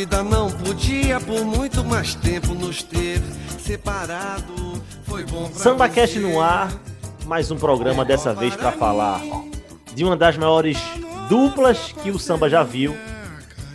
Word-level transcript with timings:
vida 0.00 0.22
não 0.22 0.50
podia 0.50 1.20
por 1.20 1.44
muito 1.44 1.84
mais 1.84 2.14
tempo 2.14 2.54
nos 2.54 2.82
ter 2.82 3.20
separado. 3.58 4.82
Foi 5.04 5.24
bom 5.24 5.46
pra 5.50 5.58
Samba. 5.58 5.88
Cast 5.90 6.18
no 6.18 6.40
ar, 6.40 6.72
mais 7.26 7.50
um 7.50 7.58
programa 7.58 8.02
dessa 8.02 8.32
vez 8.32 8.56
para 8.56 8.72
falar 8.72 9.20
de 9.94 10.02
uma 10.02 10.16
das 10.16 10.38
maiores 10.38 10.78
duplas 11.28 11.92
que 12.02 12.10
o 12.10 12.18
samba 12.18 12.48
já 12.48 12.62
viu. 12.62 12.96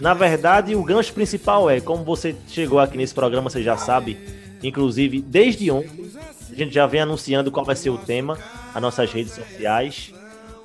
Na 0.01 0.15
verdade, 0.15 0.75
o 0.75 0.83
gancho 0.83 1.13
principal 1.13 1.69
é, 1.69 1.79
como 1.79 2.03
você 2.03 2.35
chegou 2.47 2.79
aqui 2.79 2.97
nesse 2.97 3.13
programa, 3.13 3.47
você 3.47 3.61
já 3.61 3.77
sabe, 3.77 4.17
inclusive 4.63 5.21
desde 5.21 5.69
ontem, 5.69 6.09
a 6.51 6.55
gente 6.55 6.73
já 6.73 6.87
vem 6.87 7.01
anunciando 7.01 7.51
qual 7.51 7.63
vai 7.63 7.75
ser 7.75 7.91
o 7.91 7.99
tema, 7.99 8.35
as 8.73 8.81
nossas 8.81 9.11
redes 9.13 9.33
sociais. 9.33 10.11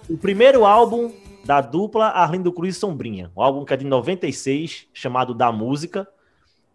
O 0.08 0.16
primeiro 0.16 0.64
álbum 0.64 1.12
da 1.50 1.60
dupla 1.60 2.06
Arlindo 2.06 2.52
Cruz 2.52 2.76
e 2.76 2.78
Sombrinha, 2.78 3.32
um 3.36 3.42
álbum 3.42 3.64
que 3.64 3.74
é 3.74 3.76
de 3.76 3.84
96, 3.84 4.86
chamado 4.94 5.34
Da 5.34 5.50
Música. 5.50 6.06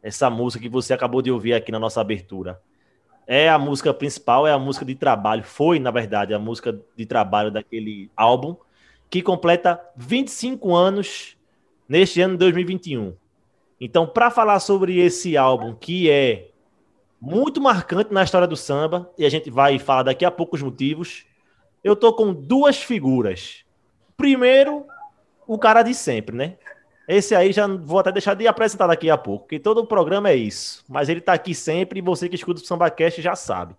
Essa 0.03 0.29
música 0.29 0.61
que 0.61 0.67
você 0.67 0.93
acabou 0.93 1.21
de 1.21 1.31
ouvir 1.31 1.53
aqui 1.53 1.71
na 1.71 1.79
nossa 1.79 2.01
abertura 2.01 2.61
é 3.25 3.47
a 3.47 3.57
música 3.57 3.93
principal, 3.93 4.45
é 4.45 4.51
a 4.51 4.59
música 4.59 4.83
de 4.83 4.93
trabalho, 4.93 5.45
foi, 5.45 5.79
na 5.79 5.91
verdade, 5.91 6.33
a 6.33 6.39
música 6.39 6.77
de 6.93 7.05
trabalho 7.05 7.49
daquele 7.49 8.11
álbum, 8.17 8.53
que 9.09 9.21
completa 9.21 9.79
25 9.95 10.75
anos 10.75 11.37
neste 11.87 12.19
ano 12.19 12.33
de 12.33 12.39
2021. 12.39 13.15
Então, 13.79 14.05
para 14.05 14.29
falar 14.29 14.59
sobre 14.59 14.99
esse 14.99 15.37
álbum, 15.37 15.73
que 15.73 16.09
é 16.09 16.49
muito 17.21 17.61
marcante 17.61 18.13
na 18.13 18.23
história 18.23 18.45
do 18.45 18.57
samba, 18.57 19.09
e 19.17 19.25
a 19.25 19.29
gente 19.29 19.49
vai 19.49 19.79
falar 19.79 20.03
daqui 20.03 20.25
a 20.25 20.31
pouco 20.31 20.57
os 20.57 20.61
motivos, 20.61 21.25
eu 21.81 21.95
tô 21.95 22.11
com 22.11 22.33
duas 22.33 22.75
figuras. 22.75 23.64
Primeiro, 24.17 24.85
o 25.47 25.57
cara 25.57 25.83
de 25.83 25.93
sempre, 25.93 26.35
né? 26.35 26.55
Esse 27.07 27.35
aí 27.35 27.51
já 27.51 27.67
vou 27.67 27.99
até 27.99 28.11
deixar 28.11 28.33
de 28.33 28.47
apresentar 28.47 28.87
daqui 28.87 29.09
a 29.09 29.17
pouco, 29.17 29.43
porque 29.45 29.59
todo 29.59 29.79
o 29.79 29.85
programa 29.85 30.29
é 30.29 30.35
isso. 30.35 30.83
Mas 30.89 31.07
ele 31.07 31.21
tá 31.21 31.33
aqui 31.33 31.53
sempre 31.53 31.99
e 31.99 32.01
você 32.01 32.27
que 32.27 32.35
escuta 32.35 32.61
o 32.61 32.65
SambaCast 32.65 33.21
já 33.21 33.35
sabe. 33.35 33.75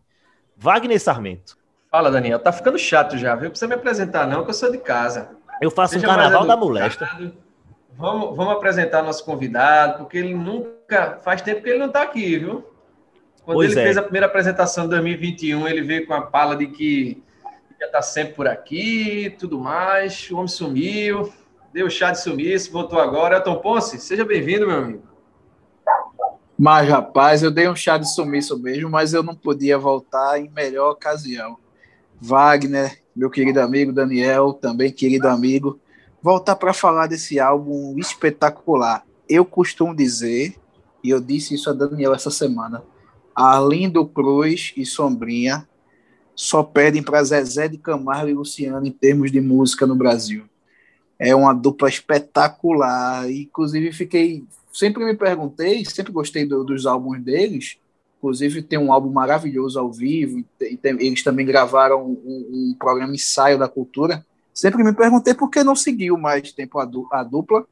Wagner 0.57 1.01
Sarmento. 1.01 1.59
Fala, 1.91 2.11
Daniel. 2.11 2.39
Tá 2.39 2.53
ficando 2.53 2.79
chato 2.79 3.19
já, 3.19 3.35
viu? 3.35 3.45
Não 3.45 3.51
precisa 3.51 3.69
me 3.69 3.75
apresentar, 3.75 4.27
não, 4.27 4.45
que 4.45 4.51
eu 4.51 4.55
sou 4.55 4.71
de 4.71 4.79
casa. 4.79 5.31
Eu 5.61 5.71
faço 5.71 5.95
Seja 5.95 6.07
um 6.07 6.11
carnaval 6.11 6.47
da 6.47 6.57
molesta. 6.57 7.09
Vamos, 7.93 8.37
vamos 8.37 8.53
apresentar 8.53 9.03
nosso 9.03 9.25
convidado, 9.25 9.99
porque 9.99 10.19
ele 10.19 10.35
nunca. 10.35 11.19
Faz 11.25 11.41
tempo 11.41 11.63
que 11.63 11.71
ele 11.71 11.79
não 11.79 11.89
tá 11.89 12.03
aqui, 12.03 12.39
viu? 12.39 12.65
Quando 13.45 13.57
Pois 13.57 13.73
ele 13.73 13.81
é. 13.81 13.85
fez 13.85 13.97
a 13.97 14.03
primeira 14.03 14.27
apresentação 14.27 14.85
em 14.85 14.89
2021, 14.89 15.67
ele 15.67 15.83
veio 15.83 16.07
com 16.07 16.15
a 16.15 16.23
pala 16.23 16.57
de 16.57 16.67
que 16.67 17.23
ia 17.81 17.87
estar 17.87 18.03
sempre 18.03 18.35
por 18.35 18.49
aqui 18.49 19.35
tudo 19.39 19.59
mais. 19.59 20.29
O 20.31 20.37
homem 20.37 20.49
sumiu, 20.49 21.33
deu 21.73 21.89
chá 21.91 22.11
de 22.11 22.21
sumiço, 22.21 22.73
voltou 22.73 22.99
agora. 22.99 23.37
Elton 23.37 23.57
Ponce, 23.57 23.99
seja 23.99 24.25
bem-vindo, 24.25 24.67
meu 24.67 24.79
amigo. 24.79 25.03
Mas, 26.59 26.89
rapaz, 26.89 27.43
eu 27.43 27.51
dei 27.51 27.69
um 27.69 27.77
chá 27.77 27.99
de 27.99 28.11
sumiço 28.11 28.59
mesmo, 28.59 28.89
mas 28.89 29.13
eu 29.13 29.23
não 29.23 29.35
podia 29.35 29.77
voltar 29.77 30.41
em 30.41 30.49
melhor 30.49 30.93
ocasião. 30.93 31.59
Wagner, 32.19 32.99
meu 33.15 33.29
querido 33.29 33.61
amigo 33.61 33.93
Daniel, 33.93 34.55
também 34.55 34.91
querido 34.91 35.29
amigo, 35.29 35.79
voltar 36.23 36.57
para 36.57 36.73
falar 36.73 37.07
desse 37.09 37.39
álbum 37.39 37.99
espetacular. 37.99 39.05
Eu 39.29 39.45
costumo 39.45 39.95
dizer, 39.95 40.57
e 41.05 41.11
eu 41.11 41.21
disse 41.21 41.55
isso 41.55 41.69
a 41.69 41.75
Daniel 41.75 42.15
essa 42.15 42.31
semana, 42.31 42.83
Arlindo 43.35 44.07
Cruz 44.07 44.73
e 44.79 44.87
Sombrinha 44.87 45.69
só 46.37 46.63
pedem 46.63 47.03
para 47.03 47.25
Zezé 47.25 47.67
de 47.67 47.79
Camargo 47.79 48.29
e 48.29 48.35
Luciano 48.35 48.87
em 48.87 48.93
termos 48.93 49.33
de 49.33 49.41
música 49.41 49.87
no 49.87 49.97
Brasil. 49.97 50.45
É 51.19 51.35
uma 51.35 51.55
dupla 51.55 51.89
espetacular. 51.89 53.29
Inclusive, 53.31 53.91
fiquei. 53.91 54.45
Sempre 54.71 55.03
me 55.05 55.17
perguntei, 55.17 55.83
sempre 55.87 56.13
gostei 56.13 56.45
do- 56.45 56.63
dos 56.63 56.85
álbuns 56.87 57.23
deles. 57.23 57.79
Inclusive, 58.19 58.63
tem 58.63 58.79
um 58.79 58.93
álbum 58.93 59.11
maravilhoso 59.11 59.79
ao 59.79 59.91
vivo. 59.91 60.45
tem- 60.59 60.79
eles 61.01 61.23
também 61.23 61.47
gravaram 61.47 62.05
um, 62.05 62.71
um 62.71 62.77
programa 62.79 63.15
ensaio 63.15 63.59
da 63.59 63.67
cultura. 63.67 64.25
Sempre 64.53 64.85
me 64.85 64.93
perguntei 64.93 65.33
por 65.33 65.49
que 65.51 65.65
não 65.65 65.75
seguiu 65.75 66.19
mais 66.19 66.53
tempo 66.53 66.79
a, 66.79 66.85
du- 66.85 67.09
a 67.11 67.23
dupla. 67.23 67.67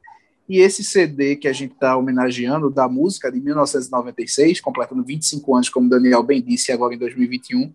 E 0.49 0.59
esse 0.59 0.83
CD 0.83 1.35
que 1.35 1.47
a 1.47 1.53
gente 1.53 1.73
está 1.73 1.95
homenageando, 1.97 2.69
da 2.69 2.87
música 2.87 3.31
de 3.31 3.39
1996, 3.39 4.59
completando 4.61 5.03
25 5.03 5.55
anos, 5.55 5.69
como 5.69 5.89
Daniel 5.89 6.21
bem 6.23 6.41
disse, 6.41 6.71
agora 6.71 6.93
em 6.93 6.97
2021, 6.97 7.71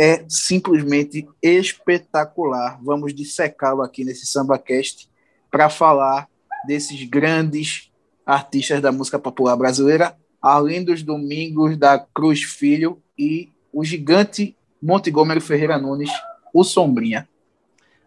é 0.00 0.24
simplesmente 0.30 1.28
espetacular. 1.42 2.80
Vamos 2.82 3.12
dissecá-lo 3.12 3.82
aqui 3.82 4.02
nesse 4.02 4.24
SambaCast 4.24 5.10
para 5.50 5.68
falar 5.68 6.26
desses 6.66 7.06
grandes 7.06 7.92
artistas 8.24 8.80
da 8.80 8.90
música 8.90 9.18
popular 9.18 9.56
brasileira, 9.56 10.16
além 10.40 10.82
dos 10.82 11.02
Domingos 11.02 11.76
da 11.76 11.98
Cruz 11.98 12.42
Filho 12.42 13.02
e 13.18 13.50
o 13.70 13.84
gigante 13.84 14.56
Montgomery 14.80 15.38
Ferreira 15.38 15.76
Nunes, 15.76 16.10
o 16.54 16.64
Sombrinha. 16.64 17.28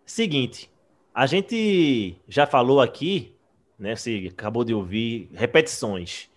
Seguinte, 0.03 0.71
a 1.13 1.27
gente 1.27 2.17
já 2.27 2.47
falou 2.47 2.81
aqui, 2.81 3.35
né? 3.77 3.95
Você 3.95 4.31
acabou 4.33 4.63
de 4.63 4.73
ouvir 4.73 5.29
repetições. 5.31 6.27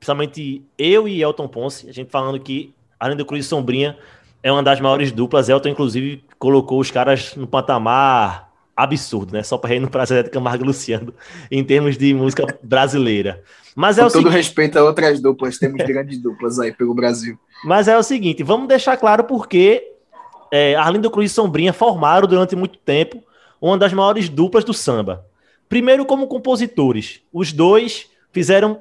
Principalmente 0.00 0.64
eu 0.76 1.06
e 1.06 1.22
Elton 1.22 1.46
Ponce, 1.46 1.88
a 1.88 1.92
gente 1.92 2.10
falando 2.10 2.40
que 2.40 2.74
Arlindo 2.98 3.24
Cruz 3.24 3.46
e 3.46 3.48
Sombrinha 3.48 3.96
é 4.42 4.50
uma 4.50 4.62
das 4.62 4.80
maiores 4.80 5.12
duplas. 5.12 5.48
Elton, 5.48 5.70
inclusive, 5.70 6.24
colocou 6.38 6.80
os 6.80 6.90
caras 6.90 7.34
no 7.36 7.46
patamar 7.46 8.50
absurdo, 8.76 9.32
né? 9.32 9.42
Só 9.42 9.58
para 9.58 9.74
ir 9.74 9.80
no 9.80 9.90
Prazer 9.90 10.24
de 10.24 10.30
Camargo 10.30 10.64
e 10.64 10.66
Luciano, 10.66 11.12
em 11.50 11.62
termos 11.62 11.98
de 11.98 12.14
música 12.14 12.46
brasileira. 12.62 13.42
Mas 13.76 13.98
é 13.98 14.02
Com 14.02 14.08
o 14.08 14.10
todo 14.10 14.22
seguinte. 14.22 14.36
respeito 14.36 14.78
a 14.78 14.84
outras 14.84 15.20
duplas, 15.20 15.58
temos 15.58 15.84
grandes 15.84 16.18
duplas 16.18 16.58
aí 16.58 16.72
pelo 16.72 16.94
Brasil. 16.94 17.38
Mas 17.64 17.88
é 17.88 17.96
o 17.98 18.02
seguinte, 18.02 18.42
vamos 18.42 18.68
deixar 18.68 18.96
claro 18.96 19.24
porque 19.24 19.82
é, 20.50 20.74
Arlindo 20.74 21.10
Cruz 21.10 21.30
e 21.30 21.34
Sombrinha 21.34 21.72
formaram 21.72 22.26
durante 22.26 22.56
muito 22.56 22.78
tempo 22.78 23.22
uma 23.60 23.76
das 23.76 23.92
maiores 23.92 24.28
duplas 24.28 24.64
do 24.64 24.72
samba. 24.72 25.26
Primeiro 25.68 26.06
como 26.06 26.26
compositores, 26.26 27.20
os 27.32 27.52
dois 27.52 28.08
fizeram 28.32 28.80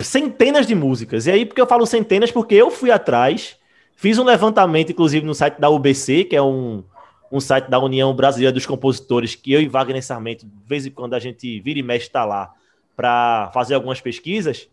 centenas 0.00 0.66
de 0.66 0.74
músicas. 0.74 1.26
E 1.26 1.30
aí 1.30 1.44
porque 1.44 1.60
eu 1.60 1.66
falo 1.66 1.84
centenas 1.84 2.30
porque 2.30 2.54
eu 2.54 2.70
fui 2.70 2.90
atrás, 2.90 3.56
fiz 4.02 4.18
um 4.18 4.24
levantamento 4.24 4.90
inclusive 4.90 5.24
no 5.24 5.34
site 5.34 5.58
da 5.60 5.70
UBC, 5.70 6.24
que 6.24 6.34
é 6.34 6.42
um, 6.42 6.82
um 7.30 7.38
site 7.40 7.68
da 7.68 7.78
União 7.78 8.12
Brasileira 8.14 8.52
dos 8.52 8.66
Compositores, 8.66 9.34
que 9.36 9.52
eu 9.52 9.60
e 9.62 9.68
Wagner 9.68 10.04
Sarmento, 10.04 10.44
de 10.44 10.52
vez 10.66 10.84
em 10.84 10.90
quando 10.90 11.14
a 11.14 11.20
gente 11.20 11.60
vira 11.60 11.78
e 11.78 11.82
mexe 11.82 12.06
está 12.06 12.24
lá 12.24 12.52
para 12.96 13.50
fazer 13.54 13.74
algumas 13.74 14.00
pesquisas. 14.00 14.68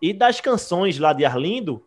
E 0.00 0.12
das 0.12 0.40
canções 0.40 0.98
lá 0.98 1.12
de 1.14 1.24
Arlindo, 1.24 1.82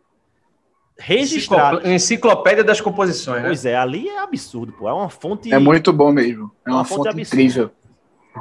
registradas. 0.98 1.78
Enciclop- 1.80 1.94
Enciclopédia 1.94 2.64
das 2.64 2.80
composições, 2.80 3.42
né? 3.42 3.48
Pois 3.48 3.64
é, 3.64 3.76
ali 3.76 4.08
é 4.08 4.18
absurdo, 4.18 4.72
pô. 4.72 4.88
É 4.88 4.92
uma 4.92 5.08
fonte 5.08 5.52
É 5.52 5.58
muito 5.58 5.92
bom 5.92 6.12
mesmo. 6.12 6.50
É 6.66 6.70
uma, 6.70 6.78
Uma 6.78 6.84
fonte 6.84 7.08
fonte 7.10 7.20
incrível. 7.22 7.70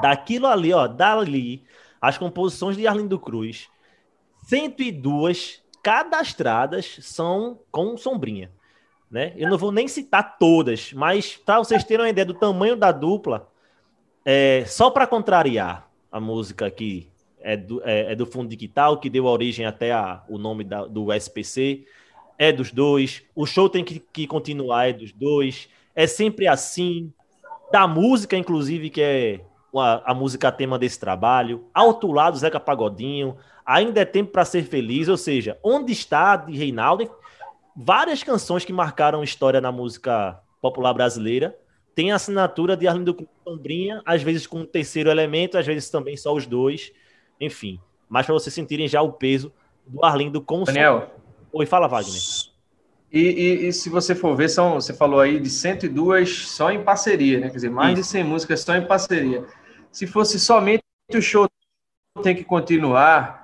daquilo 0.01 0.47
ali, 0.47 0.73
ó, 0.73 0.87
dali, 0.87 1.63
as 2.01 2.17
composições 2.17 2.75
de 2.75 2.85
Arlindo 2.87 3.17
Cruz, 3.19 3.69
102 4.47 5.61
cadastradas 5.81 6.97
são 7.01 7.59
com 7.71 7.97
sombrinha, 7.97 8.51
né? 9.09 9.33
Eu 9.35 9.49
não 9.49 9.57
vou 9.57 9.71
nem 9.71 9.87
citar 9.87 10.37
todas, 10.37 10.93
mas 10.93 11.35
para 11.37 11.59
vocês 11.59 11.83
terem 11.83 12.05
uma 12.05 12.09
ideia 12.09 12.25
do 12.25 12.33
tamanho 12.33 12.75
da 12.75 12.91
dupla, 12.91 13.49
é, 14.25 14.63
só 14.67 14.89
para 14.89 15.07
contrariar 15.07 15.89
a 16.11 16.19
música 16.19 16.65
aqui 16.65 17.09
é 17.39 17.57
do, 17.57 17.81
é, 17.83 18.11
é 18.11 18.15
do 18.15 18.25
Fundo 18.25 18.49
de 18.49 18.55
Quital, 18.55 18.99
que 18.99 19.09
deu 19.09 19.25
origem 19.25 19.65
até 19.65 19.91
a, 19.91 20.23
o 20.29 20.37
nome 20.37 20.63
da- 20.63 20.85
do 20.85 21.11
SPC, 21.11 21.85
é 22.37 22.51
dos 22.51 22.71
dois, 22.71 23.23
o 23.35 23.45
show 23.45 23.67
tem 23.69 23.83
que, 23.83 23.99
que 23.99 24.27
continuar, 24.27 24.89
é 24.89 24.93
dos 24.93 25.11
dois, 25.11 25.67
é 25.95 26.05
sempre 26.07 26.47
assim, 26.47 27.11
da 27.71 27.87
música, 27.87 28.37
inclusive, 28.37 28.89
que 28.89 29.01
é 29.01 29.41
a, 29.75 30.11
a 30.11 30.13
música 30.13 30.51
tema 30.51 30.77
desse 30.77 30.99
trabalho, 30.99 31.65
Alto 31.73 32.11
Lado, 32.11 32.37
Zeca 32.37 32.59
Pagodinho, 32.59 33.37
Ainda 33.73 34.01
é 34.01 34.05
Tempo 34.05 34.31
para 34.31 34.43
Ser 34.45 34.63
Feliz, 34.63 35.07
ou 35.07 35.17
seja, 35.17 35.57
Onde 35.63 35.91
Está, 35.93 36.35
de 36.35 36.57
Reinaldo, 36.57 37.09
várias 37.75 38.21
canções 38.23 38.65
que 38.65 38.73
marcaram 38.73 39.23
história 39.23 39.61
na 39.61 39.71
música 39.71 40.39
popular 40.61 40.93
brasileira, 40.93 41.57
tem 41.95 42.11
a 42.11 42.15
assinatura 42.15 42.75
de 42.75 42.87
Arlindo 42.87 43.15
Sombrinha, 43.43 44.01
às 44.05 44.21
vezes 44.21 44.45
com 44.47 44.59
um 44.59 44.65
terceiro 44.65 45.09
elemento, 45.09 45.57
às 45.57 45.65
vezes 45.65 45.89
também 45.89 46.17
só 46.17 46.33
os 46.33 46.45
dois, 46.45 46.91
enfim. 47.39 47.79
Mas 48.09 48.25
para 48.25 48.33
vocês 48.33 48.53
sentirem 48.53 48.87
já 48.87 49.01
o 49.01 49.13
peso 49.13 49.53
do 49.87 50.03
Arlindo 50.03 50.41
com 50.41 50.61
o 50.61 50.65
Daniel, 50.65 51.11
Oi, 51.53 51.65
fala, 51.65 51.87
Wagner. 51.87 52.21
E, 53.11 53.19
e- 53.19 53.67
e 53.67 53.73
se 53.73 53.89
você 53.89 54.15
for 54.15 54.35
ver, 54.37 54.47
são, 54.49 54.75
você 54.75 54.93
falou 54.93 55.19
aí 55.19 55.37
de 55.39 55.49
102 55.49 56.47
só 56.47 56.71
em 56.71 56.81
parceria, 56.81 57.39
né? 57.39 57.49
Quer 57.49 57.55
dizer, 57.55 57.69
mais 57.69 57.95
de 57.95 58.03
100 58.05 58.23
músicas 58.23 58.61
só 58.61 58.75
em 58.75 58.85
parceria. 58.85 59.45
Se 59.91 60.07
fosse 60.07 60.39
somente 60.39 60.81
o 61.13 61.21
show 61.21 61.45
tem 62.23 62.33
que 62.35 62.43
continuar, 62.45 63.40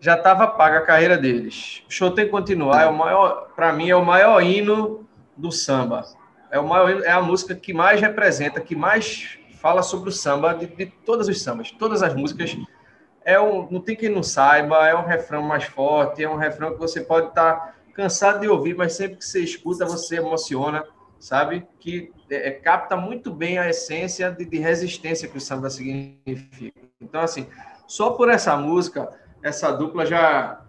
já 0.00 0.14
estava 0.14 0.46
paga 0.46 0.78
a 0.78 0.82
carreira 0.82 1.16
deles. 1.16 1.82
O 1.88 1.92
show 1.92 2.10
tem 2.10 2.26
que 2.26 2.30
continuar, 2.30 2.82
é 2.82 2.86
o 2.86 2.96
maior, 2.96 3.48
para 3.54 3.72
mim, 3.72 3.90
é 3.90 3.96
o 3.96 4.04
maior 4.04 4.42
hino 4.42 5.08
do 5.36 5.50
samba. 5.50 6.04
É 6.50 6.58
o 6.58 6.66
maior 6.66 7.02
é 7.02 7.10
a 7.10 7.20
música 7.20 7.54
que 7.54 7.72
mais 7.72 8.00
representa, 8.00 8.60
que 8.60 8.74
mais 8.74 9.38
fala 9.60 9.82
sobre 9.82 10.08
o 10.08 10.12
samba, 10.12 10.54
de, 10.54 10.66
de 10.66 10.86
todas 10.86 11.28
os 11.28 11.42
sambas, 11.42 11.70
todas 11.70 12.02
as 12.02 12.14
músicas. 12.14 12.56
É 13.24 13.38
um, 13.38 13.68
não 13.70 13.80
tem 13.80 13.94
quem 13.94 14.08
não 14.08 14.22
saiba, 14.22 14.88
é 14.88 14.94
um 14.94 15.04
refrão 15.04 15.42
mais 15.42 15.64
forte, 15.64 16.22
é 16.22 16.30
um 16.30 16.36
refrão 16.36 16.72
que 16.72 16.78
você 16.78 17.00
pode 17.00 17.28
estar 17.28 17.54
tá 17.54 17.74
cansado 17.92 18.40
de 18.40 18.48
ouvir, 18.48 18.74
mas 18.76 18.94
sempre 18.94 19.16
que 19.18 19.24
você 19.24 19.40
escuta, 19.40 19.84
você 19.84 20.16
emociona, 20.16 20.84
sabe? 21.18 21.66
Que 21.80 22.12
é, 22.30 22.48
é, 22.48 22.50
capta 22.52 22.96
muito 22.96 23.30
bem 23.30 23.58
a 23.58 23.68
essência 23.68 24.30
de, 24.30 24.44
de 24.44 24.58
resistência 24.58 25.28
que 25.28 25.36
o 25.36 25.40
samba 25.40 25.68
significa. 25.68 26.80
Então, 27.00 27.20
assim, 27.20 27.46
só 27.86 28.10
por 28.10 28.30
essa 28.30 28.56
música, 28.56 29.08
essa 29.42 29.70
dupla 29.70 30.04
já 30.04 30.60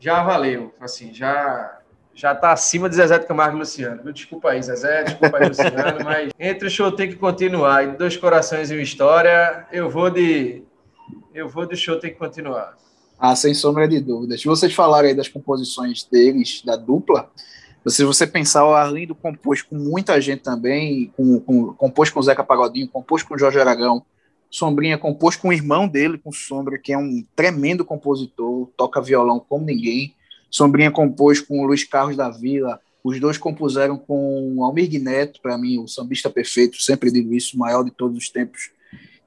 já 0.00 0.22
valeu, 0.22 0.74
assim, 0.80 1.12
já 1.12 1.78
já 2.14 2.32
está 2.32 2.52
acima 2.52 2.88
de 2.88 2.96
Zezé 2.96 3.16
de 3.16 3.26
Camargo 3.26 3.56
e 3.56 3.60
Luciano. 3.60 4.12
Desculpa 4.12 4.50
aí, 4.50 4.60
Zezé, 4.60 5.04
desculpa 5.04 5.38
aí, 5.38 5.48
Luciano, 5.48 6.02
mas 6.04 6.32
entre 6.38 6.66
o 6.66 6.70
show 6.70 6.90
tem 6.90 7.08
que 7.08 7.16
continuar 7.16 7.84
e 7.84 7.96
Dois 7.96 8.16
Corações 8.16 8.70
e 8.70 8.74
uma 8.74 8.82
História, 8.82 9.66
eu 9.72 9.88
vou 9.88 10.10
de 10.10 10.62
eu 11.32 11.48
vou 11.48 11.66
do 11.66 11.76
show 11.76 11.98
tem 11.98 12.12
que 12.12 12.18
continuar. 12.18 12.76
Ah, 13.18 13.34
sem 13.34 13.54
sombra 13.54 13.88
de 13.88 14.00
dúvidas. 14.00 14.40
Se 14.40 14.46
vocês 14.46 14.72
falarem 14.74 15.10
aí 15.10 15.16
das 15.16 15.28
composições 15.28 16.04
deles, 16.04 16.62
da 16.64 16.76
dupla, 16.76 17.30
se 17.86 18.04
você 18.04 18.26
pensar, 18.26 18.66
o 18.66 18.74
Arlindo 18.74 19.14
compôs 19.14 19.62
com 19.62 19.76
muita 19.76 20.20
gente 20.20 20.42
também, 20.42 21.12
com, 21.16 21.40
com, 21.40 21.72
compôs 21.74 22.10
com 22.10 22.20
o 22.20 22.22
Zeca 22.22 22.44
Pagodinho, 22.44 22.88
compôs 22.88 23.22
com 23.22 23.34
o 23.34 23.38
Jorge 23.38 23.58
Aragão, 23.60 24.04
Sombrinha 24.50 24.96
compôs 24.96 25.36
com 25.36 25.48
o 25.48 25.52
irmão 25.52 25.86
dele, 25.86 26.18
com 26.18 26.32
Sombra, 26.32 26.78
que 26.78 26.92
é 26.92 26.98
um 26.98 27.24
tremendo 27.36 27.84
compositor, 27.84 28.68
toca 28.76 29.00
violão 29.00 29.38
como 29.38 29.64
ninguém. 29.64 30.14
Sombrinha 30.50 30.90
compôs 30.90 31.40
com 31.40 31.60
o 31.60 31.66
Luiz 31.66 31.84
Carlos 31.84 32.16
da 32.16 32.30
Vila, 32.30 32.80
os 33.04 33.20
dois 33.20 33.38
compuseram 33.38 33.96
com 33.96 34.64
Almir 34.64 35.00
Neto, 35.00 35.40
para 35.40 35.56
mim, 35.56 35.78
o 35.78 35.86
sambista 35.86 36.28
perfeito, 36.28 36.80
sempre 36.80 37.10
digo 37.10 37.34
isso, 37.34 37.56
o 37.56 37.58
maior 37.58 37.82
de 37.82 37.90
todos 37.90 38.16
os 38.16 38.28
tempos. 38.28 38.70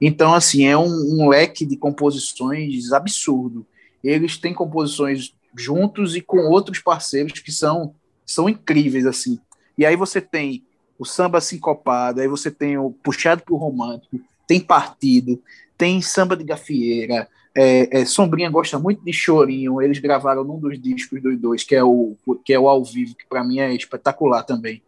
Então, 0.00 0.34
assim, 0.34 0.66
é 0.66 0.76
um, 0.76 0.86
um 0.86 1.28
leque 1.28 1.64
de 1.64 1.76
composições 1.76 2.92
absurdo. 2.92 3.66
Eles 4.02 4.36
têm 4.36 4.52
composições 4.52 5.34
juntos 5.56 6.16
e 6.16 6.20
com 6.20 6.38
outros 6.48 6.80
parceiros 6.80 7.38
que 7.38 7.52
são, 7.52 7.94
são 8.26 8.48
incríveis, 8.48 9.06
assim. 9.06 9.38
E 9.78 9.86
aí 9.86 9.96
você 9.96 10.20
tem 10.20 10.64
o 10.98 11.04
samba 11.04 11.40
sincopado, 11.40 12.20
aí 12.20 12.28
você 12.28 12.50
tem 12.50 12.76
o 12.76 12.90
puxado 12.90 13.42
por 13.44 13.56
romântico, 13.56 14.20
tem 14.52 14.60
partido, 14.60 15.42
tem 15.78 16.02
samba 16.02 16.36
de 16.36 16.44
gafieira, 16.44 17.26
é, 17.54 18.00
é, 18.00 18.04
Sombrinha 18.04 18.50
gosta 18.50 18.78
muito 18.78 19.02
de 19.02 19.12
chorinho. 19.12 19.80
Eles 19.80 19.98
gravaram 19.98 20.44
num 20.44 20.58
dos 20.58 20.80
discos 20.80 21.22
dos 21.22 21.38
dois, 21.38 21.64
que 21.64 21.74
é 21.74 21.82
o, 21.82 22.14
que 22.44 22.52
é 22.52 22.58
o 22.58 22.68
ao 22.68 22.84
vivo, 22.84 23.14
que 23.14 23.26
para 23.26 23.42
mim 23.42 23.60
é 23.60 23.74
espetacular 23.74 24.42
também. 24.42 24.82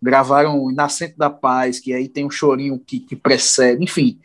Gravaram 0.00 0.70
Nascente 0.72 1.18
da 1.18 1.28
Paz, 1.28 1.80
que 1.80 1.92
aí 1.92 2.08
tem 2.08 2.24
um 2.24 2.30
chorinho 2.30 2.78
que, 2.78 3.00
que 3.00 3.16
precede. 3.16 3.82
Enfim, 3.82 4.20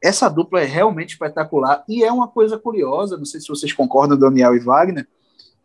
essa 0.00 0.28
dupla 0.28 0.60
é 0.60 0.64
realmente 0.64 1.10
espetacular. 1.10 1.84
E 1.88 2.04
é 2.04 2.12
uma 2.12 2.28
coisa 2.28 2.56
curiosa, 2.56 3.16
não 3.16 3.24
sei 3.24 3.40
se 3.40 3.48
vocês 3.48 3.72
concordam, 3.72 4.16
Daniel 4.16 4.54
e 4.54 4.60
Wagner, 4.60 5.06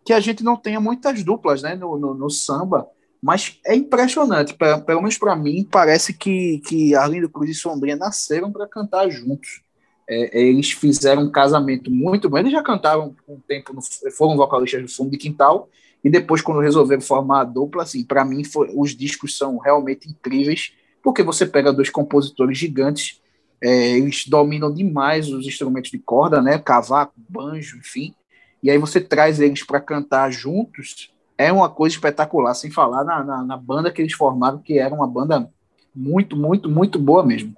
que 0.03 0.13
a 0.13 0.19
gente 0.19 0.43
não 0.43 0.55
tenha 0.55 0.79
muitas 0.79 1.23
duplas 1.23 1.61
né, 1.61 1.75
no, 1.75 1.97
no, 1.97 2.13
no 2.15 2.29
samba, 2.31 2.87
mas 3.25 3.59
é 3.65 3.75
impressionante. 3.75 4.53
Pra, 4.53 4.79
pelo 4.79 5.01
menos 5.01 5.17
para 5.17 5.35
mim, 5.35 5.67
parece 5.69 6.13
que, 6.13 6.59
que 6.59 6.95
Arlindo 6.95 7.29
Cruz 7.29 7.49
e 7.49 7.55
Sombrinha 7.55 7.95
nasceram 7.95 8.51
para 8.51 8.67
cantar 8.67 9.09
juntos 9.09 9.65
é, 10.07 10.39
eles 10.39 10.71
fizeram 10.71 11.23
um 11.23 11.31
casamento 11.31 11.89
muito 11.89 12.29
bom. 12.29 12.37
Eles 12.37 12.51
já 12.51 12.61
cantaram 12.61 13.15
um 13.27 13.39
tempo, 13.39 13.73
no, 13.73 13.81
foram 14.11 14.37
vocalistas 14.37 14.81
do 14.83 14.89
fundo 14.89 15.11
de 15.11 15.17
quintal, 15.17 15.69
e 16.03 16.09
depois, 16.09 16.41
quando 16.41 16.59
resolveram 16.59 17.01
formar 17.01 17.41
a 17.41 17.43
dupla, 17.43 17.83
assim, 17.83 18.03
para 18.03 18.23
mim, 18.23 18.43
foi, 18.43 18.69
os 18.75 18.95
discos 18.95 19.37
são 19.37 19.57
realmente 19.57 20.07
incríveis, 20.07 20.73
porque 21.01 21.23
você 21.23 21.45
pega 21.45 21.73
dois 21.73 21.89
compositores 21.89 22.57
gigantes, 22.57 23.19
é, 23.61 23.97
eles 23.97 24.27
dominam 24.27 24.71
demais 24.71 25.29
os 25.29 25.47
instrumentos 25.47 25.89
de 25.89 25.97
corda, 25.97 26.41
né? 26.41 26.59
Cavaco, 26.59 27.13
banjo, 27.27 27.77
enfim, 27.77 28.13
e 28.61 28.69
aí 28.69 28.77
você 28.77 29.01
traz 29.01 29.39
eles 29.39 29.63
para 29.63 29.79
cantar 29.79 30.31
juntos, 30.31 31.11
é 31.37 31.51
uma 31.51 31.69
coisa 31.69 31.95
espetacular, 31.95 32.53
sem 32.53 32.71
falar 32.71 33.03
na, 33.03 33.23
na, 33.23 33.43
na 33.43 33.57
banda 33.57 33.91
que 33.91 34.01
eles 34.01 34.13
formaram, 34.13 34.59
que 34.59 34.79
era 34.79 34.93
uma 34.93 35.07
banda 35.07 35.49
muito, 35.93 36.35
muito, 36.35 36.69
muito 36.69 36.99
boa 36.99 37.25
mesmo. 37.25 37.53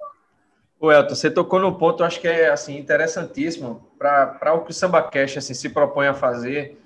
O 0.80 0.92
Elton, 0.92 1.14
você 1.14 1.30
tocou 1.30 1.58
no 1.58 1.76
ponto, 1.76 2.04
acho 2.04 2.20
que 2.20 2.28
é 2.28 2.50
assim 2.50 2.78
interessantíssimo 2.78 3.82
para 3.98 4.54
o 4.54 4.60
que 4.60 4.70
o 4.70 4.74
SambaCast 4.74 5.38
assim, 5.38 5.54
se 5.54 5.68
propõe 5.68 6.06
a 6.06 6.14
fazer, 6.14 6.80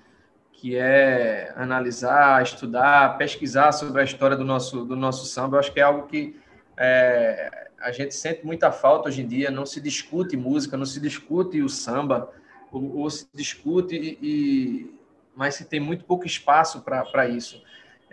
que 0.51 0.77
é 0.77 1.53
analisar, 1.57 2.43
estudar, 2.43 3.19
pesquisar 3.19 3.73
sobre 3.73 4.01
a 4.01 4.05
história 4.05 4.37
do 4.37 4.45
nosso, 4.45 4.85
do 4.85 4.97
nosso 4.97 5.27
samba. 5.27 5.57
Eu 5.57 5.61
acho 5.61 5.73
que 5.73 5.81
é 5.81 5.83
algo 5.83 6.07
que 6.07 6.41
é, 6.79 7.69
a 7.81 7.93
gente 7.93 8.15
sente 8.15 8.47
muita 8.47 8.73
falta 8.73 9.09
hoje 9.09 9.23
em 9.23 9.27
dia. 9.27 9.51
Não 9.51 9.67
se 9.67 9.81
discute 9.81 10.37
música, 10.37 10.77
não 10.77 10.87
se 10.87 11.01
discute 11.01 11.61
o 11.61 11.69
samba, 11.69 12.31
ou, 12.71 12.97
ou 12.97 13.11
se 13.11 13.27
discute, 13.35 13.95
e, 13.97 14.95
mas 15.35 15.55
se 15.55 15.65
tem 15.65 15.81
muito 15.81 16.05
pouco 16.05 16.27
espaço 16.27 16.83
para 16.83 17.27
isso. 17.29 17.63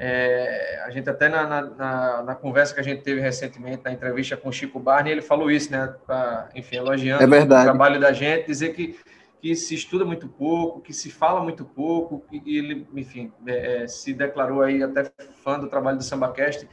É, 0.01 0.81
a 0.85 0.89
gente 0.91 1.09
até 1.09 1.27
na, 1.27 1.45
na, 1.45 2.23
na, 2.23 2.33
conversa 2.33 2.73
que 2.73 2.79
a 2.79 2.83
gente 2.83 3.01
teve 3.01 3.19
recentemente, 3.19 3.83
na 3.83 3.91
entrevista 3.91 4.37
com 4.37 4.47
o 4.47 4.53
Chico 4.53 4.79
Barney, 4.79 5.11
ele 5.11 5.21
falou 5.21 5.51
isso, 5.51 5.69
né? 5.69 5.93
Pra, 6.05 6.47
enfim, 6.55 6.77
elogiando 6.77 7.21
é 7.21 7.43
o 7.43 7.47
trabalho 7.47 7.99
da 7.99 8.13
gente, 8.13 8.45
dizer 8.47 8.73
que, 8.73 8.97
que 9.41 9.53
se 9.57 9.75
estuda 9.75 10.05
muito 10.05 10.29
pouco, 10.29 10.79
que 10.79 10.93
se 10.93 11.11
fala 11.11 11.43
muito 11.43 11.65
pouco, 11.65 12.23
e 12.31 12.57
ele, 12.57 12.87
enfim, 12.95 13.33
é, 13.45 13.83
é, 13.83 13.87
se 13.89 14.13
declarou 14.13 14.61
aí 14.61 14.81
até 14.81 15.11
fã 15.43 15.59
do 15.59 15.67
trabalho 15.67 15.97
do 15.97 16.03
SambaCast, 16.03 16.65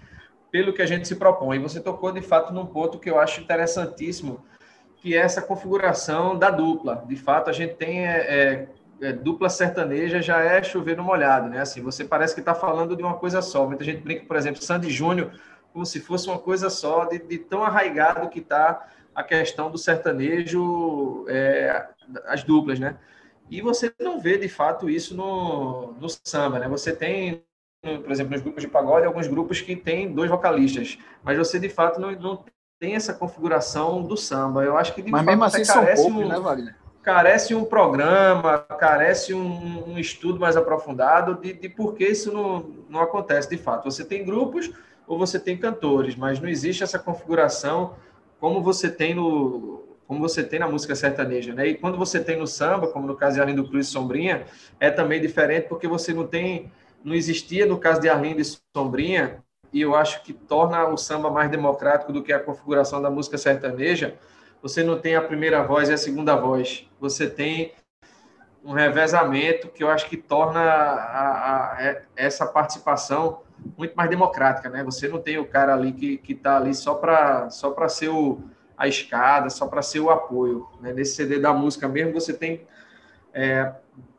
pelo 0.49 0.73
que 0.73 0.81
a 0.81 0.87
gente 0.87 1.09
se 1.09 1.17
propõe. 1.17 1.57
E 1.57 1.61
você 1.61 1.81
tocou, 1.81 2.13
de 2.13 2.23
fato, 2.23 2.55
num 2.55 2.67
ponto 2.67 2.97
que 2.97 3.11
eu 3.11 3.19
acho 3.19 3.41
interessantíssimo, 3.41 4.45
que 4.99 5.17
é 5.17 5.19
essa 5.19 5.43
configuração 5.43 6.39
da 6.39 6.49
dupla. 6.49 7.05
De 7.09 7.17
fato, 7.17 7.51
a 7.51 7.53
gente 7.53 7.75
tem 7.75 8.07
é, 8.07 8.69
é 9.01 9.13
dupla 9.13 9.49
sertaneja 9.49 10.23
já 10.23 10.41
é 10.41 10.63
chover 10.63 10.97
no 10.97 11.03
molhado, 11.03 11.49
né? 11.49 11.61
Assim, 11.61 11.83
você 11.83 12.05
parece 12.05 12.35
que 12.35 12.41
está 12.41 12.55
falando 12.55 12.97
de 12.97 13.03
uma 13.03 13.15
coisa 13.15 13.43
só. 13.43 13.67
Muita 13.67 13.85
gente 13.85 14.03
brinca, 14.03 14.25
por 14.25 14.37
exemplo, 14.37 14.63
Sandy 14.63 14.91
Júnior, 14.91 15.33
como 15.73 15.85
se 15.85 16.01
fosse 16.01 16.29
uma 16.29 16.39
coisa 16.39 16.71
só, 16.71 17.05
de, 17.05 17.19
de 17.19 17.39
tão 17.39 17.63
arraigado 17.63 18.29
que 18.29 18.39
está 18.39 18.89
a 19.15 19.23
questão 19.23 19.71
do 19.71 19.79
sertanejo, 19.79 21.25
é, 21.29 21.87
as 22.27 22.43
duplas, 22.43 22.79
né? 22.79 22.97
E 23.51 23.61
você 23.61 23.93
não 24.01 24.21
vê, 24.21 24.37
de 24.39 24.49
fato, 24.49 24.91
isso 24.91 25.17
no, 25.17 25.93
no 26.01 26.09
samba, 26.09 26.59
né? 26.59 26.69
Você 26.69 26.95
tem, 26.95 27.43
por 27.83 28.11
exemplo, 28.11 28.33
nos 28.33 28.43
grupos 28.43 28.63
de 28.63 28.69
pagode, 28.69 29.07
alguns 29.07 29.27
grupos 29.27 29.61
que 29.61 29.77
têm 29.77 30.13
dois 30.13 30.31
vocalistas, 30.31 30.99
mas 31.23 31.39
você, 31.39 31.59
de 31.59 31.69
fato, 31.69 32.01
não, 32.01 32.11
não 32.13 32.45
tem 32.79 32.95
essa 32.95 33.15
configuração 33.15 34.03
do 34.03 34.17
samba. 34.17 34.65
Eu 34.65 34.77
acho 34.77 34.95
que, 34.95 35.03
de 35.03 35.11
mas 35.11 35.21
fato, 35.21 35.31
mesmo 35.31 35.45
assim 35.45 35.65
são 35.65 35.85
poucos, 35.85 36.05
um, 36.05 36.29
né, 36.29 36.39
Wagner? 36.39 36.86
Carece 37.07 37.55
um 37.55 37.65
programa, 37.65 38.59
carece 38.59 39.33
um, 39.33 39.93
um 39.93 39.97
estudo 39.97 40.41
mais 40.41 40.57
aprofundado 40.57 41.37
de, 41.41 41.53
de 41.53 41.69
por 41.69 41.95
que 41.95 42.05
isso 42.05 42.33
não, 42.33 42.69
não 42.89 43.01
acontece 43.01 43.49
de 43.49 43.57
fato. 43.57 43.85
Você 43.85 44.05
tem 44.05 44.25
grupos 44.25 44.73
ou 45.07 45.17
você 45.17 45.39
tem 45.39 45.57
cantores, 45.57 46.17
mas 46.17 46.41
não 46.41 46.49
existe 46.49 46.83
essa 46.83 46.99
configuração 46.99 47.95
como 48.41 48.61
você 48.61 48.91
tem 48.91 49.15
no 49.15 49.85
como 50.09 50.21
você 50.21 50.43
tem 50.43 50.59
na 50.59 50.69
música 50.69 50.95
sertaneja, 50.95 51.53
né? 51.53 51.69
E 51.69 51.75
quando 51.75 51.97
você 51.97 52.21
tem 52.21 52.37
no 52.37 52.47
samba, 52.47 52.89
como 52.89 53.07
no 53.07 53.17
caso 53.17 53.37
de 53.37 53.41
Arlindo 53.41 53.69
Cruz 53.69 53.87
e 53.89 53.91
Sombrinha, 53.91 54.45
é 54.79 54.89
também 54.89 55.21
diferente 55.21 55.69
porque 55.69 55.89
você 55.89 56.13
não 56.13 56.27
tem, 56.27 56.73
não 57.05 57.13
existia 57.13 57.67
no 57.67 57.77
caso 57.79 58.01
de 58.01 58.09
Arlindo 58.09 58.41
e 58.41 58.45
Sombrinha, 58.77 59.43
e 59.73 59.81
eu 59.81 59.97
acho 59.97 60.23
que 60.23 60.33
torna 60.33 60.87
o 60.89 60.97
samba 60.97 61.29
mais 61.29 61.51
democrático 61.51 62.13
do 62.13 62.23
que 62.23 62.33
a 62.33 62.39
configuração 62.39 63.03
da 63.03 63.11
música 63.11 63.37
sertaneja, 63.37 64.17
você 64.63 64.83
não 64.83 64.99
tem 64.99 65.17
a 65.17 65.23
primeira 65.23 65.63
voz 65.63 65.89
e 65.89 65.93
a 65.93 65.99
segunda 65.99 66.35
voz. 66.37 66.89
Você 67.01 67.29
tem 67.29 67.73
um 68.65 68.73
revezamento 68.73 69.69
que 69.69 69.85
eu 69.85 69.91
acho 69.91 70.09
que 70.09 70.17
torna 70.17 70.61
a, 70.61 71.31
a, 71.31 71.73
a, 71.73 71.97
essa 72.17 72.47
participação 72.47 73.43
muito 73.77 73.95
mais 73.95 74.11
democrática, 74.11 74.69
né? 74.69 74.83
Você 74.85 75.09
não 75.09 75.21
tem 75.21 75.39
o 75.39 75.47
cara 75.47 75.73
ali 75.73 75.93
que 75.93 76.33
está 76.33 76.57
ali 76.57 76.75
só 76.75 76.95
para 76.95 77.49
só 77.51 77.71
para 77.71 77.89
ser 77.89 78.09
o, 78.09 78.41
a 78.77 78.87
escada, 78.87 79.49
só 79.51 79.67
para 79.67 79.83
ser 79.83 80.01
o 80.01 80.11
apoio. 80.11 80.69
Né? 80.81 80.93
Nesse 80.93 81.15
CD 81.15 81.39
da 81.39 81.53
música 81.53 81.89
mesmo, 81.89 82.13
você 82.13 82.33
tem 82.33 82.67
é, 83.33 83.73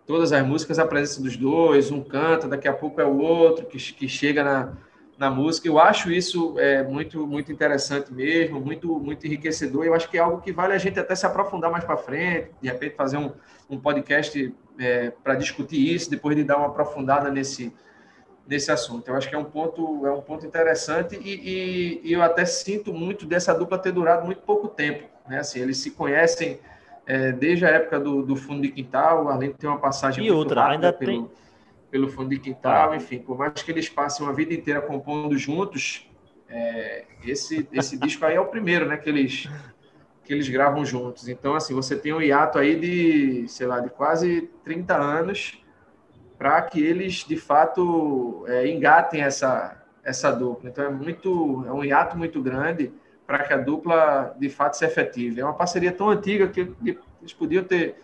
todas 0.06 0.32
as 0.32 0.46
músicas, 0.46 0.80
a 0.80 0.88
presença 0.88 1.22
dos 1.22 1.36
dois, 1.36 1.92
um 1.92 2.02
canta, 2.02 2.48
daqui 2.48 2.68
a 2.68 2.74
pouco 2.74 3.00
é 3.02 3.06
o 3.06 3.18
outro, 3.18 3.66
que, 3.66 3.78
que 3.78 4.08
chega 4.08 4.44
na, 4.44 4.74
na 5.18 5.30
música. 5.30 5.68
Eu 5.68 5.80
acho 5.80 6.12
isso 6.12 6.58
é, 6.60 6.84
muito 6.84 7.26
muito 7.26 7.52
interessante 7.52 8.14
mesmo, 8.14 8.60
muito 8.60 9.00
muito 9.00 9.26
enriquecedor. 9.26 9.86
Eu 9.86 9.94
acho 9.94 10.10
que 10.10 10.18
é 10.18 10.22
algo 10.22 10.42
que 10.42 10.52
vale 10.52 10.74
a 10.74 10.78
gente 10.78 11.00
até 11.00 11.16
se 11.16 11.26
aprofundar 11.26 11.72
mais 11.72 11.84
para 11.84 11.98
frente, 11.98 12.52
de 12.62 12.70
repente 12.70 12.96
fazer 12.96 13.18
um, 13.18 13.32
um 13.70 13.80
podcast 13.80 14.54
é, 14.80 15.12
para 15.24 15.36
discutir 15.36 15.94
isso, 15.94 16.10
depois 16.10 16.36
de 16.36 16.44
dar 16.44 16.58
uma 16.58 16.68
aprofundada 16.68 17.32
nesse 17.32 17.74
nesse 18.48 18.72
assunto. 18.72 19.10
Eu 19.10 19.16
acho 19.16 19.28
que 19.28 19.36
é 19.36 19.38
um 19.38 19.44
ponto 19.44 20.06
é 20.06 20.12
um 20.12 20.22
ponto 20.22 20.46
interessante 20.46 21.20
e, 21.22 21.34
e, 21.34 22.02
e 22.04 22.14
eu 22.14 22.22
até 22.22 22.46
sinto 22.46 22.94
muito 22.94 23.26
dessa 23.26 23.54
dupla 23.54 23.78
ter 23.78 23.92
durado 23.92 24.26
muito 24.26 24.42
pouco 24.42 24.68
tempo, 24.68 25.04
né? 25.28 25.40
Assim, 25.40 25.60
eles 25.60 25.78
se 25.78 25.92
conhecem 25.92 26.60
é, 27.06 27.32
desde 27.32 27.66
a 27.66 27.70
época 27.70 28.00
do, 28.00 28.22
do 28.22 28.36
fundo 28.36 28.62
de 28.62 28.70
quintal, 28.70 29.28
além 29.30 29.50
de 29.50 29.56
ter 29.56 29.68
uma 29.68 29.80
passagem 29.80 30.26
e 30.26 30.32
outra 30.32 30.68
ainda 30.68 30.94
pelo, 30.94 31.12
tem 31.12 31.30
pelo 31.90 32.10
fundo 32.10 32.30
de 32.30 32.40
quintal, 32.40 32.94
enfim, 32.96 33.20
por 33.20 33.38
mais 33.38 33.62
que 33.64 33.72
eles 33.72 33.90
passem 33.90 34.26
uma 34.26 34.34
vida 34.34 34.54
inteira 34.54 34.82
compondo 34.82 35.38
juntos, 35.38 36.04
É, 36.50 37.04
esse, 37.26 37.68
esse 37.74 37.98
disco 37.98 38.26
aí 38.26 38.36
é 38.36 38.40
o 38.40 38.46
primeiro, 38.46 38.86
né, 38.86 38.96
que 38.96 39.10
eles, 39.10 39.50
que 40.24 40.32
eles 40.34 40.48
gravam 40.48 40.86
juntos. 40.86 41.28
Então, 41.28 41.56
assim, 41.56 41.74
você 41.74 41.98
tem 41.98 42.14
um 42.14 42.22
hiato 42.22 42.58
aí 42.58 42.80
de, 42.80 43.48
sei 43.50 43.68
lá, 43.68 43.82
de 43.82 43.90
quase 43.90 44.50
30 44.64 44.96
anos 44.96 45.62
para 46.38 46.62
que 46.62 46.82
eles, 46.82 47.26
de 47.28 47.36
fato, 47.36 48.46
é, 48.48 48.66
engatem 48.66 49.22
essa, 49.22 49.84
essa 50.04 50.32
dupla. 50.32 50.70
Então, 50.70 50.86
é 50.86 50.90
muito, 50.90 51.66
é 51.68 51.72
um 51.74 51.84
hiato 51.84 52.18
muito 52.18 52.42
grande 52.42 52.94
para 53.26 53.40
que 53.44 53.54
a 53.54 53.58
dupla, 53.58 54.34
de 54.40 54.50
fato, 54.50 54.78
se 54.78 54.86
efetive. 54.86 55.42
É 55.42 55.44
uma 55.44 55.54
parceria 55.54 55.92
tão 55.92 56.10
antiga 56.10 56.48
que 56.48 56.74
eles 57.22 57.34
podiam 57.34 57.64
ter, 57.66 57.96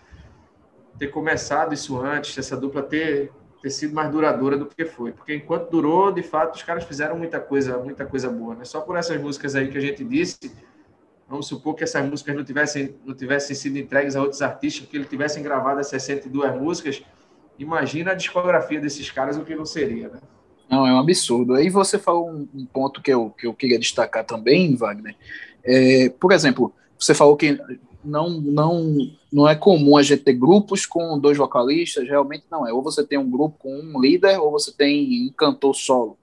ter 0.99 1.07
começado 1.07 1.73
isso 1.73 1.97
antes, 1.97 2.37
essa 2.37 2.57
dupla 2.57 2.83
ter 2.83 3.31
ter 3.63 3.69
sido 3.69 3.95
mais 3.95 4.11
duradoura 4.11 4.57
do 4.57 4.65
que 4.65 4.83
foi. 4.83 5.13
Porque 5.13 5.33
enquanto 5.33 5.69
durou, 5.69 6.11
de 6.11 6.21
fato, 6.21 6.53
os 6.55 6.61
caras 6.61 6.83
fizeram 6.83 7.17
muita 7.17 7.39
coisa, 7.39 7.77
muita 7.77 8.05
coisa 8.05 8.29
boa. 8.29 8.55
Né? 8.55 8.65
Só 8.65 8.81
por 8.81 8.97
essas 8.97 9.19
músicas 9.19 9.55
aí 9.55 9.69
que 9.69 9.77
a 9.77 9.81
gente 9.81 10.03
disse, 10.03 10.51
vamos 11.29 11.47
supor 11.47 11.73
que 11.73 11.81
essas 11.81 12.05
músicas 12.05 12.35
não 12.35 12.43
tivessem, 12.43 12.93
não 13.05 13.15
tivessem 13.15 13.55
sido 13.55 13.77
entregues 13.79 14.17
a 14.17 14.21
outros 14.21 14.41
artistas, 14.41 14.85
que 14.85 14.97
eles 14.97 15.07
tivessem 15.07 15.41
gravado 15.41 15.79
as 15.79 15.87
62 15.87 16.59
músicas, 16.59 17.01
imagina 17.57 18.11
a 18.11 18.15
discografia 18.15 18.81
desses 18.81 19.09
caras, 19.09 19.37
o 19.37 19.45
que 19.45 19.55
não 19.55 19.65
seria, 19.65 20.09
né? 20.09 20.19
Não, 20.69 20.85
é 20.85 20.93
um 20.93 20.99
absurdo. 20.99 21.53
Aí 21.53 21.69
você 21.69 21.97
falou 21.97 22.29
um, 22.29 22.65
ponto 22.65 23.01
que 23.01 23.13
eu, 23.13 23.29
que 23.29 23.47
eu 23.47 23.53
queria 23.53 23.79
destacar 23.79 24.25
também, 24.25 24.75
Wagner. 24.75 25.15
É, 25.63 26.09
por 26.19 26.33
exemplo, 26.33 26.73
você 26.99 27.13
falou 27.13 27.37
que 27.37 27.57
não, 28.03 28.29
não, 28.29 28.95
não 29.31 29.47
é 29.47 29.55
comum 29.55 29.97
a 29.97 30.03
gente 30.03 30.23
ter 30.23 30.33
grupos 30.33 30.85
com 30.85 31.17
dois 31.19 31.37
vocalistas, 31.37 32.07
realmente 32.07 32.45
não 32.51 32.67
é. 32.67 32.73
Ou 32.73 32.81
você 32.81 33.05
tem 33.05 33.17
um 33.17 33.29
grupo 33.29 33.57
com 33.59 33.73
um 33.79 33.99
líder, 33.99 34.39
ou 34.39 34.51
você 34.51 34.71
tem 34.71 35.27
um 35.27 35.31
cantor 35.31 35.75
solo. 35.75 36.17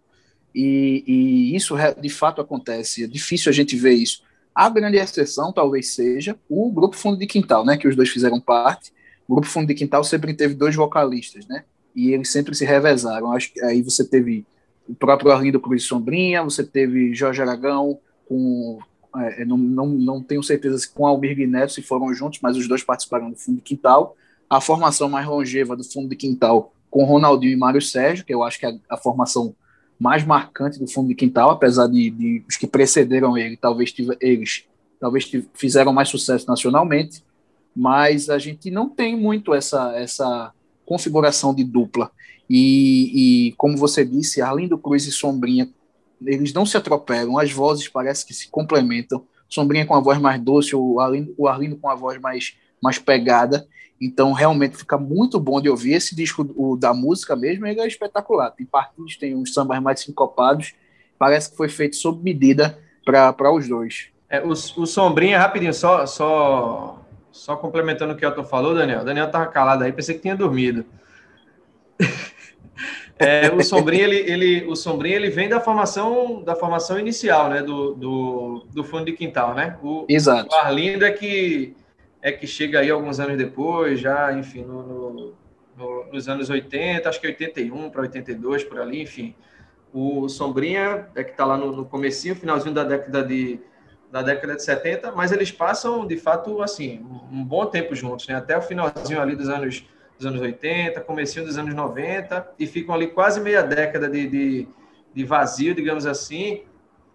E, 0.54 1.04
e 1.06 1.56
isso 1.56 1.74
de 2.00 2.08
fato 2.08 2.40
acontece, 2.40 3.04
é 3.04 3.06
difícil 3.06 3.50
a 3.50 3.52
gente 3.52 3.76
ver 3.76 3.94
isso. 3.94 4.22
A 4.54 4.68
grande 4.68 4.96
exceção 4.96 5.52
talvez 5.52 5.94
seja 5.94 6.36
o 6.48 6.70
grupo 6.70 6.96
Fundo 6.96 7.18
de 7.18 7.26
Quintal, 7.26 7.64
né, 7.64 7.76
que 7.76 7.88
os 7.88 7.94
dois 7.94 8.08
fizeram 8.08 8.40
parte. 8.40 8.92
O 9.28 9.34
grupo 9.34 9.46
Fundo 9.46 9.68
de 9.68 9.74
Quintal 9.74 10.02
sempre 10.02 10.34
teve 10.34 10.54
dois 10.54 10.74
vocalistas, 10.74 11.46
né, 11.46 11.64
e 11.94 12.12
eles 12.12 12.30
sempre 12.30 12.54
se 12.54 12.64
revezaram. 12.64 13.32
Acho 13.32 13.52
que 13.52 13.60
aí 13.62 13.82
você 13.82 14.04
teve 14.04 14.44
o 14.88 14.94
próprio 14.94 15.30
Arlindo 15.30 15.60
Cruz 15.60 15.84
Sombrinha, 15.84 16.42
você 16.42 16.64
teve 16.64 17.14
Jorge 17.14 17.40
Aragão 17.40 17.98
com 18.28 18.78
é, 19.16 19.44
não, 19.44 19.56
não, 19.56 19.86
não 19.86 20.22
tenho 20.22 20.42
certeza 20.42 20.78
se 20.78 20.88
com 20.88 21.06
Almir 21.06 21.38
e 21.38 21.46
Neto 21.46 21.72
se 21.72 21.82
foram 21.82 22.12
juntos, 22.14 22.40
mas 22.42 22.56
os 22.56 22.68
dois 22.68 22.82
participaram 22.82 23.30
do 23.30 23.36
fundo 23.36 23.56
de 23.56 23.62
quintal. 23.62 24.16
A 24.48 24.60
formação 24.60 25.08
mais 25.08 25.26
longeva 25.26 25.76
do 25.76 25.84
fundo 25.84 26.08
de 26.08 26.16
quintal 26.16 26.72
com 26.90 27.04
Ronaldinho 27.04 27.52
e 27.52 27.56
Mário 27.56 27.80
Sérgio, 27.80 28.24
que 28.24 28.34
eu 28.34 28.42
acho 28.42 28.58
que 28.58 28.66
é 28.66 28.76
a 28.88 28.96
formação 28.96 29.54
mais 29.98 30.24
marcante 30.24 30.78
do 30.78 30.86
fundo 30.86 31.08
de 31.08 31.14
quintal, 31.14 31.50
apesar 31.50 31.86
de, 31.86 32.10
de 32.10 32.44
os 32.48 32.56
que 32.56 32.66
precederam 32.66 33.36
ele, 33.36 33.56
talvez 33.56 33.92
tive, 33.92 34.16
eles 34.20 34.64
talvez 34.98 35.30
fizeram 35.54 35.92
mais 35.92 36.08
sucesso 36.08 36.46
nacionalmente, 36.48 37.22
mas 37.74 38.28
a 38.28 38.38
gente 38.38 38.70
não 38.70 38.88
tem 38.88 39.16
muito 39.16 39.54
essa, 39.54 39.94
essa 39.96 40.52
configuração 40.84 41.54
de 41.54 41.64
dupla. 41.64 42.10
E, 42.48 43.48
e 43.48 43.52
como 43.52 43.76
você 43.76 44.04
disse, 44.04 44.42
Arlindo 44.42 44.76
Cruz 44.76 45.06
e 45.06 45.12
Sombrinha 45.12 45.68
eles 46.24 46.52
não 46.52 46.66
se 46.66 46.76
atropelam, 46.76 47.38
as 47.38 47.50
vozes 47.50 47.88
parecem 47.88 48.26
que 48.26 48.34
se 48.34 48.48
complementam. 48.48 49.24
Sombrinha 49.48 49.86
com 49.86 49.94
a 49.94 50.00
voz 50.00 50.18
mais 50.18 50.40
doce, 50.40 50.76
o 50.76 51.00
Arlindo, 51.00 51.34
o 51.36 51.48
Arlindo 51.48 51.76
com 51.76 51.88
a 51.88 51.94
voz 51.94 52.20
mais, 52.20 52.56
mais 52.80 52.98
pegada. 52.98 53.66
Então, 54.00 54.32
realmente 54.32 54.76
fica 54.76 54.96
muito 54.96 55.38
bom 55.38 55.60
de 55.60 55.68
ouvir. 55.68 55.92
Esse 55.92 56.14
disco 56.14 56.48
o, 56.56 56.76
da 56.76 56.94
música 56.94 57.36
mesmo 57.36 57.66
ele 57.66 57.80
é 57.80 57.86
espetacular. 57.86 58.50
Tem 58.50 58.64
partidos, 58.64 59.16
tem 59.16 59.34
uns 59.34 59.52
sambas 59.52 59.80
mais 59.82 60.00
sincopados. 60.00 60.72
Parece 61.18 61.50
que 61.50 61.56
foi 61.56 61.68
feito 61.68 61.96
sob 61.96 62.22
medida 62.22 62.78
para 63.04 63.52
os 63.52 63.68
dois. 63.68 64.08
É, 64.28 64.40
o, 64.40 64.50
o 64.50 64.86
Sombrinha, 64.86 65.38
rapidinho, 65.38 65.74
só, 65.74 66.06
só, 66.06 67.04
só 67.32 67.56
complementando 67.56 68.12
o 68.14 68.16
que 68.16 68.24
o 68.24 68.28
Elton 68.28 68.44
falou, 68.44 68.74
Daniel. 68.74 69.04
Daniel 69.04 69.26
estava 69.26 69.46
calado 69.46 69.84
aí, 69.84 69.92
pensei 69.92 70.14
que 70.14 70.22
tinha 70.22 70.36
dormido. 70.36 70.86
É, 73.20 73.52
o 73.52 73.62
Sombrinha, 73.62 74.04
ele, 74.04 74.16
ele, 74.16 74.64
o 74.66 74.74
Sombrinha, 74.74 75.16
ele 75.16 75.28
vem 75.28 75.46
da 75.46 75.60
formação, 75.60 76.42
da 76.42 76.56
formação 76.56 76.98
inicial, 76.98 77.50
né, 77.50 77.62
do, 77.62 77.94
do, 77.94 78.66
do 78.72 78.82
fundo 78.82 79.04
de 79.04 79.12
quintal, 79.12 79.54
né? 79.54 79.78
O, 79.82 80.06
Exato. 80.08 80.48
O 80.50 80.58
Arlindo 80.58 81.04
é 81.04 81.10
que, 81.10 81.76
é 82.22 82.32
que 82.32 82.46
chega 82.46 82.80
aí 82.80 82.90
alguns 82.90 83.20
anos 83.20 83.36
depois, 83.36 84.00
já, 84.00 84.32
enfim, 84.32 84.62
no, 84.62 84.82
no, 84.82 85.34
no 85.76 86.06
nos 86.10 86.28
anos 86.30 86.48
80, 86.48 87.06
acho 87.08 87.20
que 87.20 87.26
81 87.26 87.90
para 87.90 88.00
82, 88.00 88.64
por 88.64 88.80
ali, 88.80 89.02
enfim. 89.02 89.34
O 89.92 90.26
Sombrinha 90.28 91.08
é 91.14 91.22
que 91.22 91.32
está 91.32 91.44
lá 91.44 91.58
no, 91.58 91.72
no 91.72 91.84
comecinho, 91.84 92.34
finalzinho 92.34 92.74
da 92.74 92.84
década 92.84 93.22
de 93.22 93.60
da 94.10 94.22
década 94.22 94.56
de 94.56 94.64
70, 94.64 95.12
mas 95.12 95.30
eles 95.30 95.52
passam, 95.52 96.04
de 96.04 96.16
fato, 96.16 96.62
assim, 96.62 97.06
um 97.30 97.44
bom 97.44 97.64
tempo 97.66 97.94
juntos, 97.94 98.26
né? 98.26 98.34
Até 98.34 98.58
o 98.58 98.62
finalzinho 98.62 99.20
ali 99.20 99.36
dos 99.36 99.48
anos 99.48 99.84
dos 100.20 100.26
anos 100.26 100.42
80, 100.42 101.00
comecinho 101.00 101.46
dos 101.46 101.56
anos 101.56 101.74
90, 101.74 102.52
e 102.58 102.66
ficam 102.66 102.94
ali 102.94 103.06
quase 103.06 103.40
meia 103.40 103.62
década 103.62 104.06
de, 104.06 104.28
de, 104.28 104.68
de 105.14 105.24
vazio, 105.24 105.74
digamos 105.74 106.04
assim, 106.04 106.64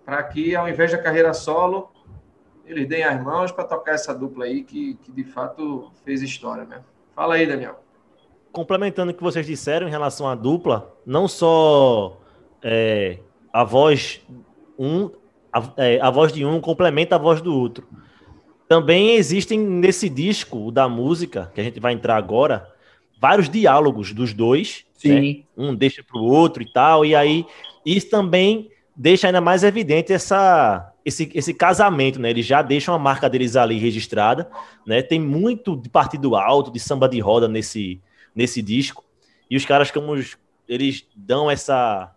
para 0.04 0.24
que, 0.24 0.56
ao 0.56 0.68
invés 0.68 0.92
da 0.92 0.98
carreira 0.98 1.32
solo, 1.32 1.92
eles 2.66 2.88
deem 2.88 3.04
as 3.04 3.24
mãos 3.24 3.52
para 3.52 3.64
tocar 3.64 3.94
essa 3.94 4.12
dupla 4.12 4.46
aí, 4.46 4.64
que, 4.64 4.96
que 4.96 5.12
de 5.12 5.24
fato 5.24 5.92
fez 6.04 6.24
história, 6.24 6.66
né? 6.66 6.82
Fala 7.16 7.36
aí, 7.36 7.46
Daniel. 7.46 7.80
Complementando 8.52 9.12
o 9.12 9.16
que 9.16 9.22
vocês 9.22 9.46
disseram 9.46 9.88
em 9.88 9.92
relação 9.92 10.28
à 10.28 10.34
dupla, 10.34 10.92
não 11.06 11.28
só 11.28 12.20
é, 12.64 13.20
a 13.54 13.64
voz 13.64 14.20
um, 14.80 15.12
a, 15.54 15.64
é, 15.78 16.02
a 16.02 16.10
voz 16.10 16.34
de 16.34 16.44
um 16.44 16.60
complementa 16.60 17.16
a 17.16 17.20
voz 17.20 17.40
do 17.40 17.56
outro. 17.56 17.88
Também 18.68 19.16
existem 19.16 19.60
nesse 19.60 20.10
disco 20.10 20.72
da 20.72 20.90
música, 20.90 21.52
que 21.54 21.62
a 21.62 21.64
gente 21.64 21.80
vai 21.80 21.94
entrar 21.94 22.16
agora, 22.16 22.74
vários 23.20 23.50
diálogos 23.50 24.14
dos 24.14 24.34
dois. 24.34 24.86
Sim. 24.96 25.20
Né? 25.20 25.44
Um 25.58 25.76
deixa 25.76 26.04
para 26.04 26.20
o 26.20 26.26
outro 26.26 26.64
e 26.64 26.72
tal. 26.72 27.06
E 27.06 27.16
aí, 27.16 27.46
isso 27.86 28.10
também 28.10 28.70
deixa 28.96 29.28
ainda 29.28 29.42
mais 29.42 29.64
evidente 29.64 30.14
essa, 30.14 30.94
esse, 31.04 31.30
esse 31.34 31.54
casamento, 31.54 32.20
né? 32.20 32.30
Eles 32.30 32.46
já 32.46 32.62
deixam 32.62 32.96
a 32.96 33.00
marca 33.00 33.30
deles 33.30 33.56
ali 33.56 33.78
registrada, 33.78 34.50
né? 34.86 35.02
Tem 35.02 35.20
muito 35.20 35.76
de 35.76 35.90
partido 35.90 36.36
alto, 36.36 36.72
de 36.72 36.80
samba 36.80 37.10
de 37.10 37.20
roda 37.20 37.48
nesse, 37.48 38.02
nesse 38.34 38.62
disco. 38.62 39.04
E 39.50 39.58
os 39.58 39.66
caras, 39.66 39.92
como 39.92 40.16
eles 40.68 41.06
dão 41.16 41.52
essa, 41.52 42.14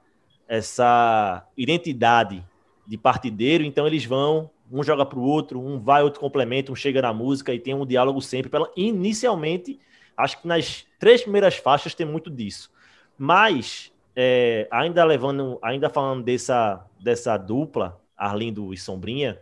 essa 0.49 1.47
identidade 1.57 2.45
de 2.87 2.97
partideiro, 2.97 3.65
então 3.65 3.87
eles 3.87 4.05
vão, 4.05 4.51
um 4.71 4.83
joga 4.83 5.05
para 5.05 5.19
o 5.19 5.23
outro, 5.23 5.61
um 5.61 5.79
vai, 5.79 6.03
outro 6.03 6.21
complementa, 6.21 6.73
um 6.73 6.77
chega 6.77 7.03
na 7.03 7.13
música 7.13 7.53
e 7.53 7.59
tem 7.59 7.75
um 7.75 7.85
diálogo 7.85 8.23
sempre. 8.23 8.51
Pela, 8.51 8.71
inicialmente, 8.77 9.79
acho 10.19 10.43
que 10.43 10.49
nas 10.49 10.85
três 10.99 11.23
primeiras 11.23 11.57
faixas 11.57 11.95
tem 11.95 12.05
muito 12.05 12.29
disso. 12.29 12.71
Mas, 13.17 13.93
é, 14.17 14.67
ainda 14.71 15.05
levando, 15.05 15.59
ainda 15.63 15.89
falando 15.89 16.25
dessa, 16.25 16.85
dessa 17.01 17.37
dupla, 17.37 18.01
Arlindo 18.17 18.75
e 18.75 18.77
Sombrinha, 18.77 19.39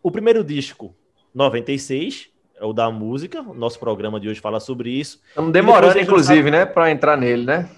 o 0.00 0.10
primeiro 0.10 0.44
disco, 0.44 0.94
96, 1.34 2.30
é 2.56 2.64
o 2.64 2.72
da 2.72 2.90
música. 2.90 3.42
O 3.42 3.54
nosso 3.54 3.80
programa 3.80 4.20
de 4.20 4.28
hoje 4.28 4.40
fala 4.40 4.60
sobre 4.60 4.90
isso. 4.90 5.20
Estamos 5.28 5.52
demorando, 5.52 5.98
inclusive, 5.98 6.38
sabe... 6.38 6.50
né, 6.50 6.64
para 6.64 6.90
entrar 6.90 7.16
nele, 7.16 7.44
né? 7.44 7.68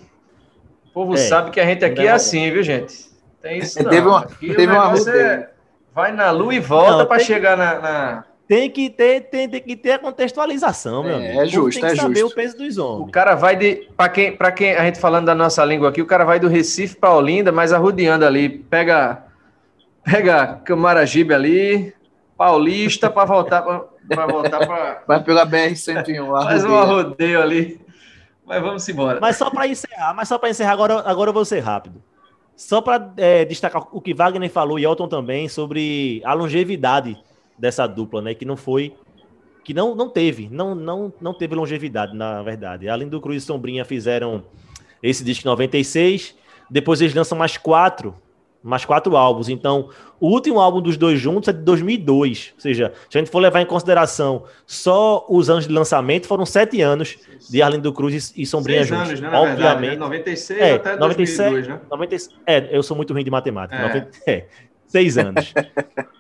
O 0.86 0.90
povo 0.90 1.14
é, 1.14 1.16
sabe 1.16 1.50
que 1.50 1.60
a 1.60 1.64
gente 1.64 1.84
aqui 1.84 2.06
é 2.06 2.10
assim, 2.10 2.50
viu, 2.50 2.62
gente? 2.62 3.06
Tem 3.40 3.58
isso 3.58 3.82
não. 3.82 3.90
Teve 3.90 4.06
uma, 4.06 4.20
aqui 4.20 4.54
teve 4.54 4.72
uma 4.72 4.94
é... 5.10 5.50
Vai 5.94 6.12
na 6.12 6.30
lua 6.30 6.54
e 6.54 6.60
volta 6.60 7.06
para 7.06 7.18
chegar 7.18 7.56
na, 7.56 7.78
na 7.78 8.24
tem 8.48 8.70
que 8.70 8.88
ter, 8.88 9.22
tem, 9.22 9.48
tem, 9.48 9.60
que 9.60 9.76
ter 9.76 9.92
a 9.92 9.98
contextualização, 9.98 11.02
meu 11.02 11.14
é, 11.14 11.16
amigo. 11.16 11.40
É 11.40 11.46
justo, 11.46 11.80
tem 11.80 11.90
que 11.90 11.96
é 11.98 12.00
saber 12.00 12.20
justo. 12.20 12.32
o 12.32 12.36
peso 12.36 12.56
dos 12.56 12.78
homens. 12.78 13.08
O 13.08 13.10
cara 13.10 13.34
vai 13.34 13.56
de. 13.56 13.88
Para 13.96 14.08
quem, 14.08 14.36
para 14.36 14.52
quem 14.52 14.74
a 14.74 14.84
gente 14.84 15.00
falando 15.00 15.26
da 15.26 15.34
nossa 15.34 15.64
língua 15.64 15.88
aqui, 15.88 16.00
o 16.00 16.06
cara 16.06 16.24
vai 16.24 16.38
do 16.38 16.48
Recife 16.48 16.96
para 16.96 17.14
Olinda, 17.14 17.50
mas 17.50 17.72
arrudeando 17.72 18.24
ali. 18.24 18.48
Pega. 18.48 19.24
Pega 20.04 20.60
Camaragibe 20.64 21.34
ali, 21.34 21.92
Paulista, 22.36 23.10
para 23.10 23.24
voltar 23.24 23.62
para 23.62 24.26
voltar 24.26 24.64
para. 24.64 25.02
Vai 25.06 25.22
pela 25.24 25.44
BR-101 25.44 26.28
lá. 26.28 26.44
Faz 26.44 26.64
um 26.64 26.84
rodeio 26.84 27.42
ali. 27.42 27.80
Mas 28.44 28.62
vamos 28.62 28.88
embora. 28.88 29.18
Mas 29.20 29.36
só 29.36 29.50
para 29.50 29.66
encerrar, 29.66 30.14
mas 30.14 30.28
só 30.28 30.38
para 30.38 30.50
encerrar, 30.50 30.72
agora, 30.72 31.02
agora 31.04 31.30
eu 31.30 31.34
vou 31.34 31.44
ser 31.44 31.58
rápido. 31.58 32.00
Só 32.54 32.80
para 32.80 33.12
é, 33.16 33.44
destacar 33.44 33.82
o 33.90 34.00
que 34.00 34.14
Wagner 34.14 34.48
falou 34.48 34.78
e 34.78 34.84
Elton 34.84 35.08
também 35.08 35.48
sobre 35.48 36.22
a 36.24 36.32
longevidade 36.32 37.18
dessa 37.58 37.86
dupla, 37.86 38.22
né? 38.22 38.34
Que 38.34 38.44
não 38.44 38.56
foi. 38.56 38.94
Que 39.64 39.74
não, 39.74 39.94
não 39.94 40.08
teve, 40.08 40.48
não, 40.50 40.74
não, 40.74 41.12
não 41.20 41.34
teve 41.34 41.54
longevidade, 41.54 42.16
na 42.16 42.42
verdade. 42.42 42.88
Além 42.88 43.08
do 43.08 43.20
Cruz 43.20 43.42
e 43.42 43.46
Sombrinha 43.46 43.84
fizeram 43.84 44.44
esse 45.02 45.24
disco 45.24 45.46
em 45.46 45.50
96. 45.50 46.36
Depois 46.70 47.00
eles 47.00 47.14
lançam 47.14 47.36
mais 47.36 47.56
quatro 47.56 48.14
mais 48.66 48.84
quatro 48.84 49.16
álbuns. 49.16 49.48
Então, 49.48 49.90
o 50.18 50.28
último 50.28 50.58
álbum 50.58 50.82
dos 50.82 50.96
dois 50.96 51.20
juntos 51.20 51.48
é 51.48 51.52
de 51.52 51.60
2002. 51.60 52.52
Ou 52.56 52.60
seja, 52.60 52.92
se 53.08 53.16
a 53.16 53.20
gente 53.20 53.30
for 53.30 53.38
levar 53.38 53.60
em 53.60 53.66
consideração 53.66 54.42
só 54.66 55.24
os 55.28 55.48
anos 55.48 55.68
de 55.68 55.72
lançamento, 55.72 56.26
foram 56.26 56.44
sete 56.44 56.80
anos 56.80 57.16
de 57.48 57.62
Arlindo 57.62 57.92
Cruz 57.92 58.34
e 58.36 58.44
Sombrinha 58.44 58.84
Seis 58.84 58.88
juntos. 58.88 59.08
anos, 59.08 59.20
né, 59.20 59.28
Obviamente. 59.28 59.56
verdade, 59.58 59.86
né? 59.86 59.96
96 59.96 60.60
É, 60.60 60.72
até 60.74 60.96
97, 60.96 61.50
2002, 61.50 61.68
né? 61.68 61.80
90, 61.88 62.16
é, 62.44 62.76
eu 62.76 62.82
sou 62.82 62.96
muito 62.96 63.12
ruim 63.12 63.22
de 63.22 63.30
matemática. 63.30 63.76
É. 63.76 63.86
90 63.86 64.10
é, 64.26 64.46
seis 64.86 65.16
anos. 65.16 65.54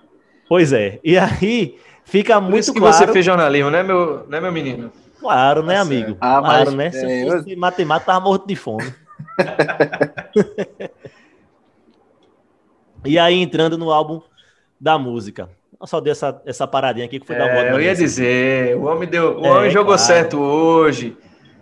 pois 0.48 0.72
é. 0.72 0.98
E 1.02 1.16
aí 1.18 1.78
fica 2.04 2.40
Por 2.40 2.50
muito 2.50 2.60
isso 2.60 2.72
que 2.72 2.78
claro. 2.80 2.94
você 2.96 3.06
fez 3.08 3.24
jornalismo, 3.24 3.70
né, 3.70 3.82
meu, 3.82 4.26
né, 4.28 4.40
meu 4.40 4.52
menino? 4.52 4.92
Claro, 5.20 5.62
né, 5.62 5.76
Tá 5.76 5.80
amigo? 5.80 6.16
Ah, 6.20 6.40
claro, 6.40 6.72
mas, 6.72 6.74
né? 6.74 6.90
Se 6.92 7.04
eu 7.04 7.10
é, 7.10 7.38
fosse 7.38 7.56
matemática, 7.56 8.12
tava 8.12 8.24
morto 8.24 8.46
de 8.46 8.54
fome. 8.56 8.92
e 13.04 13.18
aí, 13.18 13.40
entrando 13.40 13.78
no 13.78 13.90
álbum 13.90 14.20
da 14.80 14.98
música. 14.98 15.48
Eu 15.80 15.86
só 15.86 16.00
dei 16.00 16.12
essa, 16.12 16.40
essa 16.46 16.66
paradinha 16.66 17.06
aqui 17.06 17.20
que 17.20 17.26
foi 17.26 17.36
dar 17.36 17.44
uma 17.44 17.60
É, 17.60 17.72
eu 17.72 17.80
ia 17.80 17.94
dizer, 17.94 18.76
o 18.76 18.84
homem, 18.84 19.08
deu, 19.08 19.38
o 19.40 19.46
É, 19.46 19.50
homem 19.50 19.70
jogou 19.70 19.94
claro. 19.94 20.00
certo 20.00 20.40
hoje. 20.40 21.16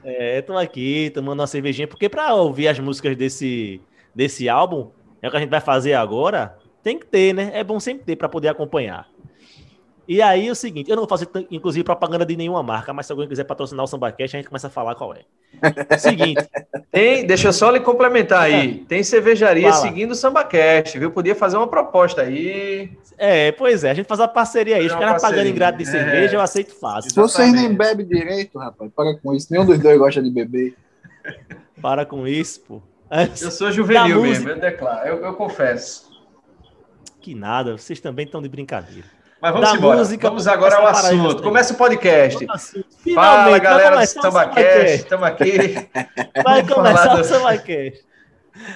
É, 0.04 0.40
tô 0.42 0.56
aqui 0.56 1.10
tomando 1.14 1.40
uma 1.40 1.46
cervejinha, 1.46 1.88
porque 1.88 2.08
pra 2.08 2.34
ouvir 2.34 2.68
as 2.68 2.78
músicas 2.78 3.16
desse, 3.16 3.80
desse 4.14 4.48
álbum, 4.48 4.90
é 5.22 5.26
o 5.26 5.30
que 5.30 5.36
a 5.36 5.40
gente 5.40 5.50
vai 5.50 5.60
fazer 5.60 5.94
agora, 5.94 6.56
tem 6.84 6.98
que 6.98 7.06
ter, 7.06 7.34
né? 7.34 7.50
É 7.54 7.64
bom 7.64 7.80
sempre 7.80 8.04
ter 8.04 8.14
pra 8.14 8.28
poder 8.28 8.48
acompanhar. 8.48 9.08
E 10.06 10.20
aí, 10.20 10.50
o 10.50 10.54
seguinte, 10.54 10.90
eu 10.90 10.96
não 10.96 11.04
vou 11.04 11.08
fazer, 11.08 11.26
inclusive, 11.50 11.82
propaganda 11.82 12.26
de 12.26 12.36
nenhuma 12.36 12.62
marca, 12.62 12.92
mas 12.92 13.06
se 13.06 13.12
alguém 13.12 13.26
quiser 13.26 13.44
patrocinar 13.44 13.82
o 13.82 13.88
SambaCast, 13.88 14.36
a 14.36 14.38
gente 14.38 14.48
começa 14.48 14.66
a 14.66 14.70
falar 14.70 14.94
qual 14.94 15.14
é. 15.14 15.96
Seguinte, 15.96 16.46
Tem, 16.92 17.26
deixa 17.26 17.48
eu 17.48 17.52
só 17.54 17.70
lhe 17.70 17.80
complementar 17.80 18.42
aí. 18.42 18.84
Tem 18.86 19.02
cervejaria 19.02 19.70
Fala. 19.70 19.80
seguindo 19.80 20.10
o 20.10 20.14
SambaCast, 20.14 20.98
viu? 20.98 21.10
Podia 21.10 21.34
fazer 21.34 21.56
uma 21.56 21.66
proposta 21.66 22.20
aí. 22.20 22.92
é, 23.16 23.50
pois 23.52 23.82
é, 23.82 23.92
a 23.92 23.94
gente 23.94 24.04
faz 24.06 24.20
uma 24.20 24.28
parceria 24.28 24.76
aí. 24.76 24.84
Os 24.86 24.92
caras 24.92 25.22
pagando 25.22 25.36
parceria. 25.36 25.50
ingrato 25.50 25.78
de 25.78 25.84
É. 25.84 25.86
cerveja, 25.86 26.36
eu 26.36 26.40
aceito 26.42 26.74
fácil. 26.78 27.10
Vocês 27.14 27.50
nem 27.52 27.64
Exatamente. 27.64 27.78
bebem 27.78 28.06
direito, 28.06 28.58
rapaz. 28.58 28.90
Para 28.94 29.16
com 29.18 29.32
isso. 29.34 29.48
Nenhum 29.50 29.64
dos 29.64 29.78
dois 29.78 29.98
gosta 29.98 30.22
de 30.22 30.30
beber. 30.30 30.74
Para 31.80 32.04
com 32.04 32.28
isso, 32.28 32.60
pô. 32.60 32.82
Eu 33.40 33.50
sou 33.50 33.72
juvenil 33.72 34.20
mesmo, 34.20 34.50
eu 34.50 34.60
declaro, 34.60 35.08
eu, 35.08 35.16
eu 35.24 35.34
confesso. 35.34 36.12
Que 37.24 37.34
nada, 37.34 37.78
vocês 37.78 38.00
também 38.00 38.26
estão 38.26 38.42
de 38.42 38.50
brincadeira. 38.50 39.06
Mas 39.40 39.50
vamos 39.54 39.70
Da 39.70 39.76
embora. 39.78 39.96
música, 39.96 40.28
vamos 40.28 40.46
agora 40.46 40.76
ao 40.76 40.86
assunto. 40.88 41.42
Começa 41.42 41.72
o 41.72 41.76
podcast. 41.78 42.36
Finalmente, 42.98 43.14
Fala, 43.14 43.58
galera 43.58 43.96
do 43.96 44.02
o 44.02 44.06
SambaCast. 44.06 44.94
Estamos 44.96 45.26
aqui. 45.26 45.52
Vai 46.44 46.66
começar 46.68 47.14
o 47.14 47.16
do- 47.16 47.24
SambaCast. 47.24 48.04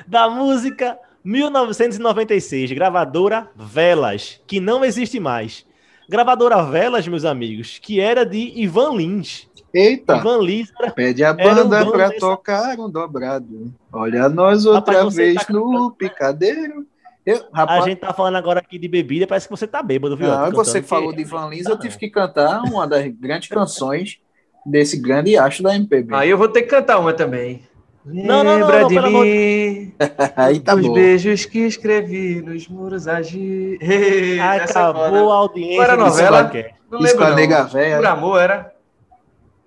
Da 0.06 0.30
música 0.30 0.98
1996, 1.22 2.72
gravadora 2.72 3.50
Velas, 3.54 4.40
que 4.46 4.60
não 4.60 4.82
existe 4.82 5.20
mais. 5.20 5.66
Gravadora 6.08 6.62
Velas, 6.62 7.06
meus 7.06 7.26
amigos, 7.26 7.78
que 7.78 8.00
era 8.00 8.24
de 8.24 8.50
Ivan 8.56 8.94
Lins. 8.96 9.46
Eita. 9.74 10.16
Ivan 10.16 10.38
Lins 10.38 10.72
era... 10.80 10.90
Pede 10.90 11.22
a 11.22 11.32
um 11.32 11.36
banda 11.36 11.84
pra 11.90 12.08
dessa- 12.08 12.20
tocar 12.20 12.78
um 12.80 12.88
dobrado. 12.88 13.70
Olha 13.92 14.26
nós 14.30 14.64
outra 14.64 14.94
Rapaz, 14.94 15.14
você 15.14 15.22
vez 15.34 15.44
tá 15.44 15.52
no 15.52 15.90
cantando, 15.90 16.78
né? 16.78 16.84
Eu, 17.28 17.44
A 17.52 17.58
rapaz, 17.60 17.84
gente 17.84 17.98
tá 17.98 18.14
falando 18.14 18.36
agora 18.36 18.60
aqui 18.60 18.78
de 18.78 18.88
bebida, 18.88 19.26
parece 19.26 19.46
que 19.46 19.50
você 19.50 19.66
tá 19.66 19.82
bêbado, 19.82 20.16
viu? 20.16 20.28
não, 20.28 20.50
você 20.50 20.80
cantando, 20.80 20.86
falou 20.88 21.12
de 21.12 21.24
Van 21.24 21.50
Lins, 21.50 21.64
Tá, 21.64 21.72
eu 21.72 21.78
tive 21.78 21.98
que 21.98 22.08
cantar 22.08 22.62
uma 22.62 22.86
das 22.86 23.06
grandes 23.08 23.50
canções 23.50 24.18
desse 24.64 24.96
grande 24.96 25.36
acho 25.36 25.62
da 25.62 25.74
MPB. 25.76 26.14
Aí 26.14 26.30
eu 26.30 26.38
vou 26.38 26.48
ter 26.48 26.62
que 26.62 26.68
cantar 26.68 26.98
uma 26.98 27.12
também. 27.12 27.62
Não, 28.02 28.42
não, 28.42 28.44
não, 28.44 28.66
Lembra 28.66 28.80
não, 28.80 28.88
de 28.88 28.94
pelo 28.94 29.06
amor 29.08 29.26
mim, 29.26 29.94
Aí 30.36 30.60
tá 30.60 30.74
os 30.74 30.86
bom. 30.86 30.94
beijos 30.94 31.44
que 31.44 31.58
escrevi 31.58 32.40
nos 32.40 32.66
muros 32.66 33.06
agir. 33.06 33.78
É 33.82 34.40
Acabou 34.62 35.30
a 35.30 35.36
audiência 35.36 35.82
era 35.82 35.92
a 35.92 35.96
novela? 35.98 36.50
Não 36.90 37.00
Isso 37.00 37.14
com 37.18 37.20
lembro 37.20 37.24
a 37.24 37.28
não. 37.28 37.36
nega 37.36 37.64
véia. 37.64 37.96
Por 37.98 38.06
amor 38.06 38.40
era 38.40 38.72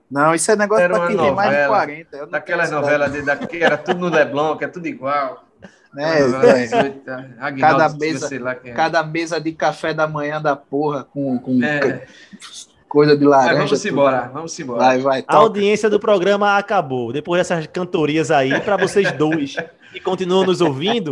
Não, 0.09 0.33
isso 0.33 0.51
é 0.51 0.55
negócio 0.55 0.87
uma 0.87 1.07
quem 1.07 1.17
tem 1.17 1.31
mais 1.31 1.51
de 1.51 1.55
novela. 1.57 1.67
40. 1.67 2.17
eu 2.17 2.23
não 2.23 2.31
daquelas 2.31 2.71
novelas 2.71 3.11
de, 3.11 3.21
da, 3.21 3.35
que 3.37 3.57
era 3.63 3.77
tudo 3.77 3.99
no 3.99 4.09
Leblon, 4.09 4.57
que 4.57 4.65
é 4.65 4.67
tudo 4.67 4.87
igual. 4.87 5.43
Né, 5.93 6.21
é. 6.21 6.63
18, 6.67 7.01
Aguinaldo 7.39 7.59
Cada 7.79 7.89
mesa- 7.97 8.27
sei 8.27 8.39
lá 8.39 8.55
quem 8.55 8.71
é. 8.71 8.73
Cada 8.73 9.03
mesa 9.03 9.41
de 9.41 9.51
café 9.51 9.93
da 9.93 10.07
manhã 10.07 10.41
da 10.41 10.55
porra 10.55 11.03
com, 11.03 11.37
com 11.39 11.61
É, 11.63 12.05
coisa 12.87 13.15
de 13.17 13.25
mas 13.25 13.31
laranja. 13.45 13.55
vamos 13.55 13.81
tudo. 13.81 13.91
embora, 13.91 14.31
vamos 14.33 14.59
embora. 14.59 14.79
Vai, 14.79 14.99
vai. 14.99 15.23
A 15.27 15.35
audiência 15.35 15.89
do 15.89 15.99
programa 15.99 16.57
acabou. 16.57 17.11
Depois 17.11 17.39
dessas 17.41 17.67
cantorias 17.67 18.31
aí, 18.31 18.57
para 18.61 18.77
vocês 18.77 19.11
dois 19.11 19.55
que 19.91 19.99
continuam 19.99 20.45
nos 20.45 20.61
ouvindo, 20.61 21.11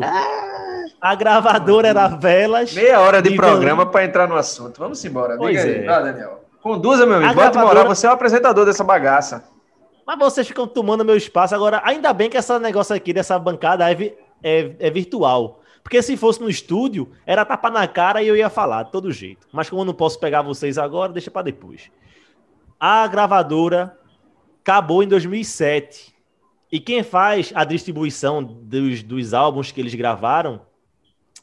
a 1.02 1.16
gravadora 1.16 1.90
era 1.90 2.08
Velas. 2.08 2.74
Meia 2.74 3.00
hora 3.02 3.22
de 3.22 3.36
programa 3.36 3.86
para 3.86 4.06
entrar 4.06 4.28
no 4.28 4.36
assunto. 4.36 4.80
Vamos 4.80 5.04
embora. 5.04 5.36
Pois 5.38 5.58
Diga 5.62 5.64
aí. 5.74 5.84
é. 5.84 5.86
Vai, 5.86 6.04
Daniel. 6.04 6.40
Conduza, 6.62 7.06
meu 7.06 7.16
amigo. 7.18 7.32
A 7.32 7.34
Bota 7.34 7.52
gravadora- 7.52 7.80
moral. 7.80 7.96
Você 7.96 8.06
é 8.08 8.10
o 8.10 8.14
apresentador 8.14 8.66
dessa 8.66 8.84
bagaça. 8.84 9.44
Mas 10.06 10.18
vocês 10.20 10.48
ficam 10.48 10.66
tomando 10.68 11.06
meu 11.06 11.16
espaço. 11.16 11.54
Agora, 11.54 11.82
ainda 11.86 12.12
bem 12.14 12.30
que 12.30 12.38
esse 12.38 12.60
negócio 12.60 12.96
aqui 12.96 13.14
dessa 13.14 13.38
bancada 13.38 13.90
é, 13.90 14.14
é- 14.44 14.76
é 14.80 14.90
virtual. 14.90 15.62
Porque 15.84 16.02
se 16.02 16.16
fosse 16.18 16.40
no 16.42 16.50
estúdio, 16.50 17.10
era 17.26 17.46
tapa 17.46 17.70
na 17.70 17.88
cara 17.88 18.22
e 18.22 18.28
eu 18.28 18.36
ia 18.36 18.50
falar, 18.50 18.84
de 18.84 18.92
todo 18.92 19.12
jeito. 19.12 19.48
Mas 19.52 19.70
como 19.70 19.82
eu 19.82 19.86
não 19.86 19.94
posso 19.94 20.20
pegar 20.20 20.42
vocês 20.42 20.78
agora, 20.78 21.12
deixa 21.12 21.32
para 21.32 21.44
depois. 21.44 21.90
A 22.80 23.08
gravadora 23.08 23.98
acabou 24.62 25.02
em 25.02 25.08
2007. 25.08 26.14
E 26.72 26.80
quem 26.80 27.02
faz 27.02 27.52
a 27.56 27.64
distribuição 27.64 28.44
dos, 28.44 29.02
dos 29.02 29.34
álbuns 29.34 29.72
que 29.72 29.82
eles 29.82 29.96
gravaram 29.96 30.62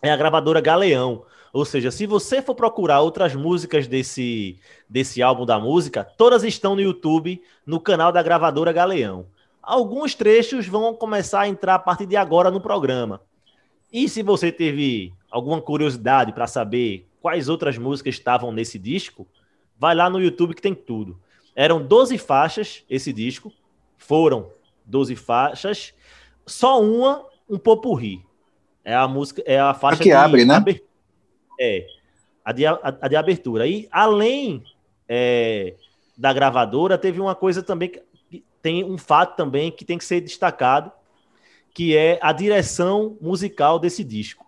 é 0.00 0.10
a 0.10 0.16
gravadora 0.16 0.60
Galeão. 0.60 1.24
Ou 1.52 1.64
seja, 1.64 1.90
se 1.90 2.06
você 2.06 2.42
for 2.42 2.54
procurar 2.54 3.00
outras 3.00 3.34
músicas 3.34 3.88
desse, 3.88 4.58
desse 4.88 5.22
álbum 5.22 5.44
da 5.46 5.58
música, 5.58 6.04
todas 6.04 6.44
estão 6.44 6.74
no 6.74 6.82
YouTube, 6.82 7.42
no 7.64 7.80
canal 7.80 8.12
da 8.12 8.22
gravadora 8.22 8.72
Galeão. 8.72 9.26
Alguns 9.66 10.14
trechos 10.14 10.68
vão 10.68 10.94
começar 10.94 11.40
a 11.40 11.48
entrar 11.48 11.74
a 11.74 11.78
partir 11.78 12.06
de 12.06 12.14
agora 12.16 12.52
no 12.52 12.60
programa. 12.60 13.20
E 13.92 14.08
se 14.08 14.22
você 14.22 14.52
teve 14.52 15.12
alguma 15.28 15.60
curiosidade 15.60 16.32
para 16.32 16.46
saber 16.46 17.08
quais 17.20 17.48
outras 17.48 17.76
músicas 17.76 18.14
estavam 18.14 18.52
nesse 18.52 18.78
disco, 18.78 19.26
vai 19.76 19.92
lá 19.94 20.08
no 20.08 20.20
YouTube 20.20 20.54
que 20.54 20.62
tem 20.62 20.72
tudo. 20.74 21.20
Eram 21.54 21.84
12 21.84 22.16
faixas 22.16 22.84
esse 22.88 23.12
disco, 23.12 23.52
foram 23.98 24.50
12 24.84 25.16
faixas, 25.16 25.92
só 26.46 26.80
uma 26.80 27.26
um 27.50 27.58
popurri. 27.58 28.24
É 28.84 28.94
a 28.94 29.08
música, 29.08 29.42
é 29.44 29.58
a 29.58 29.74
faixa 29.74 30.02
que 30.02 30.12
abre, 30.12 30.44
né? 30.44 30.54
aber- 30.54 30.80
É, 31.60 31.86
a 32.44 32.52
de, 32.52 32.66
a, 32.66 32.78
a 33.00 33.08
de 33.08 33.16
abertura. 33.16 33.66
E 33.66 33.88
além 33.90 34.62
é, 35.08 35.74
da 36.16 36.32
gravadora, 36.32 36.96
teve 36.96 37.20
uma 37.20 37.34
coisa 37.34 37.62
também 37.64 37.88
que 37.88 38.00
tem 38.66 38.82
um 38.82 38.98
fato 38.98 39.36
também 39.36 39.70
que 39.70 39.84
tem 39.84 39.96
que 39.96 40.04
ser 40.04 40.20
destacado, 40.20 40.90
que 41.72 41.96
é 41.96 42.18
a 42.20 42.32
direção 42.32 43.16
musical 43.20 43.78
desse 43.78 44.02
disco. 44.02 44.44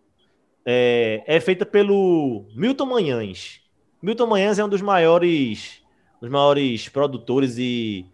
É, 0.67 1.23
é 1.25 1.39
feita 1.39 1.65
pelo 1.65 2.45
Milton 2.53 2.87
Manhães. 2.87 3.61
Milton 4.03 4.27
Manhães 4.27 4.59
é 4.59 4.65
um 4.65 4.69
dos 4.69 4.83
maiores, 4.83 5.81
dos 6.21 6.29
maiores 6.29 6.89
produtores 6.89 7.59
e, 7.59 8.07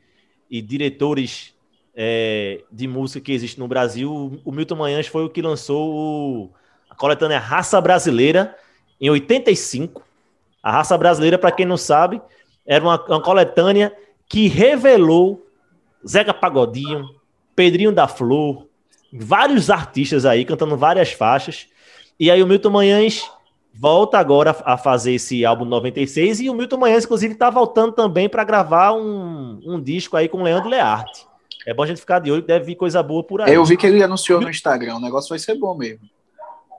e 0.50 0.60
diretores 0.60 1.54
é, 1.96 2.62
de 2.70 2.86
música 2.86 3.24
que 3.24 3.32
existe 3.32 3.58
no 3.58 3.66
Brasil. 3.66 4.38
O 4.44 4.52
Milton 4.52 4.76
Manhães 4.76 5.06
foi 5.06 5.24
o 5.24 5.30
que 5.30 5.40
lançou 5.40 5.94
o- 5.94 6.50
a 6.90 6.94
coletânea 6.94 7.38
Raça 7.38 7.80
Brasileira 7.80 8.54
em 9.00 9.08
85. 9.08 10.04
A 10.62 10.70
Raça 10.70 10.98
Brasileira, 10.98 11.38
para 11.38 11.50
quem 11.50 11.64
não 11.64 11.78
sabe, 11.78 12.20
era 12.66 12.84
uma, 12.84 13.02
uma 13.06 13.22
coletânea 13.22 13.96
que 14.28 14.48
revelou 14.48 15.44
Zeca 16.06 16.34
Pagodinho, 16.34 17.08
Pedrinho 17.54 17.92
da 17.92 18.06
Flor, 18.08 18.66
vários 19.12 19.70
artistas 19.70 20.24
aí 20.24 20.44
cantando 20.44 20.76
várias 20.76 21.12
faixas. 21.12 21.66
E 22.18 22.30
aí 22.30 22.42
o 22.42 22.46
Milton 22.46 22.70
Manhães 22.70 23.28
volta 23.72 24.18
agora 24.18 24.56
a 24.64 24.76
fazer 24.76 25.14
esse 25.14 25.44
álbum 25.44 25.64
96 25.64 26.40
e 26.40 26.50
o 26.50 26.54
Milton 26.54 26.76
Manhães, 26.76 27.04
inclusive, 27.04 27.34
está 27.34 27.50
voltando 27.50 27.92
também 27.92 28.28
para 28.28 28.44
gravar 28.44 28.92
um, 28.92 29.60
um 29.64 29.80
disco 29.80 30.16
aí 30.16 30.28
com 30.28 30.38
o 30.38 30.42
Leandro 30.42 30.68
Learte. 30.68 31.26
É 31.66 31.72
bom 31.72 31.82
a 31.82 31.86
gente 31.86 32.00
ficar 32.00 32.18
de 32.18 32.30
olho, 32.30 32.42
deve 32.42 32.66
vir 32.66 32.74
coisa 32.76 33.02
boa 33.02 33.24
por 33.24 33.40
aí. 33.40 33.52
Eu 33.52 33.64
vi 33.64 33.76
que 33.76 33.86
ele 33.86 34.02
anunciou 34.02 34.40
no 34.40 34.50
Instagram. 34.50 34.96
O 34.96 35.00
negócio 35.00 35.30
vai 35.30 35.38
ser 35.38 35.54
bom 35.54 35.74
mesmo. 35.74 36.08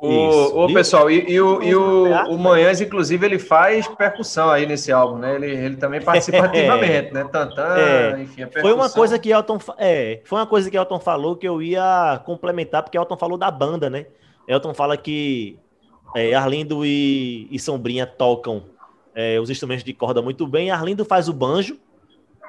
O, 0.01 0.65
ô, 0.65 0.73
pessoal, 0.73 1.10
e, 1.10 1.31
e 1.31 1.39
o, 1.41 1.63
e 1.63 1.73
o, 1.75 2.08
Teatro, 2.08 2.34
o 2.34 2.38
Manhãs, 2.38 2.81
inclusive, 2.81 3.25
ele 3.25 3.39
faz 3.39 3.88
percussão 3.88 4.49
aí 4.49 4.65
nesse 4.65 4.91
álbum, 4.91 5.17
né? 5.17 5.36
Ele, 5.36 5.47
ele 5.47 5.77
também 5.77 6.01
participa 6.01 6.39
ativamente, 6.45 7.13
né? 7.13 7.23
Tantã, 7.31 7.75
É. 7.77 8.21
enfim, 8.21 8.43
a 8.43 8.47
Foi 8.51 8.62
uma 8.63 8.73
percussão. 8.73 8.93
coisa 8.93 9.17
que 9.17 9.29
Elton, 9.29 9.58
é, 9.77 10.21
foi 10.25 10.38
uma 10.38 10.45
coisa 10.45 10.69
que 10.69 10.77
Elton 10.77 10.99
falou 10.99 11.36
que 11.36 11.47
eu 11.47 11.62
ia 11.62 12.21
complementar, 12.25 12.84
porque 12.84 12.97
Elton 12.97 13.17
falou 13.17 13.38
da 13.38 13.49
banda, 13.49 13.89
né? 13.89 14.05
Elton 14.47 14.73
fala 14.73 14.97
que 14.97 15.58
é, 16.15 16.34
Arlindo 16.34 16.86
e, 16.86 17.47
e 17.49 17.58
Sombrinha 17.58 18.05
tocam 18.05 18.63
é, 19.15 19.39
os 19.39 19.49
instrumentos 19.49 19.84
de 19.84 19.93
corda 19.93 20.21
muito 20.21 20.45
bem. 20.45 20.69
Arlindo 20.71 21.03
faz 21.05 21.27
o 21.29 21.34
banjo, 21.34 21.77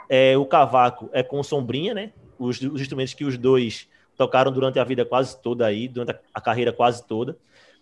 é, 0.08 0.36
o 0.36 0.44
cavaco 0.44 1.08
é 1.12 1.22
com 1.22 1.42
Sombrinha, 1.42 1.94
né? 1.94 2.12
Os, 2.38 2.60
os 2.60 2.80
instrumentos 2.80 3.14
que 3.14 3.24
os 3.24 3.38
dois 3.38 3.88
tocaram 4.16 4.50
durante 4.50 4.78
a 4.78 4.84
vida 4.84 5.04
quase 5.04 5.40
toda 5.40 5.66
aí, 5.66 5.88
durante 5.88 6.18
a, 6.32 6.40
carreira 6.40 6.72
quase 6.72 7.06
toda. 7.06 7.36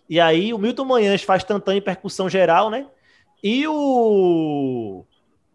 E 0.09 0.19
aí 0.19 0.53
o 0.53 0.57
Milton 0.57 0.85
Manhães 0.85 1.23
faz 1.23 1.43
tantã 1.43 1.75
em 1.75 1.81
percussão 1.81 2.29
geral, 2.29 2.69
né? 2.69 2.85
E 3.43 3.67
o 3.67 5.05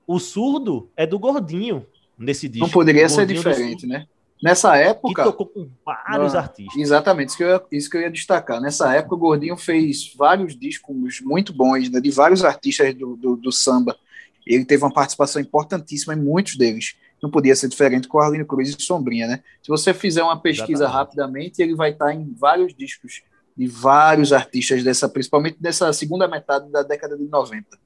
o 0.07 0.19
surdo 0.19 0.91
é 0.97 1.07
do 1.07 1.19
Gordinho 1.19 1.87
nesse 2.19 2.49
disco. 2.49 2.67
Não 2.67 2.73
poderia 2.73 3.09
ser 3.09 3.27
diferente, 3.27 3.87
né? 3.87 4.07
Nessa 4.43 4.77
época. 4.77 5.23
Que 5.23 5.31
tocou 5.31 5.47
com 5.47 5.69
vários 5.85 6.35
ah, 6.35 6.41
artistas. 6.41 6.77
Exatamente, 6.77 7.29
isso 7.29 7.37
que, 7.37 7.45
eu 7.45 7.49
ia, 7.49 7.63
isso 7.71 7.91
que 7.91 7.97
eu 7.97 8.01
ia 8.01 8.11
destacar. 8.11 8.61
Nessa 8.61 8.95
época, 8.95 9.15
o 9.15 9.19
Gordinho 9.19 9.57
fez 9.57 10.13
vários 10.17 10.59
discos 10.59 11.21
muito 11.21 11.53
bons, 11.53 11.91
né, 11.91 12.01
de 12.01 12.11
vários 12.11 12.45
artistas 12.45 12.95
do, 12.95 13.17
do, 13.17 13.37
do, 13.37 13.53
samba. 13.53 13.97
Ele 14.47 14.65
teve 14.65 14.83
uma 14.83 14.93
participação 14.93 15.41
importantíssima 15.41 16.15
em 16.15 16.19
muitos 16.19 16.57
deles. 16.57 16.97
Não 17.23 17.31
podia 17.31 17.55
ser 17.55 17.69
diferente 17.69 18.09
com 18.09 18.19
Arlindo 18.19 18.47
Cruz 18.47 18.71
e 18.71 18.83
Sombrinha, 18.83 19.27
né? 19.27 19.43
Se 19.63 19.69
você 19.69 19.93
fizer 19.93 20.23
uma 20.23 20.41
pesquisa 20.41 20.85
Exatamente. 20.85 20.97
rapidamente, 20.97 21.63
ele 21.63 21.75
vai 21.75 21.91
estar 21.91 22.15
em 22.15 22.33
vários 22.35 22.75
discos 22.75 23.23
de 23.57 23.67
vários 23.67 24.33
artistas 24.33 24.83
dessa, 24.83 25.09
principalmente 25.09 25.59
dessa 25.61 25.93
segunda 25.93 26.27
metade 26.27 26.71
da 26.71 26.83
década 26.83 27.17
de 27.17 27.25
90. 27.29 27.79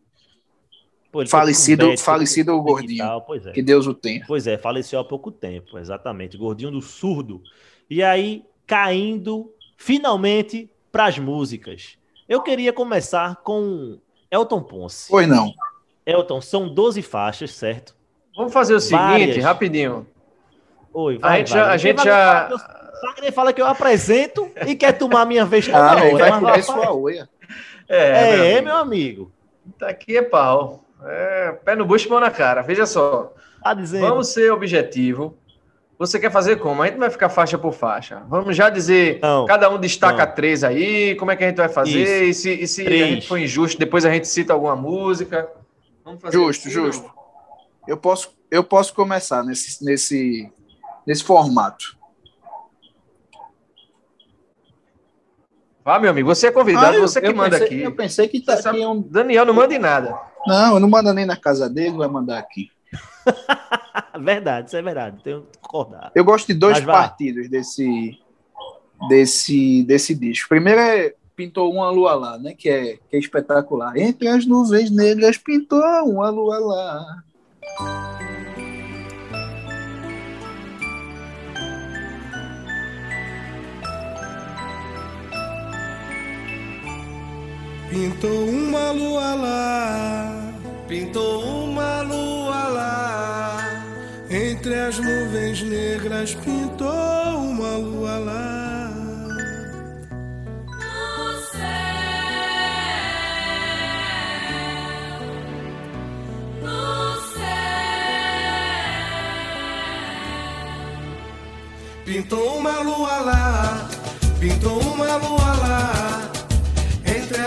Pô, 1.10 1.26
falecido, 1.26 1.88
Beto, 1.88 2.02
falecido 2.02 2.52
o 2.54 2.62
Gordinho. 2.62 3.04
É. 3.04 3.52
Que 3.52 3.62
Deus 3.62 3.86
o 3.86 3.94
tenha. 3.94 4.24
Pois 4.26 4.46
é, 4.46 4.58
faleceu 4.58 4.98
há 4.98 5.04
pouco 5.04 5.30
tempo, 5.30 5.78
exatamente. 5.78 6.36
Gordinho 6.36 6.72
do 6.72 6.80
surdo. 6.80 7.40
E 7.88 8.02
aí, 8.02 8.44
caindo 8.66 9.52
finalmente 9.76 10.70
para 10.90 11.06
as 11.06 11.18
músicas. 11.18 11.98
Eu 12.28 12.42
queria 12.42 12.72
começar 12.72 13.36
com 13.42 13.98
Elton 14.30 14.62
Ponce. 14.62 15.10
Pois 15.10 15.28
não. 15.28 15.52
Elton, 16.06 16.40
são 16.40 16.72
12 16.72 17.02
faixas, 17.02 17.52
certo? 17.52 17.96
Vamos 18.36 18.52
fazer 18.52 18.74
o 18.74 18.80
seguinte, 18.80 19.02
Várias. 19.02 19.44
rapidinho. 19.44 20.06
Oi, 20.92 21.18
vai, 21.18 21.34
a 21.34 21.38
gente 21.38 21.50
vai. 21.50 21.58
já. 21.58 21.70
A 21.70 21.76
gente 21.76 22.04
já... 22.04 22.50
Wagner 23.02 23.32
fala 23.32 23.52
que 23.52 23.60
eu 23.60 23.66
apresento 23.66 24.50
e 24.66 24.74
quer 24.74 24.92
tomar 24.92 25.22
a 25.22 25.26
minha 25.26 25.44
vez 25.44 25.66
toda 25.66 25.78
ah, 25.78 25.94
hora. 25.94 26.16
Vai 26.16 26.32
comer 26.40 26.62
sua 26.62 26.96
unha. 26.96 27.28
É, 27.88 27.98
é, 27.98 28.36
meu, 28.36 28.44
é, 28.44 28.60
meu 28.62 28.76
amigo. 28.76 29.30
Tá 29.78 29.88
aqui 29.88 30.16
é 30.16 30.22
pau. 30.22 30.84
É, 31.04 31.52
pé 31.64 31.76
no 31.76 31.84
bucho 31.84 32.06
e 32.06 32.10
mão 32.10 32.20
na 32.20 32.30
cara. 32.30 32.62
Veja 32.62 32.86
só. 32.86 33.34
Tá 33.62 33.74
Vamos 33.74 34.28
ser 34.28 34.50
objetivo. 34.52 35.36
Você 35.98 36.18
quer 36.18 36.30
fazer 36.30 36.56
como? 36.56 36.82
A 36.82 36.86
gente 36.86 36.98
vai 36.98 37.10
ficar 37.10 37.28
faixa 37.28 37.56
por 37.56 37.72
faixa. 37.72 38.22
Vamos 38.28 38.56
já 38.56 38.68
dizer, 38.68 39.20
não, 39.22 39.46
cada 39.46 39.70
um 39.70 39.78
destaca 39.78 40.26
não. 40.26 40.34
três 40.34 40.64
aí, 40.64 41.14
como 41.14 41.30
é 41.30 41.36
que 41.36 41.44
a 41.44 41.48
gente 41.48 41.56
vai 41.56 41.68
fazer? 41.68 42.28
Isso. 42.28 42.48
E 42.48 42.56
se, 42.56 42.62
e 42.62 42.66
se 42.66 42.86
a 42.86 43.06
gente 43.06 43.28
for 43.28 43.38
injusto, 43.38 43.78
depois 43.78 44.04
a 44.04 44.10
gente 44.10 44.26
cita 44.26 44.52
alguma 44.52 44.74
música. 44.74 45.48
justo, 46.32 46.68
assim, 46.68 46.70
justo. 46.70 47.10
Eu 47.86 47.96
posso, 47.96 48.34
eu 48.50 48.64
posso 48.64 48.94
começar 48.94 49.42
nesse, 49.42 49.84
nesse, 49.84 50.52
nesse 51.06 51.24
formato. 51.24 51.98
Vá, 55.84 55.98
meu 55.98 56.10
amigo, 56.10 56.34
você 56.34 56.46
é 56.46 56.50
convidado, 56.50 56.96
ah, 56.96 57.00
você 57.00 57.20
que 57.20 57.32
manda 57.34 57.58
pensei, 57.58 57.66
aqui. 57.66 57.82
Eu 57.82 57.94
pensei 57.94 58.28
que 58.28 58.40
tá 58.40 58.54
aqui 58.54 58.86
um... 58.86 59.02
Daniel 59.02 59.44
não 59.44 59.52
manda 59.52 59.74
em 59.74 59.78
nada. 59.78 60.18
Não, 60.46 60.74
eu 60.74 60.80
não 60.80 60.88
mando 60.88 61.12
nem 61.12 61.26
na 61.26 61.36
casa 61.36 61.68
dele, 61.68 61.96
vai 61.96 62.08
mandar 62.08 62.38
aqui. 62.38 62.70
verdade, 64.18 64.68
isso 64.68 64.76
é 64.76 64.82
verdade, 64.82 65.22
tenho 65.22 65.42
que 65.42 65.58
concordar. 65.58 66.10
Eu 66.14 66.24
gosto 66.24 66.46
de 66.46 66.54
dois 66.54 66.80
partidos 66.80 67.50
desse, 67.50 68.18
desse, 69.08 69.82
desse 69.82 70.14
disco. 70.14 70.48
Primeiro 70.48 70.80
é 70.80 71.14
Pintou 71.36 71.72
uma 71.72 71.90
lua 71.90 72.14
lá, 72.14 72.38
né? 72.38 72.54
Que 72.56 72.68
é, 72.68 72.96
que 73.08 73.16
é 73.16 73.18
espetacular. 73.18 73.96
Entre 73.96 74.28
as 74.28 74.46
nuvens 74.46 74.88
negras 74.90 75.36
pintou 75.36 75.82
uma 76.04 76.30
lua 76.30 76.58
lá. 76.60 77.24
Pintou 87.94 88.48
uma 88.48 88.90
lua 88.90 89.34
lá, 89.34 90.52
pintou 90.88 91.64
uma 91.64 92.02
lua 92.02 92.68
lá. 92.68 93.84
Entre 94.28 94.74
as 94.74 94.98
nuvens 94.98 95.62
negras 95.62 96.34
pintou 96.34 97.38
uma 97.38 97.76
lua 97.76 98.18
lá. 98.18 98.90
No 100.66 101.40
céu, 101.52 101.60
no. 106.62 107.23
Pintou 112.04 112.58
uma 112.58 112.80
lua 112.80 113.20
lá, 113.20 113.88
pintou 114.38 114.80
uma 114.80 115.16
lua 115.16 115.54
lá 115.56 116.24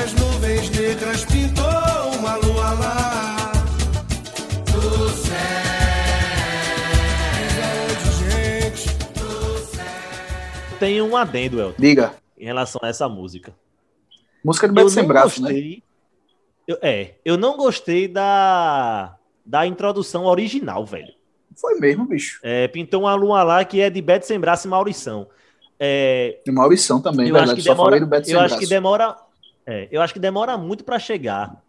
as 0.08 0.13
nuvens 0.13 0.70
negras 0.70 1.26
pintou 1.26 1.65
uma 2.20 2.36
lua 2.36 2.72
lá 2.74 3.52
do 4.65 5.10
céu. 5.10 5.36
Gente, 8.20 8.89
do 9.13 9.58
céu. 9.65 9.86
Tem 10.80 11.02
um 11.02 11.17
adendo, 11.17 11.60
Elton. 11.60 11.82
Diga. 11.82 12.13
Em 12.38 12.46
relação 12.46 12.80
a 12.84 12.88
essa 12.88 13.10
música. 13.10 13.54
Música 14.43 14.67
do 14.67 14.74
Beto 14.74 14.89
Sem 14.89 15.06
Braço, 15.06 15.41
né? 15.41 15.50
gostei, 15.50 15.76
né? 15.78 15.82
Eu, 16.67 16.78
é, 16.82 17.15
eu 17.26 17.38
não 17.38 17.58
gostei 17.58 18.08
da, 18.08 19.17
da 19.46 19.65
introdução 19.65 20.26
original, 20.26 20.86
velho. 20.86 21.13
Foi 21.60 21.80
mesmo, 21.80 22.06
bicho. 22.06 22.39
É, 22.43 22.67
pintou 22.67 23.02
uma 23.02 23.15
lua 23.15 23.43
lá 23.43 23.65
que 23.65 23.82
é 23.82 23.89
de 23.89 24.02
Beto 24.02 24.26
Sem 24.26 24.39
Braço 24.39 24.67
e 24.67 24.70
Maurição. 24.70 25.28
É, 25.80 26.39
e 26.46 26.52
Maurição 26.52 27.02
também, 27.02 27.28
eu 27.28 27.34
verdade. 27.34 27.52
Acho 27.52 27.62
que 27.62 27.70
demora, 27.70 27.98
eu 28.28 28.39
acho 28.39 28.58
que 28.58 28.67
demora 28.67 29.15
é, 29.67 29.89
eu 29.91 30.02
acho 30.02 30.13
que 30.13 30.20
demora 30.20 30.58
muito 30.58 30.86
para 30.86 30.98
chegar 30.98 31.62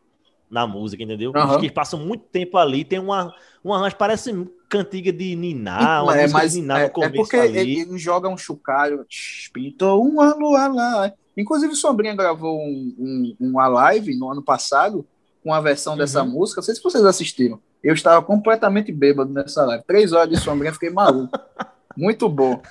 na 0.48 0.68
música, 0.68 1.02
entendeu? 1.02 1.32
Uhum. 1.34 1.40
Acho 1.40 1.58
que 1.58 1.68
passam 1.68 1.98
muito 1.98 2.22
tempo 2.26 2.56
ali, 2.56 2.84
tem 2.84 3.00
uma, 3.00 3.34
uma 3.62 3.76
arranjo, 3.76 3.96
parece 3.96 4.48
cantiga 4.68 5.12
de 5.12 5.34
Niná, 5.34 6.04
uma 6.04 6.16
é, 6.16 6.28
mas, 6.28 6.52
de 6.52 6.60
Niná 6.60 6.78
é, 6.78 6.84
no 6.84 6.90
começo 6.90 7.12
É 7.12 7.16
porque 7.16 7.36
ali. 7.36 7.80
ele 7.80 7.98
joga 7.98 8.28
um 8.28 8.36
chocalho, 8.36 9.04
pintou 9.52 10.06
uma 10.06 10.32
lua 10.32 10.68
lá. 10.68 11.12
Inclusive, 11.36 11.74
Sombrinha 11.74 12.14
gravou 12.14 12.60
um, 12.60 12.94
um, 12.98 13.36
uma 13.40 13.66
live 13.66 14.16
no 14.16 14.30
ano 14.30 14.42
passado 14.42 15.04
com 15.42 15.52
a 15.52 15.60
versão 15.60 15.94
uhum. 15.94 15.98
dessa 15.98 16.24
música, 16.24 16.60
não 16.60 16.64
sei 16.64 16.76
se 16.76 16.82
vocês 16.82 17.04
assistiram. 17.04 17.60
Eu 17.82 17.94
estava 17.94 18.24
completamente 18.24 18.92
bêbado 18.92 19.32
nessa 19.32 19.64
live. 19.64 19.84
Três 19.86 20.12
horas 20.12 20.30
de 20.30 20.36
Sombrinha, 20.36 20.72
fiquei 20.72 20.90
maluco. 20.90 21.38
muito 21.96 22.28
bom. 22.28 22.62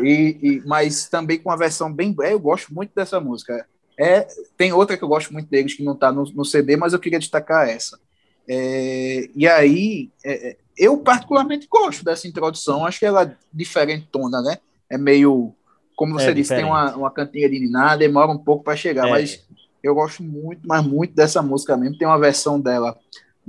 E, 0.00 0.38
e, 0.42 0.62
mas 0.66 1.08
também 1.08 1.38
com 1.38 1.50
a 1.50 1.56
versão 1.56 1.92
bem... 1.92 2.14
É, 2.22 2.32
eu 2.32 2.40
gosto 2.40 2.72
muito 2.72 2.92
dessa 2.94 3.20
música. 3.20 3.66
É, 3.98 4.26
tem 4.56 4.72
outra 4.72 4.96
que 4.96 5.04
eu 5.04 5.08
gosto 5.08 5.30
muito 5.32 5.50
deles, 5.50 5.74
que 5.74 5.84
não 5.84 5.92
está 5.92 6.10
no, 6.10 6.24
no, 6.32 6.44
CD, 6.44 6.76
mas 6.76 6.94
eu 6.94 6.98
queria 6.98 7.18
destacar 7.18 7.68
essa. 7.68 8.00
É, 8.48 9.28
e 9.34 9.46
aí, 9.46 10.10
é, 10.24 10.56
eu 10.76 10.96
particularmente 10.96 11.68
gosto 11.70 12.02
dessa 12.02 12.26
introdução, 12.26 12.86
acho 12.86 12.98
que 12.98 13.04
ela 13.04 13.24
é 13.24 13.36
diferentona, 13.52 14.40
né? 14.40 14.56
É 14.88 14.96
meio, 14.96 15.52
como 15.94 16.14
você 16.14 16.30
é 16.30 16.32
disse, 16.32 16.54
diferente. 16.54 16.64
tem 16.64 16.72
uma, 16.72 16.96
uma 16.96 17.10
cantinha 17.10 17.50
de 17.50 17.60
niná, 17.60 17.94
demora 17.94 18.32
um 18.32 18.38
pouco 18.38 18.64
para 18.64 18.74
chegar, 18.74 19.06
é. 19.06 19.10
mas 19.10 19.46
eu 19.82 19.94
gosto 19.94 20.22
muito, 20.22 20.66
mas 20.66 20.82
muito 20.82 21.14
dessa 21.14 21.42
música 21.42 21.76
mesmo. 21.76 21.98
Tem 21.98 22.08
uma 22.08 22.18
versão 22.18 22.58
dela 22.58 22.96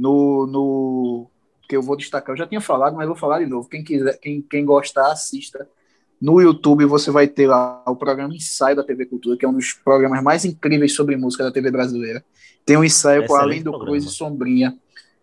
no, 0.02 0.48
no 0.48 1.28
que 1.70 1.76
eu 1.76 1.82
vou 1.82 1.96
destacar. 1.96 2.34
Eu 2.34 2.38
já 2.38 2.48
tinha 2.48 2.62
falado, 2.62 2.96
mas 2.96 3.08
vou 3.08 3.16
falar 3.16 3.40
de 3.40 3.46
novo. 3.46 3.70
Quem 3.70 3.84
quiser, 3.84 4.18
quem, 4.20 4.42
quem 4.42 4.66
gostar, 4.66 5.12
assista 5.12 5.68
no 6.22 6.40
YouTube 6.40 6.86
você 6.86 7.10
vai 7.10 7.28
ter 7.28 7.48
lá 7.48 7.84
o 7.88 7.96
programa 7.96 8.36
Ensaio 8.36 8.76
da 8.76 8.84
TV 8.84 9.08
Cultura, 9.08 9.36
que 9.36 9.44
é 9.44 9.50
um 9.50 9.54
dos 9.54 9.74
programas 9.74 10.22
mais 10.22 10.46
incríveis 10.46 10.94
sobre 10.94 11.18
música 11.18 11.44
da 11.44 11.52
TV 11.52 11.72
brasileira. 11.72 12.24
Tem 12.64 12.78
um 12.78 12.84
ensaio 12.84 13.26
com 13.26 13.36
Além 13.36 13.64
do 13.64 13.78
Cruz 13.80 14.06
e 14.06 14.10
Sombrinha. 14.10 14.78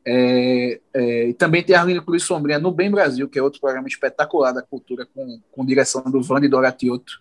É, 0.04 0.80
é, 0.92 1.28
e 1.28 1.34
também 1.34 1.62
tem 1.62 1.76
Arlindo 1.76 2.02
Cruz 2.02 2.22
e 2.22 2.26
Sombrinha 2.26 2.58
no 2.58 2.72
Bem 2.72 2.90
Brasil, 2.90 3.28
que 3.28 3.38
é 3.38 3.42
outro 3.42 3.60
programa 3.60 3.86
espetacular 3.86 4.52
da 4.52 4.62
cultura, 4.62 5.06
com, 5.14 5.40
com 5.52 5.64
direção 5.64 6.02
do 6.02 6.20
Vande 6.20 6.48
Doratioto. 6.48 7.12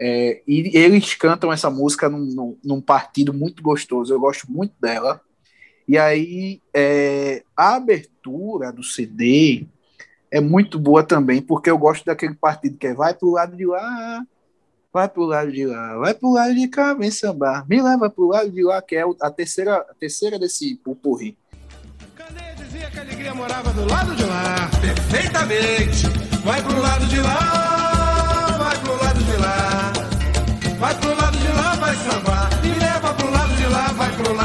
É, 0.00 0.42
e 0.46 0.70
eles 0.76 1.14
cantam 1.14 1.52
essa 1.52 1.68
música 1.68 2.08
num, 2.08 2.24
num, 2.24 2.56
num, 2.62 2.80
partido 2.80 3.34
muito 3.34 3.60
gostoso, 3.60 4.14
eu 4.14 4.20
gosto 4.20 4.46
muito 4.48 4.74
dela. 4.80 5.20
E 5.88 5.96
aí, 5.96 6.60
é, 6.74 7.42
a 7.56 7.76
abertura 7.76 8.70
do 8.70 8.82
CD, 8.82 9.66
é 10.30 10.38
muito 10.38 10.78
boa 10.78 11.02
também, 11.02 11.40
porque 11.40 11.70
eu 11.70 11.78
gosto 11.78 12.04
daquele 12.04 12.34
partido 12.34 12.76
que 12.76 12.88
é 12.88 12.94
vai 12.94 13.14
pro 13.14 13.30
lado 13.30 13.56
de 13.56 13.64
lá, 13.64 14.22
vai 14.92 15.08
pro 15.08 15.24
lado 15.24 15.50
de 15.50 15.64
lá, 15.64 15.96
vai 15.96 16.12
pro 16.12 16.30
lado 16.30 16.54
de 16.54 16.68
cá, 16.68 16.92
vem 16.92 17.10
sambar, 17.10 17.66
me 17.66 17.80
leva 17.80 18.10
pro 18.10 18.28
lado 18.28 18.50
de 18.50 18.62
lá, 18.62 18.82
que 18.82 18.96
é 18.96 19.04
a 19.22 19.30
terceira, 19.30 19.76
a 19.76 19.94
terceira 19.94 20.38
desse 20.38 20.76
pupurri. 20.76 21.38
Cadê 22.14 22.54
dizia 22.62 22.90
que 22.90 22.98
a 22.98 23.02
alegria 23.02 23.34
morava 23.34 23.72
do 23.72 23.88
lado 23.90 24.14
de 24.14 24.24
lá? 24.24 24.70
Perfeitamente! 24.82 26.06
Vai 26.44 26.62
pro 26.62 26.80
lado 26.80 27.06
de 27.06 27.20
lá, 27.20 28.56
vai 28.58 28.78
pro 28.78 29.04
lado 29.04 29.24
de 29.24 29.36
lá, 29.36 29.92
vai 30.78 30.94
pro 30.94 31.14
lado 31.14 31.38
de 31.38 31.48
lá, 31.48 31.74
vai 31.76 31.96
sambar, 31.96 32.27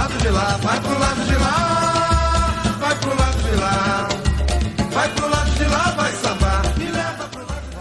vai 0.04 0.10
pro 0.10 0.10
lado 0.10 0.20
de 0.20 0.30
lá, 0.30 0.58
vai 0.58 0.80
pro 0.80 1.00
lado 1.00 1.24
de 1.24 1.36
lá, 1.36 2.78
vai 2.80 2.96
pro 3.00 3.16
lado 3.16 3.42
de 3.42 3.56
lá, 3.56 4.08
vai 4.90 5.10
pro 5.10 5.28
lado 5.28 5.44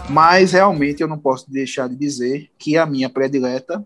mas 0.09 0.51
realmente 0.51 1.01
eu 1.01 1.07
não 1.07 1.17
posso 1.17 1.51
deixar 1.51 1.89
de 1.89 1.95
dizer 1.95 2.51
que 2.59 2.77
a 2.77 2.85
minha 2.85 3.09
predileta 3.09 3.83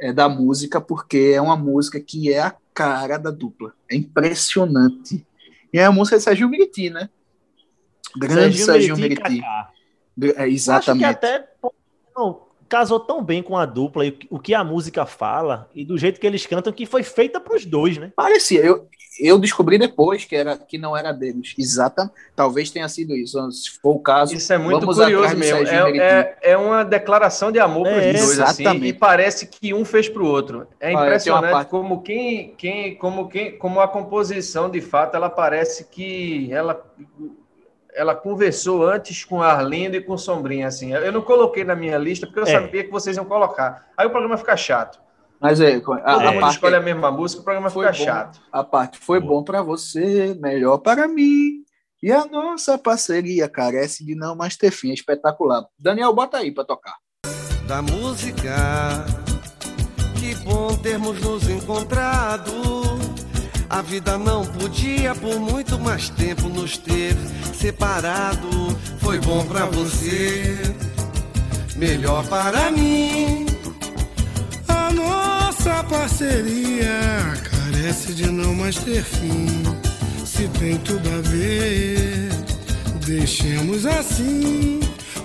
é 0.00 0.12
da 0.12 0.28
música, 0.28 0.80
porque 0.80 1.32
é 1.34 1.40
uma 1.40 1.56
música 1.56 2.00
que 2.00 2.32
é 2.32 2.40
a 2.40 2.52
cara 2.74 3.16
da 3.16 3.30
dupla. 3.30 3.72
É 3.88 3.94
impressionante. 3.94 5.24
E 5.72 5.78
é 5.78 5.84
a 5.84 5.92
música 5.92 6.16
de 6.16 6.24
Serginho 6.24 6.48
Meriti, 6.48 6.90
né? 6.90 7.08
Grande 8.16 8.60
e 8.60 8.92
Meriti. 8.96 9.40
Kaká. 9.40 9.70
É, 10.36 10.48
exatamente. 10.48 11.04
Acho 11.04 11.20
que 11.20 11.26
até 11.26 11.48
não, 12.16 12.40
casou 12.70 13.00
tão 13.00 13.22
bem 13.22 13.42
com 13.42 13.56
a 13.56 13.66
dupla 13.66 14.06
e 14.06 14.16
o 14.30 14.38
que 14.38 14.54
a 14.54 14.64
música 14.64 15.04
fala 15.04 15.68
e 15.74 15.84
do 15.84 15.98
jeito 15.98 16.18
que 16.20 16.26
eles 16.26 16.46
cantam 16.46 16.72
que 16.72 16.86
foi 16.86 17.02
feita 17.02 17.40
pros 17.40 17.66
dois, 17.66 17.98
né? 17.98 18.12
Parecia. 18.16 18.60
Eu, 18.64 18.88
eu 19.18 19.38
descobri 19.38 19.76
depois 19.76 20.24
que, 20.24 20.34
era, 20.36 20.56
que 20.56 20.78
não 20.78 20.96
era 20.96 21.12
deles. 21.12 21.54
Exata. 21.58 22.10
Talvez 22.34 22.70
tenha 22.70 22.88
sido 22.88 23.14
isso. 23.14 23.50
Se 23.52 23.70
for 23.80 23.96
o 23.96 23.98
caso. 23.98 24.34
Isso 24.34 24.50
é 24.52 24.56
muito 24.56 24.80
vamos 24.80 24.96
curioso 24.96 25.36
mesmo. 25.36 25.58
É, 25.66 25.98
é, 25.98 26.38
é 26.52 26.56
uma 26.56 26.84
declaração 26.84 27.50
de 27.52 27.58
amor 27.58 27.82
para 27.88 27.98
os 27.98 28.04
É, 28.04 28.12
dois, 28.12 28.40
assim, 28.40 28.62
exatamente. 28.62 28.86
e 28.86 28.92
parece 28.92 29.46
que 29.48 29.74
um 29.74 29.84
fez 29.84 30.08
para 30.08 30.22
o 30.22 30.26
outro. 30.26 30.66
É 30.78 30.92
impressionante 30.92 31.50
parte- 31.52 31.70
como 31.70 32.00
quem, 32.02 32.54
quem, 32.56 32.94
como 32.94 33.28
quem, 33.28 33.58
como 33.58 33.80
a 33.80 33.88
composição 33.88 34.70
de 34.70 34.80
fato, 34.80 35.16
ela 35.16 35.28
parece 35.28 35.84
que 35.84 36.48
ela, 36.52 36.80
ela 37.94 38.14
conversou 38.14 38.84
antes 38.88 39.24
com 39.24 39.42
Arlindo 39.42 39.96
e 39.96 40.00
com 40.00 40.16
Sombrinha, 40.16 40.66
assim. 40.68 40.92
Eu 40.92 41.12
não 41.12 41.22
coloquei 41.22 41.64
na 41.64 41.74
minha 41.74 41.98
lista 41.98 42.26
porque 42.26 42.40
eu 42.40 42.44
É. 42.44 42.52
sabia 42.60 42.84
que 42.84 42.90
vocês 42.90 43.16
iam 43.16 43.24
colocar. 43.24 43.86
Aí 43.96 44.06
o 44.06 44.10
programa 44.10 44.36
fica 44.36 44.56
chato. 44.56 45.00
Mas 45.40 45.60
é, 45.60 45.76
a, 45.76 45.80
Todo 45.80 45.96
a 45.98 46.32
mundo 46.32 46.40
parte, 46.40 46.52
escolhe 46.54 46.76
a 46.76 46.80
mesma 46.80 47.10
música, 47.10 47.40
o 47.40 47.44
programa 47.44 47.70
Foi 47.70 47.86
fica 47.86 47.98
bom. 47.98 48.04
chato. 48.04 48.40
a 48.52 48.62
parte 48.62 48.98
foi 48.98 49.18
Boa. 49.20 49.32
bom 49.36 49.44
para 49.44 49.62
você, 49.62 50.36
melhor 50.38 50.78
para 50.78 51.08
mim. 51.08 51.64
E 52.02 52.12
a 52.12 52.24
nossa 52.26 52.76
parceria 52.78 53.48
carece 53.48 54.04
de 54.04 54.14
não 54.14 54.34
mais 54.36 54.56
ter 54.56 54.70
fim. 54.70 54.90
É 54.90 54.94
espetacular. 54.94 55.64
Daniel, 55.78 56.12
bota 56.14 56.36
aí 56.38 56.52
para 56.52 56.64
tocar. 56.64 56.94
da 57.66 57.80
música. 57.82 58.54
Que 60.18 60.34
bom 60.44 60.76
termos 60.76 61.20
nos 61.20 61.48
encontrado. 61.48 62.50
A 63.70 63.82
vida 63.82 64.18
não 64.18 64.44
podia 64.44 65.14
por 65.14 65.38
muito 65.38 65.78
mais 65.78 66.08
tempo 66.08 66.48
nos 66.48 66.76
ter 66.76 67.16
separado. 67.54 68.76
Foi 68.98 69.20
bom 69.20 69.44
pra 69.46 69.66
você, 69.66 70.60
melhor 71.76 72.26
para 72.26 72.72
mim. 72.72 73.46
A 74.66 74.90
nossa 74.90 75.84
parceria 75.84 77.32
carece 77.48 78.12
de 78.12 78.26
não 78.26 78.56
mais 78.56 78.74
ter 78.76 79.04
fim. 79.04 79.62
Se 80.26 80.48
tem 80.58 80.76
tudo 80.78 81.08
a 81.08 81.20
ver, 81.28 82.28
deixemos 83.06 83.86
assim. 83.86 84.80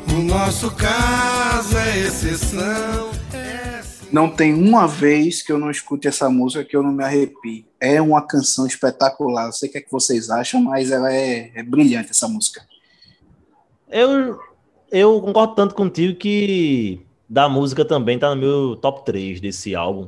O 0.07 0.21
nosso 0.21 0.69
caso 0.69 1.75
é 1.77 1.97
exceção. 1.97 3.09
É 3.33 3.64
Não 4.15 4.29
tem 4.29 4.53
uma 4.53 4.87
vez 4.87 5.41
que 5.41 5.51
eu 5.51 5.57
não 5.57 5.69
escute 5.69 6.07
essa 6.07 6.29
música 6.29 6.63
que 6.63 6.73
eu 6.73 6.81
não 6.81 6.93
me 6.93 7.03
arrepie. 7.03 7.67
É 7.77 8.01
uma 8.01 8.25
canção 8.25 8.65
espetacular. 8.65 9.47
Eu 9.47 9.51
sei 9.51 9.67
o 9.67 9.71
que, 9.73 9.77
é 9.77 9.81
que 9.81 9.91
vocês 9.91 10.29
acham, 10.29 10.63
mas 10.63 10.89
ela 10.89 11.13
é, 11.13 11.51
é 11.53 11.61
brilhante, 11.61 12.11
essa 12.11 12.25
música. 12.25 12.65
Eu, 13.89 14.39
eu 14.89 15.19
concordo 15.19 15.55
tanto 15.55 15.75
contigo 15.75 16.17
que 16.17 17.05
da 17.27 17.49
música 17.49 17.83
também 17.83 18.17
tá 18.17 18.33
no 18.33 18.39
meu 18.39 18.77
top 18.77 19.03
3 19.03 19.41
desse 19.41 19.75
álbum. 19.75 20.07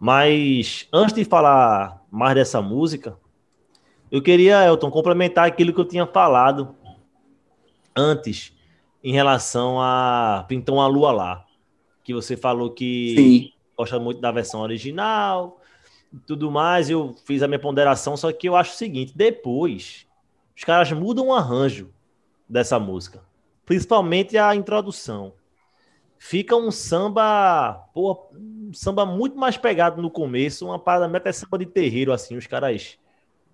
Mas 0.00 0.88
antes 0.90 1.14
de 1.14 1.22
falar 1.22 2.02
mais 2.10 2.34
dessa 2.34 2.62
música, 2.62 3.14
eu 4.10 4.22
queria, 4.22 4.64
Elton, 4.64 4.90
complementar 4.90 5.46
aquilo 5.46 5.74
que 5.74 5.80
eu 5.82 5.84
tinha 5.84 6.06
falado 6.06 6.74
antes 7.94 8.54
em 9.04 9.12
relação 9.12 9.78
a 9.78 10.46
Pintou 10.48 10.76
uma 10.76 10.86
Lua 10.86 11.12
Lá. 11.12 11.51
Que 12.02 12.12
você 12.12 12.36
falou 12.36 12.70
que 12.70 13.14
Sim. 13.16 13.52
gosta 13.76 13.98
muito 13.98 14.20
da 14.20 14.30
versão 14.30 14.60
original 14.60 15.60
e 16.12 16.18
tudo 16.18 16.50
mais. 16.50 16.90
Eu 16.90 17.14
fiz 17.24 17.42
a 17.42 17.48
minha 17.48 17.58
ponderação, 17.58 18.16
só 18.16 18.32
que 18.32 18.48
eu 18.48 18.56
acho 18.56 18.72
o 18.74 18.76
seguinte: 18.76 19.12
depois 19.14 20.06
os 20.56 20.64
caras 20.64 20.90
mudam 20.92 21.28
o 21.28 21.34
arranjo 21.34 21.90
dessa 22.48 22.78
música, 22.78 23.20
principalmente 23.64 24.36
a 24.36 24.54
introdução. 24.54 25.32
Fica 26.18 26.54
um 26.54 26.70
samba, 26.70 27.84
pô, 27.92 28.28
um 28.32 28.72
samba 28.72 29.04
muito 29.04 29.36
mais 29.36 29.56
pegado 29.56 30.00
no 30.00 30.08
começo, 30.08 30.66
uma 30.66 30.78
parada 30.78 31.16
até 31.16 31.32
samba 31.32 31.58
de 31.58 31.66
terreiro 31.66 32.12
assim, 32.12 32.36
os 32.36 32.46
caras 32.46 32.96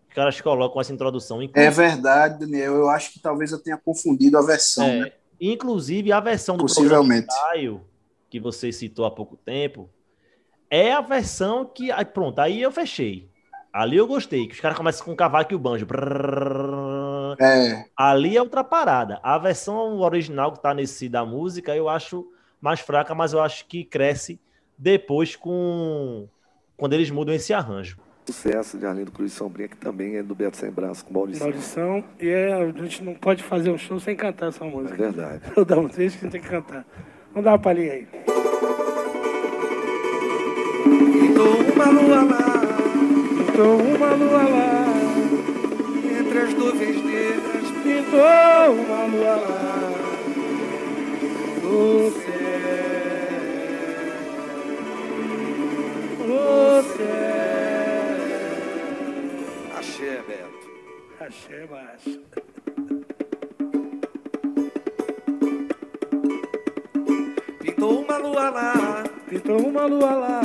os 0.08 0.14
caras 0.14 0.40
colocam 0.40 0.80
essa 0.80 0.92
introdução. 0.92 1.40
É 1.40 1.44
Inclusive, 1.44 1.74
verdade, 1.74 2.40
Daniel. 2.40 2.74
Eu 2.74 2.88
acho 2.88 3.12
que 3.12 3.20
talvez 3.20 3.52
eu 3.52 3.58
tenha 3.58 3.76
confundido 3.76 4.38
a 4.38 4.42
versão, 4.42 4.84
é, 4.84 5.00
né? 5.00 5.12
inclusive 5.40 6.10
a 6.12 6.20
versão 6.20 6.56
do 6.56 6.62
Possivelmente. 6.62 7.26
programa 7.26 7.50
ensaio, 7.50 7.80
que 8.30 8.38
você 8.40 8.70
citou 8.72 9.04
há 9.04 9.10
pouco 9.10 9.36
tempo, 9.36 9.88
é 10.70 10.92
a 10.92 11.00
versão 11.00 11.64
que. 11.64 11.90
aí, 11.90 12.04
Pronto, 12.04 12.38
aí 12.38 12.60
eu 12.60 12.70
fechei. 12.70 13.28
Ali 13.72 13.96
eu 13.96 14.06
gostei, 14.06 14.46
que 14.46 14.54
os 14.54 14.60
caras 14.60 14.76
começam 14.76 15.04
com 15.04 15.12
o 15.12 15.16
cavaco 15.16 15.52
e 15.52 15.56
o 15.56 15.58
banjo. 15.58 15.86
É, 17.38 17.84
Ali 17.96 18.36
é 18.36 18.42
outra 18.42 18.64
parada. 18.64 19.20
A 19.22 19.38
versão 19.38 19.98
original 20.00 20.52
que 20.52 20.62
tá 20.62 20.72
nesse 20.74 21.08
da 21.08 21.24
música 21.24 21.76
eu 21.76 21.88
acho 21.88 22.26
mais 22.60 22.80
fraca, 22.80 23.14
mas 23.14 23.32
eu 23.32 23.40
acho 23.40 23.66
que 23.66 23.84
cresce 23.84 24.40
depois 24.76 25.36
com 25.36 26.26
quando 26.76 26.92
eles 26.94 27.10
mudam 27.10 27.34
esse 27.34 27.52
arranjo. 27.52 27.98
Sucesso 28.26 28.78
de 28.78 28.84
Arlindo 28.86 29.10
Cruz 29.10 29.32
Sombrinha, 29.32 29.68
que 29.68 29.76
também 29.76 30.16
é 30.16 30.22
do 30.22 30.34
Beto 30.34 30.56
Sem 30.56 30.70
Braço, 30.70 31.04
com 31.04 31.14
Maurício. 31.14 31.42
Maldição. 31.42 32.04
E 32.20 32.28
é, 32.28 32.52
a 32.52 32.70
gente 32.70 33.02
não 33.02 33.14
pode 33.14 33.42
fazer 33.42 33.70
um 33.70 33.78
show 33.78 33.98
sem 33.98 34.14
cantar 34.14 34.48
essa 34.48 34.64
É 34.64 34.70
música. 34.70 34.96
verdade. 34.96 35.42
Eu 35.56 35.64
dá 35.64 35.78
um 35.78 35.88
trecho 35.88 36.18
que 36.18 36.26
a 36.26 36.30
gente 36.30 36.32
tem 36.32 36.40
que 36.42 36.48
cantar. 36.48 36.84
Vamos 37.32 37.44
dar 37.44 37.50
uma 37.52 37.58
palhinha 37.58 37.92
aí. 37.92 38.06
Pintou 41.12 41.54
uma 41.74 41.86
lua 41.90 42.22
lá, 42.24 42.42
Pintou 43.46 43.76
uma 43.80 44.10
lua 44.14 44.42
lá, 44.42 44.84
entre 46.20 46.38
as 46.38 46.54
nuvens 46.54 47.04
negras. 47.04 47.70
pintou 47.82 48.74
uma 48.74 49.04
lua 49.06 49.36
lá. 49.36 49.54
No 51.62 52.10
céu, 52.10 52.28
no 56.26 56.82
céu. 56.96 57.28
Axé, 59.78 60.22
Beto. 60.26 60.68
Axé, 61.20 61.66
baixo. 61.66 62.20
Pintou 67.78 68.00
uma 68.00 68.18
lua 68.18 68.50
lá, 68.50 69.04
Pintou 69.28 69.60
uma 69.60 69.86
lua 69.86 70.10
lá, 70.12 70.40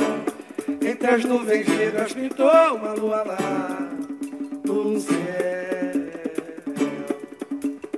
entre 0.88 1.08
as 1.08 1.26
nuvens 1.26 1.68
negras. 1.68 2.14
pintou 2.14 2.76
uma 2.76 2.94
lua 2.94 3.24
lá. 3.24 3.90
No 4.64 5.00
céu, 5.00 5.16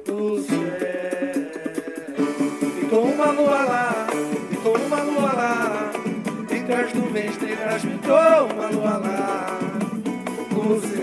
no 0.07 0.41
céu. 0.41 0.55
Pintou 2.79 3.03
uma 3.03 3.31
lua 3.31 3.65
lá, 3.65 4.07
pintou 4.49 4.77
uma 4.77 5.01
lua 5.01 5.33
lá, 5.33 5.91
entre 6.49 6.73
as 6.73 6.93
nuvens 6.93 7.37
negras. 7.37 7.81
Pintou 7.81 8.15
uma 8.53 8.69
lua 8.69 8.97
lá, 8.99 9.59
no 10.49 10.79
céu. 10.79 10.95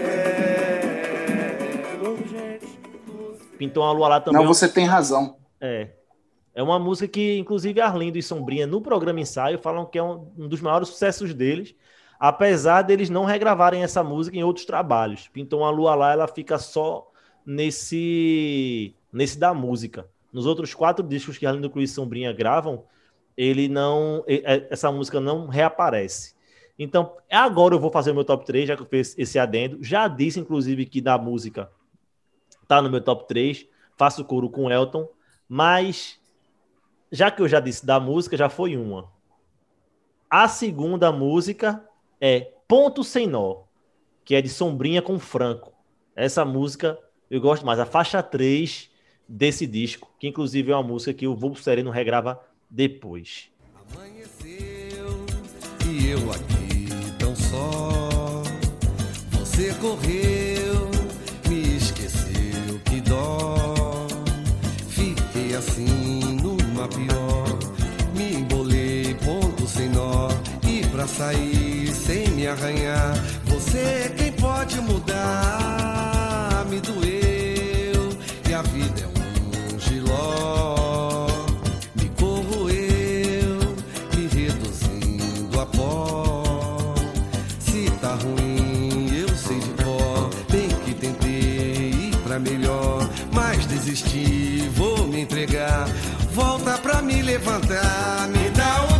Pintou 3.58 3.82
uma 3.84 3.92
lua 3.92 4.08
lá 4.08 4.20
também. 4.22 4.40
não, 4.40 4.48
você 4.48 4.66
tem 4.66 4.86
razão. 4.86 5.41
Uma 6.72 6.78
música 6.78 7.06
que, 7.06 7.36
inclusive, 7.36 7.82
Arlindo 7.82 8.16
e 8.16 8.22
Sombrinha, 8.22 8.66
no 8.66 8.80
programa 8.80 9.20
Ensaio, 9.20 9.58
falam 9.58 9.84
que 9.84 9.98
é 9.98 10.02
um, 10.02 10.26
um 10.38 10.48
dos 10.48 10.62
maiores 10.62 10.88
sucessos 10.88 11.34
deles, 11.34 11.74
apesar 12.18 12.80
deles 12.80 13.10
não 13.10 13.26
regravarem 13.26 13.82
essa 13.82 14.02
música 14.02 14.38
em 14.38 14.42
outros 14.42 14.64
trabalhos. 14.64 15.28
Pintou 15.28 15.60
uma 15.60 15.68
lua 15.68 15.94
lá, 15.94 16.12
ela 16.12 16.26
fica 16.26 16.58
só 16.58 17.12
nesse, 17.44 18.96
nesse 19.12 19.38
da 19.38 19.52
música. 19.52 20.08
Nos 20.32 20.46
outros 20.46 20.72
quatro 20.72 21.06
discos 21.06 21.36
que 21.36 21.44
Arlindo 21.44 21.68
Cruz 21.68 21.90
e 21.90 21.92
Sombrinha 21.92 22.32
gravam, 22.32 22.84
ele 23.36 23.68
não. 23.68 24.24
é- 24.26 24.66
Essa 24.70 24.90
música 24.90 25.20
não 25.20 25.48
reaparece. 25.48 26.34
Então, 26.78 27.18
agora 27.30 27.74
eu 27.74 27.80
vou 27.80 27.90
fazer 27.90 28.12
o 28.12 28.14
meu 28.14 28.24
top 28.24 28.46
3, 28.46 28.66
já 28.66 28.76
que 28.76 28.82
eu 28.82 28.86
fiz 28.86 29.14
esse 29.18 29.38
adendo. 29.38 29.76
Já 29.82 30.08
disse, 30.08 30.40
inclusive, 30.40 30.86
que 30.86 31.02
da 31.02 31.18
música 31.18 31.70
tá 32.66 32.80
no 32.80 32.88
meu 32.88 33.02
top 33.02 33.28
3. 33.28 33.66
Faço 33.94 34.24
coro 34.24 34.48
com 34.48 34.70
Elton, 34.70 35.06
mas 35.46 36.18
já 37.12 37.30
que 37.30 37.42
eu 37.42 37.46
já 37.46 37.60
disse 37.60 37.84
da 37.84 38.00
música, 38.00 38.36
já 38.36 38.48
foi 38.48 38.74
uma. 38.74 39.12
A 40.30 40.48
segunda 40.48 41.12
música 41.12 41.86
é 42.18 42.50
Ponto 42.66 43.04
Sem 43.04 43.26
Nó, 43.26 43.64
que 44.24 44.34
é 44.34 44.40
de 44.40 44.48
Sombrinha 44.48 45.02
com 45.02 45.18
Franco. 45.18 45.74
Essa 46.16 46.42
música 46.42 46.98
eu 47.30 47.38
gosto 47.38 47.66
mais. 47.66 47.78
A 47.78 47.84
faixa 47.84 48.22
3 48.22 48.90
desse 49.28 49.66
disco, 49.66 50.10
que 50.18 50.26
inclusive 50.26 50.72
é 50.72 50.74
uma 50.74 50.82
música 50.82 51.12
que 51.12 51.26
o 51.26 51.36
Vulgo 51.36 51.56
Sereno 51.56 51.90
regrava 51.90 52.40
depois. 52.70 53.50
Amanheceu 53.94 55.26
e 55.86 56.08
eu 56.08 56.30
aqui 56.30 56.88
tão 57.18 57.36
só. 57.36 58.42
Você 59.38 59.74
correu, 59.74 60.51
sem 69.82 69.88
nó. 69.90 70.28
pra 70.92 71.06
sair 71.06 71.92
sem 71.92 72.28
me 72.28 72.46
arranhar. 72.46 73.14
Você 73.46 73.78
é 73.78 74.12
quem 74.16 74.32
pode 74.32 74.80
mudar. 74.80 76.64
Me 76.68 76.80
doeu 76.80 78.10
e 78.48 78.54
a 78.54 78.62
vida 78.62 79.00
é 79.02 79.06
um 79.06 79.80
giló. 79.80 81.26
Me 81.96 82.08
corroeu, 82.10 83.58
me 84.14 84.26
reduzindo 84.28 85.60
a 85.60 85.66
pó. 85.66 86.94
Se 87.58 87.90
tá 88.00 88.14
ruim, 88.22 89.10
eu 89.16 89.28
sei 89.34 89.58
de 89.58 89.70
pó. 89.82 90.30
Bem 90.50 90.68
que 90.84 90.94
tentei 90.94 92.10
ir 92.10 92.16
pra 92.18 92.38
melhor, 92.38 93.08
mas 93.32 93.66
desisti, 93.66 94.68
vou 94.74 95.08
me 95.08 95.22
entregar. 95.22 95.88
Volta 96.32 96.78
pra 96.78 97.02
me 97.02 97.20
levantar, 97.20 98.28
me 98.28 98.48
dá 98.50 98.86
o 98.88 98.91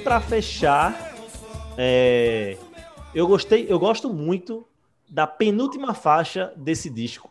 pra 0.00 0.20
fechar, 0.20 1.14
é, 1.76 2.56
eu 3.14 3.26
gostei, 3.26 3.66
eu 3.68 3.78
gosto 3.78 4.12
muito 4.12 4.66
da 5.08 5.26
penúltima 5.26 5.94
faixa 5.94 6.52
desse 6.56 6.88
disco, 6.88 7.30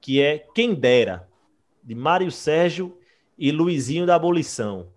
que 0.00 0.20
é 0.20 0.46
Quem 0.54 0.74
Dera, 0.74 1.28
de 1.82 1.94
Mário 1.94 2.30
Sérgio 2.30 2.96
e 3.38 3.50
Luizinho 3.50 4.06
da 4.06 4.14
Abolição. 4.14 4.88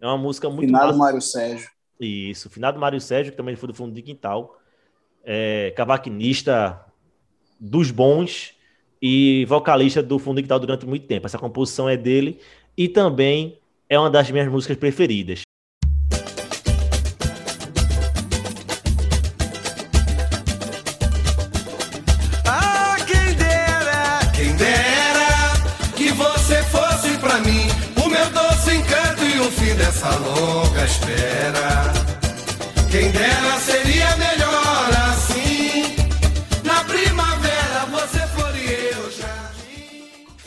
É 0.00 0.06
uma 0.06 0.18
música 0.18 0.48
muito 0.48 0.66
Finado 0.66 0.86
massa. 0.86 0.98
Mário 0.98 1.20
Sérgio. 1.22 1.70
Isso, 1.98 2.48
finado 2.48 2.78
Mário 2.78 3.00
Sérgio, 3.00 3.32
que 3.32 3.36
também 3.36 3.56
foi 3.56 3.68
do 3.68 3.74
fundo 3.74 3.92
de 3.92 4.02
quintal, 4.02 4.56
é, 5.24 5.72
cavaquinista 5.76 6.80
dos 7.58 7.90
bons 7.90 8.54
e 9.02 9.44
vocalista 9.46 10.00
do 10.02 10.18
fundo 10.18 10.36
de 10.36 10.42
quintal 10.42 10.60
durante 10.60 10.86
muito 10.86 11.06
tempo. 11.06 11.26
Essa 11.26 11.38
composição 11.38 11.88
é 11.88 11.96
dele 11.96 12.38
e 12.76 12.88
também 12.88 13.58
é 13.88 13.98
uma 13.98 14.10
das 14.10 14.30
minhas 14.30 14.48
músicas 14.48 14.76
preferidas. 14.76 15.42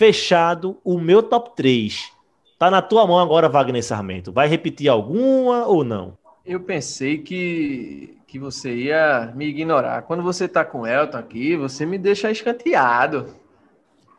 Fechado 0.02 0.80
o 0.84 0.98
meu 0.98 1.22
top 1.22 1.52
3. 1.56 2.12
Tá 2.58 2.72
na 2.72 2.82
tua 2.82 3.06
mão 3.06 3.20
agora, 3.20 3.48
Wagner 3.48 3.84
Sarmento. 3.84 4.32
Vai 4.32 4.48
repetir 4.48 4.90
alguma 4.90 5.68
ou 5.68 5.84
não? 5.84 6.18
Eu 6.44 6.60
pensei 6.60 7.20
que, 7.20 8.18
que 8.26 8.40
você 8.40 8.74
ia 8.74 9.32
me 9.36 9.46
ignorar. 9.46 10.02
Quando 10.02 10.24
você 10.24 10.48
tá 10.48 10.66
com 10.66 10.80
o 10.80 10.88
Elton 10.88 11.20
aqui, 11.20 11.56
você 11.56 11.86
me 11.86 12.00
deixa 12.00 12.32
escanteado. 12.32 13.28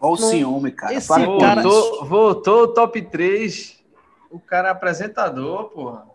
Olha 0.00 0.12
o 0.12 0.16
ciúme, 0.16 0.70
cara. 0.70 0.94
esse 0.94 1.08
Para 1.08 1.26
cara-. 1.40 1.62
Voltou, 1.62 2.04
voltou 2.04 2.62
o 2.62 2.68
top 2.68 3.02
3. 3.02 3.82
O 4.30 4.38
cara 4.38 4.68
é 4.68 4.70
apresentador, 4.70 5.64
porra. 5.70 6.06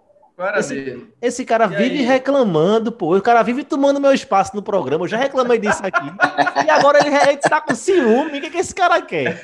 Esse-? 0.58 1.08
Esse 1.20 1.44
cara 1.46 1.66
E 1.66 1.70
vive 1.70 2.00
aí? 2.00 2.02
reclamando, 2.06 2.92
pô. 2.92 3.16
O 3.18 3.22
cara 3.22 3.42
vive 3.42 3.64
tomando 3.64 4.00
meu 4.00 4.14
espaço 4.14 4.56
no 4.56 4.62
programa. 4.62 5.06
Eu 5.06 5.08
já 5.08 5.18
reclamei 5.18 5.58
disso 5.58 5.82
aqui. 5.84 6.08
e 6.66 6.70
agora 6.70 7.00
ele, 7.00 7.16
ele 7.16 7.38
tá 7.38 7.60
com 7.60 7.74
ciúme. 7.74 8.38
O 8.38 8.42
que, 8.42 8.52
que 8.52 8.58
esse 8.58 8.76
cara 8.76 9.02
quer? 9.02 9.44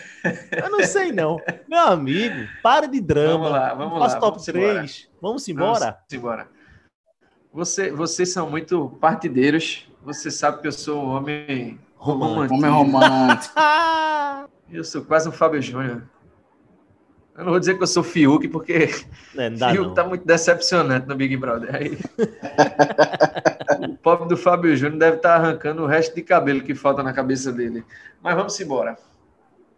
Eu 0.52 0.70
não 0.70 0.84
sei, 0.84 1.12
não. 1.12 1.42
Meu 1.68 1.80
amigo, 1.80 2.48
para 2.62 2.88
de 2.88 3.02
drama. 3.02 3.38
Vamos 3.46 3.52
lá, 3.52 3.74
vamos 3.74 4.00
lá, 4.00 4.20
top 4.20 4.38
vamos 4.38 4.48
embora. 4.48 4.74
3. 4.74 5.10
Vamos 5.22 5.48
embora? 5.48 5.86
Vamos 5.86 6.14
embora. 6.14 6.48
Você, 7.52 7.92
vocês 7.92 8.32
são 8.32 8.50
muito 8.50 8.90
partideiros. 9.02 9.88
Você 10.04 10.30
sabe 10.30 10.62
que 10.62 10.68
eu 10.68 10.72
sou 10.72 11.04
um 11.04 11.16
homem 11.16 11.80
romântico. 11.96 12.56
Homem 12.56 12.72
romântico. 12.72 13.54
Ah! 13.56 14.46
Eu 14.72 14.84
sou 14.84 15.04
quase 15.04 15.30
um 15.30 15.32
Fábio 15.32 15.62
Júnior. 15.62 16.04
Eu 17.36 17.46
não 17.46 17.52
vou 17.52 17.60
dizer 17.60 17.76
que 17.76 17.84
eu 17.84 17.88
sou 17.88 18.04
Fiuk, 18.04 18.48
porque 18.48 18.90
É, 19.36 19.50
dá, 19.50 19.72
Fiuk 19.72 19.88
não. 19.88 19.94
tá 19.94 20.04
muito 20.04 20.26
decepcionante 20.26 21.08
no 21.08 21.16
Big 21.16 21.36
Brother. 21.36 21.76
Aí... 21.76 21.98
o 23.90 23.98
pobre 23.98 24.28
do 24.28 24.38
Fábio 24.38 24.76
Júnior 24.76 25.00
deve 25.00 25.18
estar 25.18 25.36
arrancando 25.36 25.84
o 25.84 25.88
resto 25.88 26.14
de 26.16 26.22
cabelo 26.22 26.62
que 26.62 26.76
falta 26.76 27.02
na 27.02 27.12
cabeça 27.12 27.52
dele. 27.52 27.84
Mas 28.22 28.36
vamos 28.36 28.60
embora. 28.60 28.98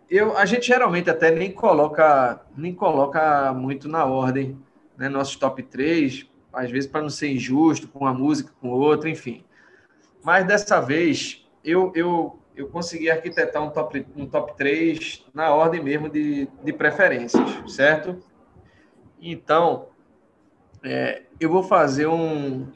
Eu, 0.09 0.37
a 0.37 0.45
gente 0.45 0.67
geralmente 0.67 1.09
até 1.09 1.31
nem 1.31 1.51
coloca, 1.51 2.41
nem 2.55 2.73
coloca 2.73 3.53
muito 3.53 3.87
na 3.87 4.05
ordem, 4.05 4.57
né? 4.97 5.09
Nossos 5.09 5.35
top 5.35 5.63
3, 5.63 6.27
às 6.53 6.69
vezes 6.69 6.89
para 6.89 7.01
não 7.01 7.09
ser 7.09 7.29
injusto 7.29 7.87
com 7.87 7.99
uma 7.99 8.13
música, 8.13 8.51
com 8.61 8.69
outra, 8.69 9.09
enfim. 9.09 9.43
Mas 10.23 10.45
dessa 10.45 10.79
vez 10.79 11.45
eu, 11.63 11.91
eu, 11.95 12.39
eu 12.55 12.67
consegui 12.67 13.09
arquitetar 13.09 13.61
um 13.61 13.69
top, 13.69 14.05
um 14.15 14.25
top 14.25 14.55
3 14.55 15.25
na 15.33 15.53
ordem 15.53 15.83
mesmo 15.83 16.09
de, 16.09 16.47
de 16.63 16.73
preferências, 16.73 17.43
certo? 17.67 18.17
Então, 19.21 19.87
é, 20.83 21.23
eu 21.39 21.49
vou 21.49 21.63
fazer 21.63 22.07
um, 22.07 22.67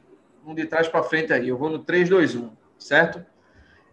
um 0.45 0.55
de 0.55 0.65
trás 0.65 0.87
para 0.87 1.03
frente 1.03 1.31
aí. 1.31 1.49
Eu 1.49 1.57
vou 1.57 1.69
no 1.69 1.79
3, 1.79 2.09
2, 2.09 2.35
1, 2.35 2.49
certo? 2.77 3.23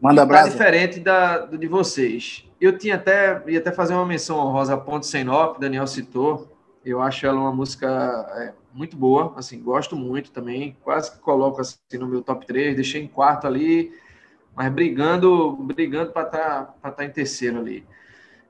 Manda 0.01 0.23
Tá 0.23 0.27
brasa. 0.27 0.51
diferente 0.51 1.01
da, 1.01 1.39
do 1.39 1.57
de 1.57 1.67
vocês. 1.67 2.45
Eu 2.61 2.77
tinha 2.77 2.97
até, 2.97 3.43
ia 3.47 3.59
até 3.59 3.73
fazer 3.73 3.95
uma 3.95 4.07
menção 4.07 4.39
honrosa 4.39 4.75
a 4.75 4.77
Ponte 4.77 5.07
Sem 5.07 5.25
Nó, 5.25 5.49
que 5.49 5.59
o 5.59 5.61
Daniel 5.61 5.87
citou. 5.87 6.53
Eu 6.85 7.01
acho 7.01 7.27
ela 7.27 7.41
uma 7.41 7.53
música 7.53 7.87
é, 8.37 8.53
muito 8.73 8.97
boa, 8.97 9.35
assim, 9.37 9.61
gosto 9.61 9.97
muito 9.97 10.31
também. 10.31 10.77
Quase 10.83 11.13
que 11.13 11.19
coloco 11.19 11.61
assim, 11.61 11.77
no 11.99 12.07
meu 12.07 12.23
top 12.23 12.47
3, 12.47 12.77
deixei 12.77 13.03
em 13.03 13.09
quarto 13.09 13.47
ali, 13.47 13.93
mas 14.57 14.73
brigando, 14.73 15.55
brigando 15.55 16.13
para 16.13 16.23
estar 16.27 16.65
tá, 16.81 16.91
tá 16.91 17.05
em 17.05 17.11
terceiro 17.11 17.59
ali. 17.61 17.87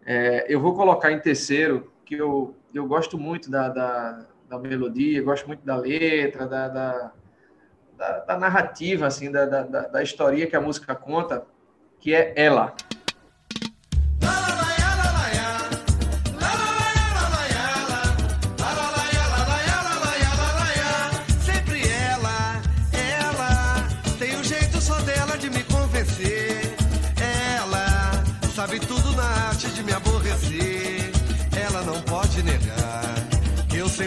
É, 0.04 0.46
eu 0.48 0.60
vou 0.60 0.72
colocar 0.72 1.10
em 1.10 1.18
terceiro, 1.18 1.92
que 2.04 2.14
eu, 2.14 2.54
eu 2.72 2.86
gosto 2.86 3.18
muito 3.18 3.50
da, 3.50 3.68
da, 3.68 4.24
da 4.48 4.56
melodia, 4.56 5.20
gosto 5.20 5.48
muito 5.48 5.66
da 5.66 5.76
letra, 5.76 6.46
da, 6.46 6.68
da, 6.68 7.12
da, 7.98 8.18
da 8.20 8.38
narrativa, 8.38 9.04
assim, 9.04 9.32
da, 9.32 9.46
da, 9.46 9.62
da 9.62 9.80
da 9.88 10.02
que 10.46 10.54
a 10.54 10.60
música 10.60 10.94
conta, 10.94 11.44
que 11.98 12.14
é 12.14 12.32
Ela. 12.36 12.72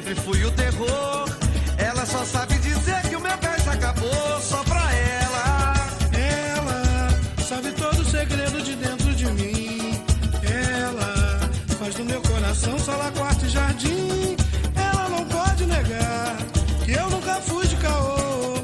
Sempre 0.09 0.15
fui 0.23 0.43
o 0.43 0.51
terror. 0.51 1.25
Ela 1.77 2.05
só 2.05 2.23
sabe 2.25 2.55
dizer 2.59 3.01
que 3.09 3.15
o 3.15 3.21
meu 3.21 3.37
gás 3.37 3.67
acabou 3.67 4.39
só 4.41 4.63
pra 4.63 4.81
ela. 4.95 5.73
Ela 6.13 7.09
sabe 7.43 7.71
todo 7.73 7.99
o 8.01 8.05
segredo 8.05 8.61
de 8.61 8.75
dentro 8.75 9.13
de 9.13 9.25
mim. 9.27 10.01
Ela 10.43 11.39
faz 11.77 11.93
do 11.95 12.03
meu 12.05 12.21
coração 12.21 12.77
sala, 12.79 13.11
quarto 13.11 13.45
e 13.45 13.49
jardim. 13.49 14.35
Ela 14.75 15.09
não 15.09 15.25
pode 15.25 15.65
negar 15.65 16.37
que 16.83 16.91
eu 16.91 17.09
nunca 17.09 17.35
fui 17.35 17.67
de 17.67 17.75
caô. 17.77 18.55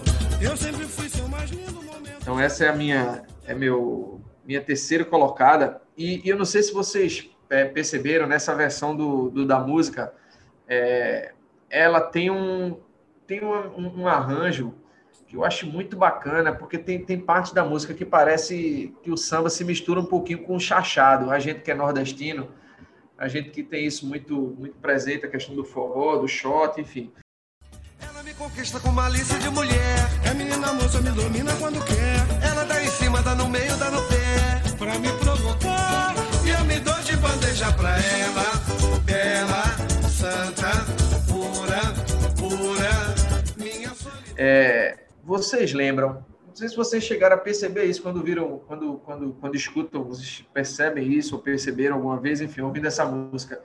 Eu 0.42 0.58
sempre 0.58 0.86
fui 0.86 1.08
seu 1.10 1.28
mais 1.28 1.50
lindo 1.52 1.74
momento. 1.74 2.18
Então 2.22 2.40
essa 2.40 2.66
é 2.66 2.70
a 2.70 2.74
minha, 2.74 3.24
é 3.46 3.54
meu, 3.54 4.20
minha 4.46 4.62
terceira 4.62 5.06
colocada. 5.06 5.80
E, 5.96 6.22
e 6.26 6.30
eu 6.30 6.38
não 6.38 6.46
sei 6.46 6.64
se 6.64 6.74
vocês 6.74 7.30
é, 7.52 7.66
perceberam 7.66 8.26
nessa 8.26 8.56
versão 8.56 8.96
do, 8.96 9.30
do- 9.30 9.46
da 9.46 9.60
música, 9.60 10.12
é, 10.68 11.32
ela 11.76 12.00
tem 12.00 12.32
um 12.32 12.78
tem 13.28 13.44
um, 13.44 14.02
um- 14.02 14.08
arranjo 14.08 14.74
que 15.28 15.36
eu 15.36 15.44
acho 15.44 15.66
muito 15.66 15.98
bacana, 15.98 16.54
porque 16.54 16.78
tem, 16.78 17.04
tem 17.04 17.20
parte 17.20 17.54
da 17.54 17.66
música 17.66 17.94
que 17.94 18.06
parece 18.06 18.96
que 19.02 19.10
o 19.12 19.18
samba 19.18 19.50
se 19.50 19.64
mistura 19.64 20.00
um 20.00 20.06
pouquinho 20.06 20.44
com 20.44 20.56
o 20.56 20.60
chachado. 20.60 21.32
A 21.32 21.40
gente 21.40 21.62
que 21.62 21.72
é 21.72 21.74
nordestino, 21.74 22.48
a 23.18 23.28
gente 23.28 23.50
que 23.50 23.64
tem 23.64 23.86
isso 23.86 24.06
muito 24.08 24.56
muito 24.58 24.78
presente, 24.78 25.26
a 25.26 25.30
questão 25.30 25.56
do 25.56 25.66
forró, 25.66 26.18
do 26.18 26.28
shot, 26.28 26.80
enfim. 26.80 27.12
Ela 28.00 28.22
me 28.24 28.34
conquista 28.36 28.80
com 28.80 28.92
malícia 28.92 29.38
de 29.40 29.50
mulher. 29.50 29.98
É 30.24 30.34
menina 30.34 30.72
moça, 30.74 31.02
me 31.02 31.10
domina 31.12 31.56
quando 31.58 31.84
quer. 31.84 32.48
Ela 32.48 32.64
dá 32.66 32.84
em 32.84 32.88
cima, 32.88 33.22
dá 33.22 33.34
no 33.36 33.48
meio, 33.50 33.76
dá 33.78 33.90
no 33.90 34.02
pé. 34.04 34.76
Pra 34.78 35.00
me 35.00 35.10
É, 44.38 44.98
vocês 45.24 45.74
lembram? 45.74 46.24
Não 46.48 46.56
sei 46.56 46.70
se 46.70 46.76
vocês 46.76 47.04
chegaram 47.04 47.36
a 47.36 47.40
perceber 47.40 47.84
isso 47.86 48.02
quando 48.02 48.22
viram, 48.24 48.62
quando, 48.68 48.94
quando, 49.06 49.36
quando 49.42 49.56
escutam, 49.56 50.04
vocês 50.04 50.46
percebem 50.54 51.12
isso 51.12 51.36
ou 51.36 51.42
perceberam 51.42 51.96
alguma 51.98 52.18
vez, 52.20 52.40
enfim, 52.42 52.62
ouvindo 52.62 52.88
essa 52.88 53.06
música. 53.06 53.60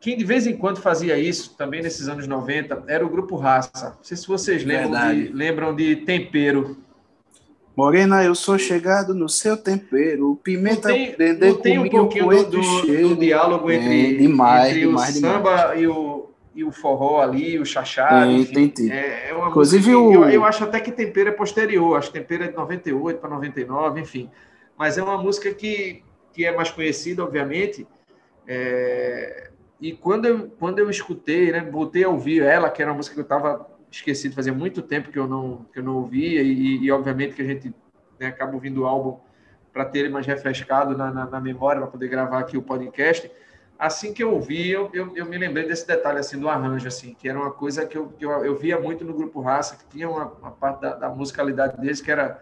Quem 0.00 0.16
de 0.16 0.24
vez 0.24 0.46
em 0.46 0.56
quando 0.56 0.80
fazia 0.80 1.18
isso, 1.18 1.56
também 1.56 1.82
nesses 1.82 2.08
anos 2.08 2.26
90, 2.26 2.84
era 2.86 3.04
o 3.04 3.08
grupo 3.08 3.36
Raça. 3.36 3.90
Não 3.96 4.02
sei 4.04 4.16
se 4.16 4.26
vocês 4.26 4.64
lembram 4.64 5.12
de, 5.14 5.28
lembram 5.32 5.74
de 5.76 5.96
Tempero. 5.96 6.76
Morena, 7.76 8.24
eu 8.24 8.34
sou 8.34 8.58
chegado 8.58 9.14
no 9.14 9.28
seu 9.28 9.56
tempero. 9.56 10.34
Pimenta 10.42 10.88
Não 10.88 10.94
tem, 10.96 11.16
não 11.38 11.54
tem 11.60 11.78
um 11.78 11.88
pouquinho 11.88 12.28
do, 12.28 12.44
do- 12.50 13.08
do 13.10 13.16
diálogo 13.16 13.70
entre, 13.70 14.14
É, 14.14 14.18
demais, 14.18 14.68
entre 14.70 14.80
demais, 14.80 15.10
o 15.10 15.12
demais. 15.20 15.36
samba 15.36 15.76
e 15.76 15.86
o, 15.86 16.17
e 16.58 16.64
o 16.64 16.72
forró 16.72 17.20
ali, 17.20 17.56
o 17.56 17.64
chachado. 17.64 18.26
Tem, 18.26 18.40
enfim. 18.40 18.52
tem, 18.52 18.68
tem. 18.68 18.90
É, 18.90 19.30
é 19.30 19.46
Inclusive 19.46 19.94
música 19.94 20.18
o- 20.20 20.24
eu, 20.24 20.30
eu 20.30 20.44
acho 20.44 20.64
até 20.64 20.80
que 20.80 20.90
Tempero 20.90 21.28
é 21.28 21.32
posterior, 21.32 21.96
acho 21.96 22.10
que 22.10 22.18
Tempero 22.18 22.42
é 22.42 22.48
de 22.48 22.56
98 22.56 23.20
para 23.20 23.30
99, 23.30 24.00
enfim. 24.00 24.28
Mas 24.76 24.98
é 24.98 25.02
uma 25.02 25.16
música 25.16 25.54
que, 25.54 26.02
que 26.32 26.44
é 26.44 26.50
mais 26.56 26.68
conhecida, 26.68 27.22
obviamente. 27.22 27.86
É, 28.44 29.50
e 29.80 29.92
quando 29.92 30.24
eu, 30.26 30.50
quando 30.58 30.80
eu 30.80 30.90
escutei, 30.90 31.52
né, 31.52 31.60
voltei 31.60 32.02
a 32.02 32.08
ouvir 32.08 32.42
ela, 32.42 32.68
que 32.70 32.82
era 32.82 32.90
uma 32.90 32.96
música 32.96 33.14
que 33.14 33.20
eu 33.20 33.22
estava 33.22 33.68
esquecido, 33.88 34.34
fazia 34.34 34.52
muito 34.52 34.82
tempo 34.82 35.12
que 35.12 35.18
eu 35.18 35.28
não, 35.28 35.64
que 35.72 35.78
eu 35.78 35.82
não 35.84 35.94
ouvia, 35.94 36.42
e, 36.42 36.84
e 36.84 36.90
obviamente 36.90 37.34
que 37.36 37.42
a 37.42 37.44
gente 37.44 37.72
né, 38.18 38.26
acaba 38.26 38.54
ouvindo 38.54 38.82
o 38.82 38.86
álbum 38.86 39.18
para 39.72 39.84
ter 39.84 40.00
ele 40.00 40.08
mais 40.08 40.26
refrescado 40.26 40.96
na, 40.96 41.08
na, 41.12 41.26
na 41.26 41.40
memória, 41.40 41.80
para 41.80 41.90
poder 41.90 42.08
gravar 42.08 42.40
aqui 42.40 42.58
o 42.58 42.62
podcast. 42.62 43.30
Assim 43.78 44.12
que 44.12 44.24
eu 44.24 44.32
ouvi, 44.32 44.70
eu, 44.70 44.90
eu, 44.92 45.16
eu 45.16 45.24
me 45.24 45.38
lembrei 45.38 45.64
desse 45.64 45.86
detalhe 45.86 46.18
assim 46.18 46.38
do 46.38 46.48
arranjo, 46.48 46.88
assim, 46.88 47.14
que 47.14 47.28
era 47.28 47.38
uma 47.38 47.52
coisa 47.52 47.86
que 47.86 47.96
eu, 47.96 48.08
que 48.08 48.24
eu, 48.24 48.30
eu 48.44 48.56
via 48.56 48.80
muito 48.80 49.04
no 49.04 49.14
grupo 49.14 49.40
Raça, 49.40 49.76
que 49.76 49.86
tinha 49.86 50.10
uma, 50.10 50.24
uma 50.24 50.50
parte 50.50 50.80
da, 50.80 50.94
da 50.96 51.08
musicalidade 51.08 51.80
deles 51.80 52.00
que 52.00 52.10
era 52.10 52.40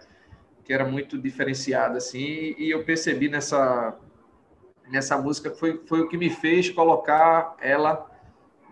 que 0.64 0.72
era 0.72 0.84
muito 0.84 1.16
diferenciada, 1.16 1.98
assim, 1.98 2.56
e, 2.58 2.70
eu 2.70 2.84
percebi 2.84 3.28
nessa 3.28 3.96
nessa 4.88 5.16
música 5.16 5.50
que 5.50 5.56
foi, 5.56 5.80
foi 5.86 6.00
o 6.00 6.08
que 6.08 6.16
me 6.16 6.28
fez 6.28 6.70
colocar 6.70 7.54
ela 7.60 8.10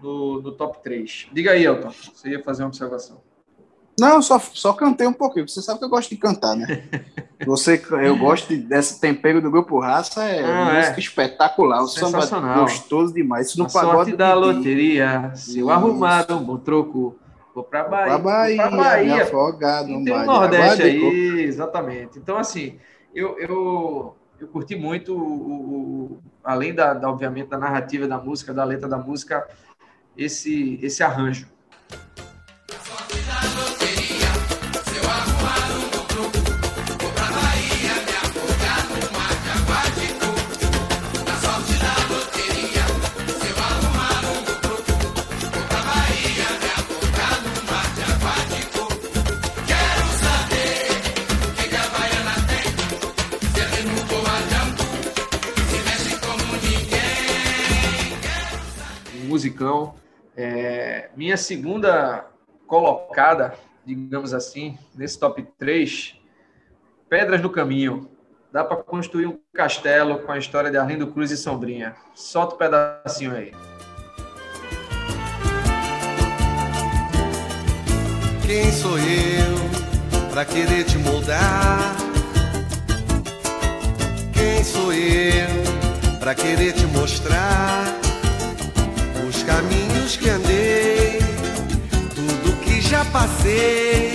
no, 0.02 0.40
no 0.40 0.52
top 0.52 0.82
3. 0.82 1.28
Diga 1.32 1.52
aí, 1.52 1.64
Elton, 1.64 1.90
você 1.90 2.30
ia 2.30 2.42
fazer 2.42 2.62
uma 2.62 2.68
observação. 2.68 3.22
Não, 3.98 4.20
só, 4.20 4.38
só 4.40 4.72
cantei 4.72 5.06
um 5.06 5.12
pouquinho. 5.12 5.48
Você 5.48 5.62
sabe 5.62 5.78
que 5.78 5.84
eu 5.84 5.88
gosto 5.88 6.10
de 6.10 6.16
cantar, 6.16 6.56
né? 6.56 6.84
Você, 7.46 7.80
eu 8.02 8.16
gosto 8.16 8.48
de- 8.48 8.56
desse 8.56 9.00
tempero 9.00 9.40
do 9.40 9.50
grupo 9.50 9.78
Raça, 9.78 10.24
é 10.24 10.42
Ah, 10.44 10.72
é. 10.74 10.78
música 10.78 10.98
espetacular. 11.00 11.82
O 11.82 11.86
samba 11.88 12.20
Sensacional. 12.22 12.60
gostoso 12.62 13.12
demais. 13.12 13.48
Isso 13.48 13.58
no 13.58 13.66
a 13.66 13.70
pagode 13.70 13.94
sorte 13.94 14.16
da 14.16 14.32
loteria, 14.34 15.30
se 15.34 15.58
eu 15.58 15.68
arrumar 15.70 16.26
um 16.32 16.42
bom 16.42 16.56
troco, 16.56 17.16
vou 17.54 17.62
para 17.62 17.84
Bahia. 17.84 18.06
Pra 18.06 18.18
Bahia, 18.18 18.56
vou 18.62 18.70
pra 18.70 18.76
Bahia. 18.84 19.22
afogado 19.24 19.90
E 19.90 20.04
tem 20.04 20.12
o 20.14 20.24
Nordeste 20.24 20.82
aí, 20.82 21.42
exatamente. 21.42 22.18
Então, 22.18 22.38
assim, 22.38 22.78
eu, 23.14 23.38
eu, 23.38 24.16
eu 24.40 24.48
curti 24.48 24.74
muito, 24.74 25.14
o, 25.14 25.20
o- 25.22 26.18
além 26.42 26.74
da, 26.74 26.94
da, 26.94 27.10
obviamente, 27.10 27.48
da 27.48 27.58
narrativa 27.58 28.08
da 28.08 28.16
música, 28.18 28.54
da 28.54 28.64
letra 28.64 28.88
da 28.88 28.96
música, 28.96 29.46
esse, 30.16 30.78
esse 30.82 31.02
arranjo. 31.02 31.46
Musicão. 59.54 59.94
É, 60.36 61.10
minha 61.16 61.36
segunda 61.36 62.26
colocada, 62.66 63.54
digamos 63.86 64.34
assim, 64.34 64.76
nesse 64.94 65.18
top 65.18 65.46
3, 65.58 66.16
Pedras 67.08 67.40
no 67.40 67.50
Caminho. 67.50 68.10
Dá 68.52 68.64
para 68.64 68.76
construir 68.76 69.26
um 69.26 69.38
castelo 69.52 70.20
com 70.20 70.32
a 70.32 70.38
história 70.38 70.70
de 70.70 70.76
Arlindo 70.76 71.08
Cruz 71.08 71.30
e 71.30 71.36
Sombrinha. 71.36 71.94
Solta 72.14 72.54
um 72.54 72.58
pedacinho 72.58 73.34
aí. 73.34 73.52
Quem 78.46 78.70
sou 78.72 78.98
eu 78.98 80.30
pra 80.30 80.44
querer 80.44 80.84
te 80.84 80.98
moldar? 80.98 81.96
Quem 84.32 84.62
sou 84.62 84.92
eu 84.92 86.18
pra 86.20 86.34
querer 86.34 86.72
te 86.72 86.86
mostrar 86.86 88.00
os 88.00 88.03
caminhos 89.46 90.16
que 90.16 90.28
andei, 90.28 91.18
tudo 92.14 92.56
que 92.64 92.80
já 92.80 93.04
passei 93.06 94.12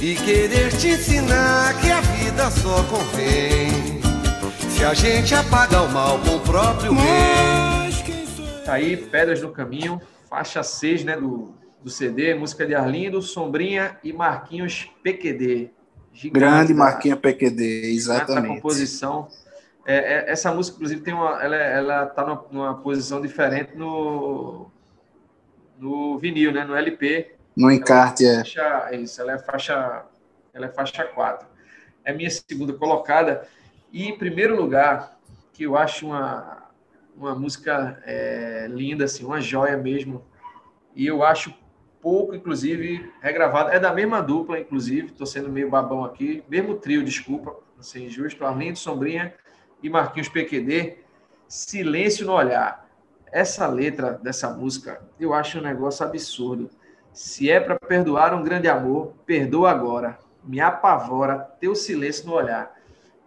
e 0.00 0.14
querer 0.14 0.70
te 0.76 0.88
ensinar 0.88 1.78
que 1.80 1.90
a 1.90 2.00
vida 2.00 2.50
só 2.50 2.82
convém 2.84 4.00
se 4.70 4.84
a 4.84 4.92
gente 4.94 5.34
apaga 5.34 5.80
o 5.82 5.90
mal 5.90 6.18
com 6.20 6.36
o 6.36 6.40
próprio 6.40 6.94
bem. 6.94 7.04
Mas 7.04 8.02
quem 8.02 8.26
sou 8.26 8.44
eu? 8.46 8.64
Tá 8.64 8.74
aí, 8.74 8.96
Pedras 8.96 9.40
no 9.40 9.50
Caminho, 9.50 10.00
faixa 10.28 10.62
6 10.62 11.04
né, 11.04 11.16
do, 11.16 11.54
do 11.82 11.88
CD, 11.90 12.34
música 12.34 12.66
de 12.66 12.74
Arlindo, 12.74 13.22
Sombrinha 13.22 13.96
e 14.04 14.12
Marquinhos 14.12 14.90
PQD. 15.02 15.70
Gigante 16.12 16.38
Grande 16.40 16.72
da- 16.72 16.78
Marquinha 16.78 17.16
PQD, 17.16 17.64
Gigante 17.64 17.88
exatamente. 17.96 18.54
composição. 18.56 19.28
É, 19.86 19.94
é, 19.94 20.30
essa 20.30 20.52
música, 20.52 20.76
inclusive, 20.76 21.00
tem 21.00 21.14
uma, 21.14 21.40
ela, 21.40 21.56
ela 21.56 22.06
tá 22.06 22.26
numa, 22.26 22.44
numa 22.50 22.74
posição 22.78 23.20
diferente 23.20 23.76
no, 23.76 24.68
no 25.78 26.18
vinil, 26.18 26.52
né, 26.52 26.64
no 26.64 26.74
LP. 26.74 27.36
No 27.56 27.70
encarte, 27.70 28.26
é. 28.26 28.38
Faixa, 28.38 28.88
é 28.90 28.96
isso, 28.96 29.20
ela 29.20 29.32
é 29.32 29.38
faixa, 29.38 30.04
ela 30.52 30.66
é 30.66 30.68
faixa 30.68 31.04
4. 31.04 31.46
É 32.04 32.10
a 32.10 32.14
minha 32.14 32.28
segunda 32.28 32.72
colocada. 32.72 33.46
E 33.92 34.08
em 34.08 34.18
primeiro 34.18 34.56
lugar, 34.56 35.16
que 35.52 35.62
eu 35.62 35.76
acho 35.76 36.06
uma, 36.06 36.64
uma 37.16 37.34
música 37.36 38.02
é, 38.04 38.66
linda, 38.68 39.04
assim, 39.04 39.24
uma 39.24 39.40
joia 39.40 39.76
mesmo. 39.76 40.24
E 40.96 41.06
eu 41.06 41.22
acho 41.22 41.54
pouco, 42.02 42.34
inclusive, 42.34 43.08
regravada. 43.20 43.72
É 43.72 43.78
da 43.78 43.92
mesma 43.92 44.20
dupla, 44.20 44.58
inclusive, 44.58 45.08
estou 45.08 45.26
sendo 45.26 45.48
meio 45.48 45.70
babão 45.70 46.04
aqui. 46.04 46.42
Mesmo 46.48 46.74
trio, 46.74 47.04
desculpa, 47.04 47.54
não 47.76 47.82
ser 47.84 48.00
injusto. 48.00 48.44
Arlindo 48.44 48.78
Sombrinha 48.78 49.32
e 49.82 49.90
Marquinhos 49.90 50.28
PQD. 50.28 50.98
Silêncio 51.48 52.26
no 52.26 52.32
olhar. 52.32 52.86
Essa 53.30 53.66
letra 53.66 54.12
dessa 54.12 54.50
música, 54.50 55.02
eu 55.18 55.34
acho 55.34 55.58
um 55.58 55.62
negócio 55.62 56.04
absurdo. 56.04 56.70
Se 57.12 57.50
é 57.50 57.58
para 57.58 57.78
perdoar 57.78 58.34
um 58.34 58.42
grande 58.42 58.68
amor, 58.68 59.14
perdoa 59.24 59.70
agora. 59.70 60.18
Me 60.44 60.60
apavora 60.60 61.38
teu 61.60 61.74
silêncio 61.74 62.26
no 62.26 62.34
olhar. 62.34 62.74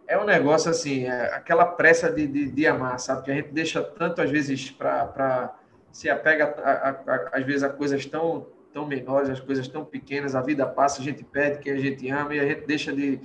É 0.07 0.17
um 0.17 0.25
negócio 0.25 0.71
assim, 0.71 1.05
é 1.05 1.33
aquela 1.33 1.65
pressa 1.65 2.11
de, 2.11 2.25
de, 2.25 2.49
de 2.49 2.67
amar, 2.67 2.99
sabe? 2.99 3.25
Que 3.25 3.31
a 3.31 3.35
gente 3.35 3.49
deixa 3.51 3.83
tanto, 3.83 4.21
às 4.21 4.29
vezes, 4.29 4.71
para. 4.71 5.55
Se 5.91 6.09
apega, 6.09 6.55
a, 6.63 6.71
a, 6.71 6.89
a, 6.89 7.29
às 7.33 7.45
vezes, 7.45 7.63
a 7.63 7.69
coisas 7.69 8.05
tão, 8.05 8.47
tão 8.71 8.85
menores, 8.85 9.29
as 9.29 9.39
coisas 9.39 9.67
tão 9.67 9.83
pequenas. 9.83 10.35
A 10.35 10.41
vida 10.41 10.65
passa, 10.65 11.01
a 11.01 11.03
gente 11.03 11.23
perde 11.23 11.59
quem 11.59 11.73
a 11.73 11.77
gente 11.77 12.09
ama 12.09 12.33
e 12.33 12.39
a 12.39 12.45
gente 12.45 12.65
deixa 12.65 12.93
de, 12.93 13.19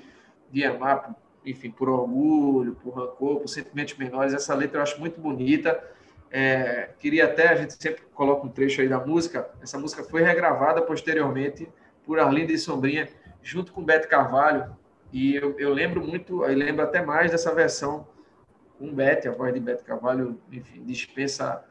de 0.51 0.65
amar, 0.65 1.15
enfim, 1.45 1.71
por 1.71 1.89
orgulho, 1.89 2.75
por 2.77 2.95
rancor, 2.95 3.41
por 3.41 3.49
sentimentos 3.49 3.95
menores. 3.97 4.33
Essa 4.33 4.55
letra 4.55 4.79
eu 4.79 4.83
acho 4.83 4.99
muito 4.99 5.21
bonita. 5.21 5.83
É, 6.31 6.91
queria 6.99 7.27
até, 7.27 7.49
a 7.49 7.55
gente 7.55 7.75
sempre 7.75 8.03
coloca 8.15 8.47
um 8.47 8.51
trecho 8.51 8.81
aí 8.81 8.89
da 8.89 8.99
música. 8.99 9.49
Essa 9.63 9.79
música 9.79 10.03
foi 10.03 10.23
regravada 10.23 10.83
posteriormente 10.83 11.69
por 12.05 12.19
Arlindo 12.19 12.53
e 12.53 12.59
Sombrinha, 12.59 13.09
junto 13.43 13.73
com 13.73 13.85
Beto 13.85 14.09
Carvalho. 14.09 14.75
E 15.13 15.37
eu, 15.37 15.59
eu 15.59 15.73
lembro 15.73 16.05
muito, 16.05 16.45
eu 16.45 16.57
lembro 16.57 16.83
até 16.83 17.01
mais 17.01 17.31
dessa 17.31 17.55
versão 17.55 18.07
com 18.79 18.93
Beto, 18.93 19.29
a 19.29 19.33
voz 19.33 19.55
de 19.55 19.61
Beto 19.61 19.85
Carvalho, 19.85 20.41
enfim, 20.51 20.83
dispensa 20.85 21.65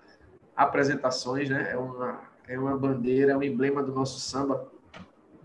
apresentações, 0.55 1.49
né? 1.49 1.71
É 1.71 1.78
uma, 1.78 2.21
é 2.47 2.57
uma 2.57 2.78
bandeira, 2.78 3.34
é 3.34 3.38
um 3.38 3.43
emblema 3.43 3.84
do 3.84 3.91
nosso 3.91 4.19
samba. 4.19 4.71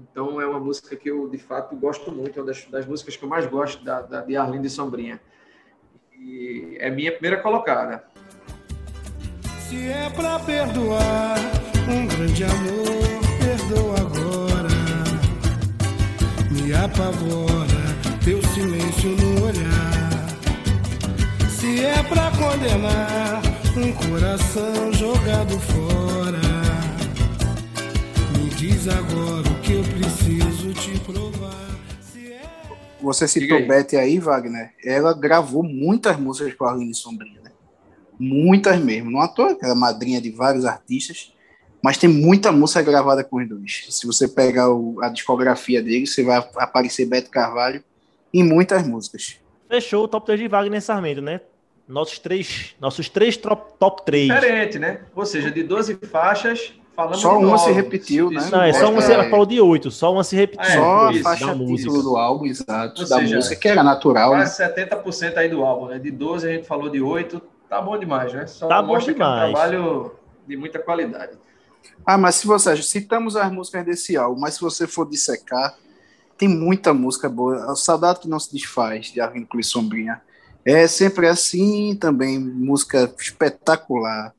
Então 0.00 0.40
é 0.40 0.46
uma 0.46 0.60
música 0.60 0.94
que 0.94 1.10
eu, 1.10 1.28
de 1.28 1.38
fato, 1.38 1.74
gosto 1.76 2.12
muito, 2.12 2.38
é 2.38 2.42
uma 2.42 2.46
das, 2.46 2.64
das 2.66 2.86
músicas 2.86 3.16
que 3.16 3.24
eu 3.24 3.28
mais 3.28 3.46
gosto 3.46 3.84
da, 3.84 4.00
da, 4.02 4.20
de 4.20 4.36
Arlindo 4.36 4.66
e 4.66 4.70
Sombrinha. 4.70 5.20
E 6.18 6.76
é 6.78 6.90
minha 6.90 7.12
primeira 7.12 7.42
colocada. 7.42 8.04
Se 9.68 9.88
é 9.88 10.08
pra 10.10 10.38
perdoar 10.38 11.36
um 11.88 12.06
grande 12.06 12.44
amor, 12.44 13.18
perdoa 13.38 14.00
agora. 14.00 14.68
Me 16.50 16.72
apavora 16.74 17.78
teu 18.24 18.42
silêncio 18.48 19.10
no 19.10 19.44
olhar. 19.44 20.08
Se 21.50 21.84
é 21.84 22.02
pra 22.04 22.30
condenar 22.32 23.42
um 23.76 23.92
coração 23.92 24.92
jogado 24.92 25.58
fora, 25.60 26.17
Diz 28.58 28.88
agora 28.88 29.48
o 29.48 29.60
que 29.62 29.72
eu 29.72 29.82
preciso 29.84 30.72
te 30.74 30.98
provar. 31.00 31.54
Se 32.00 32.32
é 32.32 32.42
Você 33.00 33.28
citou 33.28 33.56
aí. 33.58 33.66
Beth 33.68 33.94
aí, 33.98 34.18
Wagner. 34.18 34.72
Ela 34.84 35.14
gravou 35.14 35.62
muitas 35.62 36.18
músicas 36.18 36.54
com 36.54 36.64
a 36.64 36.72
Arlindo 36.72 36.94
Sombrinha, 36.94 37.40
né? 37.42 37.50
Muitas 38.18 38.78
mesmo. 38.80 39.10
Não 39.10 39.20
à 39.20 39.28
toa 39.28 39.54
que 39.56 39.64
ela 39.64 39.74
é 39.74 39.76
madrinha 39.76 40.20
de 40.20 40.30
vários 40.30 40.64
artistas, 40.64 41.32
mas 41.82 41.96
tem 41.96 42.10
muita 42.10 42.50
música 42.50 42.82
gravada 42.82 43.22
com 43.22 43.36
os 43.40 43.48
dois. 43.48 43.86
Se 43.90 44.06
você 44.06 44.26
pegar 44.26 44.70
o- 44.70 45.00
a 45.02 45.08
discografia 45.08 45.80
dele, 45.82 46.06
você 46.06 46.24
vai 46.24 46.36
aparecer 46.56 47.06
Beto 47.06 47.30
Carvalho 47.30 47.82
em 48.34 48.42
muitas 48.42 48.84
músicas. 48.86 49.36
Fechou 49.68 50.04
o 50.04 50.08
top 50.08 50.26
3 50.26 50.40
de 50.40 50.48
Wagner 50.48 50.82
Sarmento, 50.82 51.20
né? 51.22 51.40
Nossos 51.86 52.18
três, 52.18 52.74
nossos 52.80 53.08
três 53.08 53.36
top, 53.36 53.72
top 53.78 54.04
3. 54.04 54.28
Diferente, 54.34 54.78
né? 54.78 55.00
Ou 55.14 55.24
seja, 55.24 55.50
de 55.50 55.62
12 55.62 55.94
faixas, 56.10 56.74
falamos 56.98 57.20
Só 57.20 57.38
de 57.38 57.44
uma 57.44 57.58
se 57.58 57.70
repetiu, 57.70 58.28
né? 58.30 58.48
Não, 58.50 58.62
é 58.62 58.72
só 58.72 58.86
uma, 58.86 58.92
mostra- 58.94 59.22
você 59.24 59.30
falou 59.30 59.46
de 59.46 59.60
oito, 59.60 59.88
só 59.90 60.12
uma 60.12 60.24
se 60.24 60.34
repetiu. 60.34 60.64
É, 60.64 60.74
Só 60.74 61.06
a 61.06 61.12
isso, 61.12 61.22
faixa 61.22 61.46
da 61.46 61.54
música. 61.54 61.88
título 61.90 62.02
do 62.02 62.16
álbum, 62.16 62.46
exato, 62.46 63.02
Ou 63.02 63.08
da 63.08 63.16
seja, 63.18 63.36
música, 63.36 63.54
que 63.56 63.68
era 63.68 63.82
natural. 63.84 64.30
né? 64.32 64.38
Quase 64.38 64.56
70% 64.56 65.36
aí 65.36 65.48
do 65.48 65.62
álbum, 65.64 65.86
né? 65.86 65.98
De 66.00 66.10
12 66.10 66.48
a 66.48 66.52
gente 66.52 66.66
falou 66.66 66.88
de 66.90 67.00
8, 67.00 67.40
tá 67.68 67.80
bom 67.80 67.96
demais, 67.96 68.32
né? 68.32 68.46
Só 68.48 68.66
Tá 68.66 68.82
bom 68.82 68.94
mostra 68.94 69.14
que 69.14 69.22
é 69.22 69.24
um 69.24 69.28
demais. 69.28 69.52
trabalho 69.52 70.10
de 70.46 70.56
muita 70.56 70.80
qualidade. 70.80 71.38
Ah, 72.04 72.18
mas 72.18 72.34
se 72.34 72.46
você 72.48 72.76
citamos 72.82 73.36
as 73.36 73.50
músicas 73.52 73.84
desse 73.84 74.16
álbum, 74.16 74.40
mas 74.40 74.54
se 74.54 74.60
você 74.60 74.86
for 74.86 75.08
dissecar, 75.08 75.76
tem 76.36 76.48
muita 76.48 76.92
música 76.92 77.28
boa. 77.28 77.70
A 77.70 77.76
Saudade 77.76 78.20
que 78.20 78.28
não 78.28 78.40
se 78.40 78.52
desfaz, 78.52 79.06
de 79.12 79.20
Arlindo 79.20 79.46
Cruz 79.46 79.68
Sombrinha. 79.68 80.20
É 80.64 80.86
sempre 80.88 81.28
assim 81.28 81.96
também, 81.96 82.38
música 82.40 83.12
espetacular. 83.18 84.34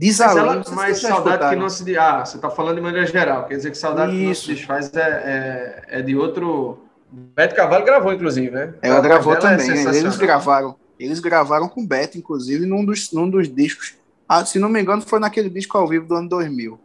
Diz 0.00 0.18
Mas, 0.18 0.34
ela, 0.34 0.64
mas 0.72 0.98
saudade 0.98 1.50
que 1.50 1.60
não 1.60 1.68
se. 1.68 1.98
Ah, 1.98 2.24
você 2.24 2.38
tá 2.38 2.48
falando 2.48 2.76
de 2.76 2.80
maneira 2.80 3.06
geral. 3.06 3.44
Quer 3.44 3.56
dizer 3.56 3.70
que 3.70 3.76
saudade 3.76 4.12
que 4.12 4.24
não 4.24 4.34
se 4.34 4.40
Isso. 4.40 4.46
desfaz 4.54 4.90
é, 4.94 5.84
é, 5.90 5.98
é 5.98 6.02
de 6.02 6.16
outro. 6.16 6.78
Beto 7.12 7.54
Carvalho 7.54 7.84
gravou, 7.84 8.10
inclusive, 8.10 8.50
né? 8.50 8.72
Ela 8.80 8.96
A 8.96 9.00
voz 9.02 9.08
gravou 9.08 9.34
é 9.34 9.36
também, 9.36 9.68
né? 9.68 9.98
eles 9.98 10.16
gravaram. 10.16 10.74
Eles 10.98 11.20
gravaram 11.20 11.68
com 11.68 11.86
Beto, 11.86 12.16
inclusive, 12.16 12.64
num 12.64 12.82
dos, 12.82 13.12
num 13.12 13.28
dos 13.28 13.54
discos. 13.54 13.94
Ah, 14.26 14.42
se 14.42 14.58
não 14.58 14.70
me 14.70 14.80
engano, 14.80 15.02
foi 15.02 15.20
naquele 15.20 15.50
disco 15.50 15.76
ao 15.76 15.86
vivo 15.86 16.06
do 16.06 16.14
ano 16.14 16.30
2000. 16.30 16.80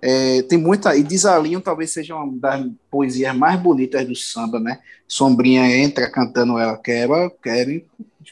É, 0.00 0.40
tem 0.44 0.56
muita. 0.56 0.96
E 0.96 1.02
Desalinho 1.02 1.60
talvez 1.60 1.92
seja 1.92 2.16
uma 2.16 2.32
das 2.34 2.66
poesias 2.90 3.36
mais 3.36 3.60
bonitas 3.60 4.06
do 4.06 4.16
samba, 4.16 4.58
né? 4.58 4.78
Sombrinha 5.06 5.66
entra 5.76 6.10
cantando 6.10 6.58
ela 6.58 6.78
quero, 6.78 7.30
quero, 7.42 7.82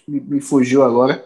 me, 0.08 0.20
me 0.20 0.40
fugiu 0.40 0.82
agora, 0.82 1.22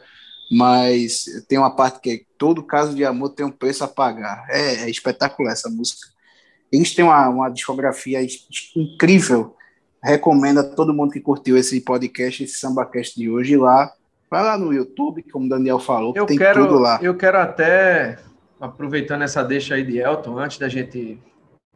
mas 0.50 1.26
tem 1.46 1.56
uma 1.56 1.70
parte 1.70 2.00
que 2.00 2.10
é, 2.10 2.25
todo 2.38 2.62
caso 2.62 2.94
de 2.94 3.04
amor 3.04 3.30
tem 3.30 3.44
um 3.46 3.50
preço 3.50 3.84
a 3.84 3.88
pagar. 3.88 4.44
É, 4.48 4.84
é 4.84 4.90
espetacular 4.90 5.52
essa 5.52 5.68
música. 5.68 6.08
Eles 6.70 6.94
têm 6.94 7.04
uma, 7.04 7.28
uma 7.28 7.48
discografia 7.48 8.20
is- 8.22 8.46
incrível. 8.74 9.54
Recomendo 10.02 10.60
a 10.60 10.64
todo 10.64 10.94
mundo 10.94 11.12
que 11.12 11.20
curtiu 11.20 11.56
esse 11.56 11.80
podcast, 11.80 12.44
esse 12.44 12.54
SambaCast 12.58 13.18
de 13.18 13.30
hoje 13.30 13.56
lá. 13.56 13.92
Vai 14.30 14.42
lá 14.42 14.58
no 14.58 14.72
YouTube, 14.72 15.22
como 15.30 15.46
o 15.46 15.48
Daniel 15.48 15.78
falou, 15.78 16.12
que 16.12 16.18
Eu 16.20 16.26
tem 16.26 16.36
quero, 16.36 16.66
tudo 16.66 16.78
lá. 16.78 16.98
eu 17.00 17.16
quero 17.16 17.38
até, 17.38 18.18
aproveitando 18.60 19.22
essa 19.22 19.42
deixa 19.42 19.74
aí 19.76 19.84
de 19.84 19.98
Elton, 19.98 20.38
antes 20.38 20.58
da 20.58 20.68
gente 20.68 21.18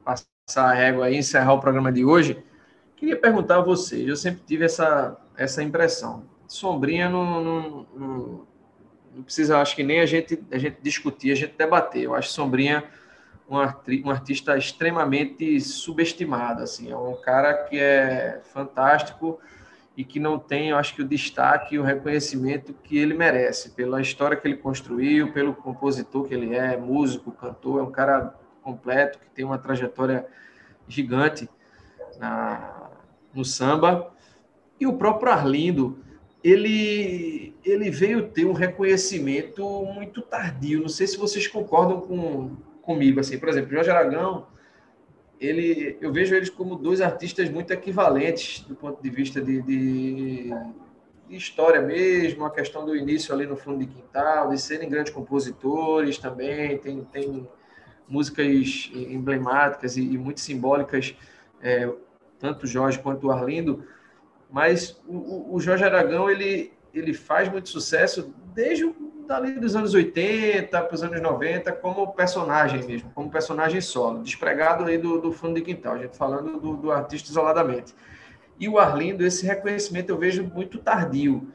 passar 0.05 0.71
a 0.71 0.73
régua 0.75 1.07
aí 1.07 1.15
e 1.15 1.19
encerrar 1.19 1.53
o 1.55 1.61
programa 1.61 1.93
de 1.93 2.05
hoje, 2.05 2.43
queria 2.97 3.17
perguntar 3.17 3.59
a 3.59 3.63
vocês, 3.63 4.07
eu 4.09 4.17
sempre 4.17 4.43
tive 4.47 4.65
essa, 4.65 5.17
essa 5.37 5.63
impressão. 5.63 6.25
Sombrinha 6.49 7.09
não, 7.09 7.43
não, 7.45 7.87
não, 7.97 8.47
não 9.15 9.23
precisa, 9.23 9.59
acho 9.59 9.75
que 9.75 9.83
nem 9.83 10.01
a 10.01 10.07
gente, 10.07 10.43
a 10.51 10.59
gente 10.59 10.79
discutir, 10.83 11.33
a 11.33 11.35
gente 11.35 11.57
debater. 11.57 12.03
Eu 12.03 12.15
acho 12.15 12.31
Sombrinha 12.31 12.85
um, 13.49 13.59
arti- 13.59 14.03
um 14.05 14.11
artista 14.11 14.57
extremamente 14.57 15.61
subestimado, 15.61 16.63
assim, 16.63 16.91
é 16.91 16.97
um 16.97 17.21
cara 17.21 17.55
que 17.65 17.79
é 17.79 18.41
fantástico 18.53 19.41
e 19.97 20.05
que 20.05 20.21
não 20.21 20.39
tem, 20.39 20.71
eu 20.71 20.77
acho 20.77 20.95
que 20.95 21.03
o 21.03 21.05
destaque 21.05 21.75
e 21.75 21.79
o 21.79 21.83
reconhecimento 21.83 22.73
que 22.73 22.97
ele 22.97 23.13
merece, 23.13 23.71
pela 23.71 24.01
história 24.01 24.37
que 24.37 24.47
ele 24.47 24.57
construiu, 24.57 25.33
pelo 25.33 25.53
compositor 25.53 26.29
que 26.29 26.33
ele 26.33 26.55
é, 26.55 26.77
músico, 26.77 27.33
cantor, 27.33 27.81
é 27.81 27.83
um 27.83 27.91
cara 27.91 28.35
completo, 28.63 29.19
que 29.19 29.29
tem 29.31 29.45
uma 29.45 29.59
trajetória 29.59 30.27
gigante 30.87 31.49
na, 32.19 32.89
no 33.35 33.45
samba. 33.45 34.13
E 34.79 34.87
o 34.87 34.95
próprio 34.95 35.33
Arlindo, 35.33 35.99
ele, 36.43 37.55
ele 37.65 37.91
veio 37.91 38.29
ter 38.29 38.47
um 38.47 38.53
reconhecimento 38.53 39.63
muito 39.85 40.23
tardio. 40.23 40.81
Não 40.81 40.89
sei 40.89 41.07
se 41.07 41.17
vocês 41.17 41.47
concordam 41.47 42.01
com, 42.01 42.57
comigo. 42.83 43.21
Assim, 43.21 43.39
por 43.39 43.49
exemplo, 43.49 43.71
Jorge 43.71 43.91
Aragão, 43.91 44.47
ele, 45.41 45.97
eu 46.01 46.13
vejo 46.13 46.35
eles 46.35 46.51
como 46.51 46.77
dois 46.77 47.01
artistas 47.01 47.49
muito 47.49 47.73
equivalentes 47.73 48.61
do 48.61 48.75
ponto 48.75 49.03
de 49.03 49.11
vista 49.11 49.41
de, 49.41 49.63
de, 49.63 50.51
de 51.29 51.37
história 51.37 51.81
mesmo, 51.81 52.45
a 52.45 52.51
questão 52.51 52.85
do 52.85 52.97
início 52.97 53.35
ali 53.35 53.47
no 53.47 53.57
fundo 53.57 53.79
de 53.79 53.87
quintal, 53.87 54.51
de 54.51 54.61
serem 54.61 54.89
grandes 54.89 55.13
compositores 55.13 56.19
também, 56.19 56.77
tem, 56.79 57.05
tem 57.05 57.49
músicas 58.09 58.91
emblemáticas 58.95 59.97
e, 59.97 60.03
e 60.03 60.19
muito 60.19 60.41
simbólicas, 60.41 61.15
é, 61.63 61.91
tanto 62.39 62.67
Jorge 62.67 62.99
quanto 62.99 63.31
Arlindo, 63.31 63.85
mas 64.51 65.01
o, 65.07 65.55
o- 65.55 65.61
Jorge 65.61 65.85
Aragão, 65.85 66.29
ele, 66.31 66.73
ele 66.93 67.15
faz 67.15 67.49
muito 67.49 67.69
sucesso 67.69 68.35
desde 68.55 68.93
dali 69.27 69.61
dos 69.61 69.77
anos 69.77 69.95
80 69.95 70.83
para 70.83 70.95
os 70.95 71.03
anos 71.05 71.21
90 71.21 71.71
como 71.73 72.13
personagem 72.13 72.85
mesmo, 72.85 73.11
como 73.15 73.31
personagem 73.31 73.81
solo, 73.81 74.23
despregado 74.23 74.85
aí 74.85 74.99
do, 74.99 75.21
do 75.21 75.33
fundo 75.33 75.55
de 75.55 75.63
quintal, 75.63 75.95
a 75.95 75.99
gente 75.99 76.17
falando 76.17 76.59
do, 76.59 76.77
do 76.77 76.91
artista 76.91 77.31
isoladamente. 77.31 77.95
E 78.59 78.69
o 78.69 78.79
Arlindo, 78.79 79.25
esse 79.25 79.47
reconhecimento 79.47 80.11
eu 80.11 80.19
vejo 80.19 80.43
muito 80.45 80.79
tardio. 80.79 81.49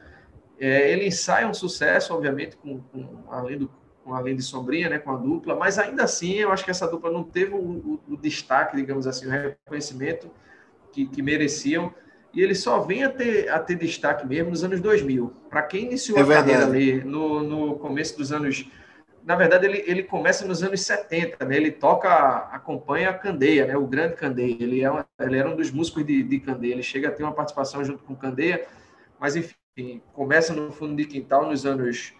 É, 0.58 0.90
ele 0.90 1.06
ensaia 1.06 1.46
um 1.46 1.54
sucesso, 1.54 2.14
obviamente, 2.14 2.56
com, 2.56 2.80
com 2.80 3.06
Arlindo 3.30 3.70
com 4.02 4.14
Arlindo 4.14 4.38
e 4.40 4.42
Sombrinha, 4.44 4.88
né, 4.88 5.00
com 5.00 5.10
a 5.10 5.16
dupla, 5.16 5.56
mas 5.56 5.80
ainda 5.80 6.04
assim 6.04 6.34
eu 6.34 6.52
acho 6.52 6.64
que 6.64 6.70
essa 6.70 6.86
dupla 6.86 7.10
não 7.10 7.24
teve 7.24 7.52
o, 7.54 7.58
o- 7.58 8.00
o 8.08 8.16
destaque, 8.16 8.76
digamos 8.76 9.04
assim, 9.04 9.26
o 9.26 9.30
reconhecimento 9.30 10.30
que, 10.92 11.06
que 11.08 11.20
mereciam. 11.22 11.92
E 12.32 12.42
ele 12.42 12.54
só 12.54 12.80
vem 12.80 13.02
a 13.04 13.10
ter, 13.10 13.48
a 13.48 13.58
ter 13.58 13.76
destaque 13.76 14.26
mesmo 14.26 14.50
nos 14.50 14.62
anos 14.62 14.80
2000. 14.80 15.32
Para 15.48 15.62
quem 15.62 15.84
iniciou 15.84 16.18
É 16.18 16.22
a 16.22 16.26
carreira 16.26 16.66
ali 16.66 17.02
no, 17.04 17.42
no 17.42 17.78
começo 17.78 18.16
dos 18.16 18.30
anos. 18.32 18.68
Na 19.24 19.34
verdade, 19.34 19.66
ele, 19.66 19.82
ele 19.86 20.02
começa 20.02 20.46
nos 20.46 20.62
anos 20.62 20.82
70, 20.82 21.44
né? 21.44 21.56
Ele 21.56 21.70
toca, 21.72 22.08
acompanha 22.52 23.10
a 23.10 23.14
Candeia, 23.14 23.66
né? 23.66 23.76
O 23.76 23.86
grande 23.86 24.14
Candeia. 24.16 24.56
Ele, 24.60 24.82
é 24.82 24.90
uma- 24.90 25.06
ele 25.20 25.36
era 25.38 25.48
um 25.48 25.56
dos 25.56 25.70
músicos 25.70 26.06
de, 26.06 26.22
de 26.22 26.38
Candeia. 26.38 26.74
Ele 26.74 26.82
chega 26.82 27.08
a 27.08 27.10
ter 27.10 27.22
uma 27.22 27.32
participação 27.32 27.82
junto 27.84 28.04
com 28.04 28.14
Candeia, 28.14 28.66
mas 29.18 29.34
enfim, 29.34 30.00
começa 30.12 30.52
no 30.54 30.70
fundo 30.72 30.94
de 30.96 31.04
quintal 31.06 31.46
nos 31.48 31.64
anos. 31.66 32.12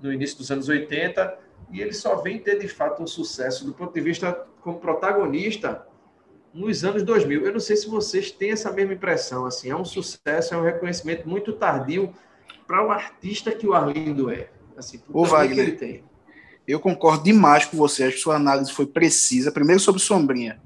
no 0.00 0.12
início 0.12 0.36
dos 0.38 0.50
anos 0.50 0.68
80, 0.68 1.38
e 1.70 1.80
ele 1.80 1.92
só 1.92 2.16
vem 2.16 2.38
ter 2.38 2.58
de 2.58 2.68
fato 2.68 3.02
um 3.02 3.06
sucesso 3.06 3.64
do 3.64 3.72
ponto 3.72 3.94
de 3.94 4.00
vista 4.00 4.32
como 4.60 4.78
protagonista 4.80 5.86
nos 6.52 6.84
anos 6.84 7.02
2000. 7.02 7.46
Eu 7.46 7.52
não 7.52 7.60
sei 7.60 7.76
se 7.76 7.88
vocês 7.88 8.30
têm 8.30 8.52
essa 8.52 8.70
mesma 8.70 8.94
impressão, 8.94 9.46
assim, 9.46 9.70
é 9.70 9.76
um 9.76 9.84
sucesso, 9.84 10.54
é 10.54 10.56
um 10.56 10.64
reconhecimento 10.64 11.28
muito 11.28 11.52
tardio 11.52 12.12
para 12.66 12.86
o 12.86 12.90
artista 12.90 13.52
que 13.52 13.66
o 13.66 13.74
Arlindo 13.74 14.30
é, 14.30 14.48
assim, 14.76 14.98
tamanho 14.98 15.26
Wagner. 15.26 15.54
que 15.54 15.60
ele 15.60 15.72
tem. 15.72 16.04
Eu 16.66 16.78
concordo 16.78 17.24
demais 17.24 17.64
com 17.64 17.76
você, 17.76 18.04
acho 18.04 18.16
que 18.16 18.22
sua 18.22 18.36
análise 18.36 18.72
foi 18.72 18.86
precisa. 18.86 19.50
Primeiro 19.50 19.80
sobre 19.80 20.00
Sombrinha. 20.00 20.60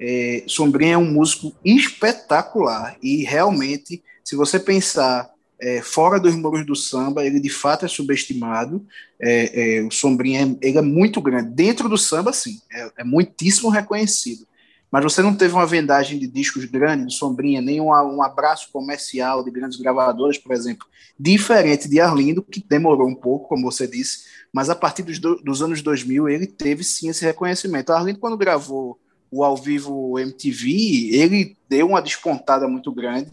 É, 0.00 0.44
Sombrinha 0.46 0.94
é 0.94 0.98
um 0.98 1.10
músico 1.10 1.52
espetacular 1.64 2.96
e 3.02 3.22
realmente, 3.22 4.02
se 4.24 4.34
você 4.34 4.58
pensar 4.58 5.30
é, 5.60 5.80
fora 5.80 6.18
dos 6.18 6.34
muros 6.34 6.66
do 6.66 6.74
samba, 6.74 7.24
ele 7.24 7.38
de 7.38 7.50
fato 7.50 7.84
é 7.84 7.88
subestimado. 7.88 8.84
É, 9.20 9.76
é, 9.76 9.82
o 9.82 9.90
Sombrinha 9.92 10.58
ele 10.60 10.78
é 10.78 10.82
muito 10.82 11.20
grande. 11.20 11.50
Dentro 11.50 11.88
do 11.88 11.96
samba, 11.96 12.32
sim, 12.32 12.60
é, 12.72 12.90
é 12.98 13.04
muitíssimo 13.04 13.68
reconhecido. 13.68 14.44
Mas 14.92 15.02
você 15.04 15.22
não 15.22 15.34
teve 15.34 15.54
uma 15.54 15.66
vendagem 15.66 16.18
de 16.18 16.28
discos 16.28 16.66
grande 16.66 17.06
de 17.06 17.14
Sombrinha, 17.14 17.62
nem 17.62 17.80
uma- 17.80 18.04
um 18.04 18.22
abraço 18.22 18.68
comercial 18.72 19.42
de 19.42 19.50
grandes 19.50 19.78
gravadoras, 19.80 20.38
por 20.38 20.52
exemplo, 20.54 20.86
diferente 21.18 21.88
de 21.88 22.00
Arlindo, 22.00 22.42
que 22.42 22.62
demorou 22.68 23.08
um 23.08 23.14
pouco, 23.14 23.48
como 23.48 23.70
você 23.70 23.86
disse, 23.88 24.24
mas 24.52 24.68
a 24.70 24.76
partir 24.76 25.02
dos, 25.02 25.18
do- 25.18 25.36
dos 25.42 25.62
anos 25.62 25.82
2000 25.82 26.28
ele 26.28 26.46
teve 26.46 26.84
sim 26.84 27.08
esse 27.08 27.24
reconhecimento. 27.24 27.90
Arlindo, 27.92 28.18
quando 28.20 28.36
gravou 28.36 28.98
o 29.32 29.42
ao 29.42 29.56
vivo 29.56 30.18
MTV, 30.18 31.08
ele 31.12 31.56
deu 31.68 31.88
uma 31.88 32.02
despontada 32.02 32.68
muito 32.68 32.92
grande. 32.92 33.30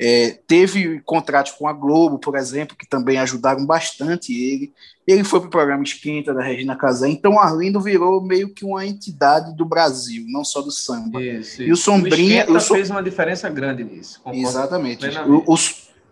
É, 0.00 0.38
teve 0.46 1.00
contratos 1.00 1.52
com 1.52 1.66
a 1.66 1.72
Globo, 1.72 2.18
por 2.18 2.36
exemplo, 2.36 2.76
que 2.76 2.86
também 2.86 3.18
ajudaram 3.18 3.64
bastante 3.66 4.32
ele. 4.32 4.72
Ele 5.06 5.24
foi 5.24 5.40
para 5.40 5.48
o 5.48 5.50
programa 5.50 5.82
Esquenta 5.82 6.32
da 6.34 6.42
Regina 6.42 6.76
Casé. 6.76 7.08
Então 7.08 7.32
o 7.32 7.38
Arlindo 7.40 7.80
virou 7.80 8.22
meio 8.22 8.52
que 8.52 8.64
uma 8.64 8.86
entidade 8.86 9.56
do 9.56 9.64
Brasil, 9.64 10.24
não 10.28 10.44
só 10.44 10.60
do 10.60 10.70
samba. 10.70 11.20
Isso, 11.20 11.62
E 11.62 11.72
o 11.72 11.76
Sombrinha- 11.76 12.46
o 12.48 12.60
Som- 12.60 12.74
fez 12.74 12.90
uma 12.90 13.02
diferença 13.02 13.48
grande 13.48 13.82
nisso. 13.82 14.20
Exatamente. 14.32 15.04
O, 15.26 15.42
o, 15.54 15.56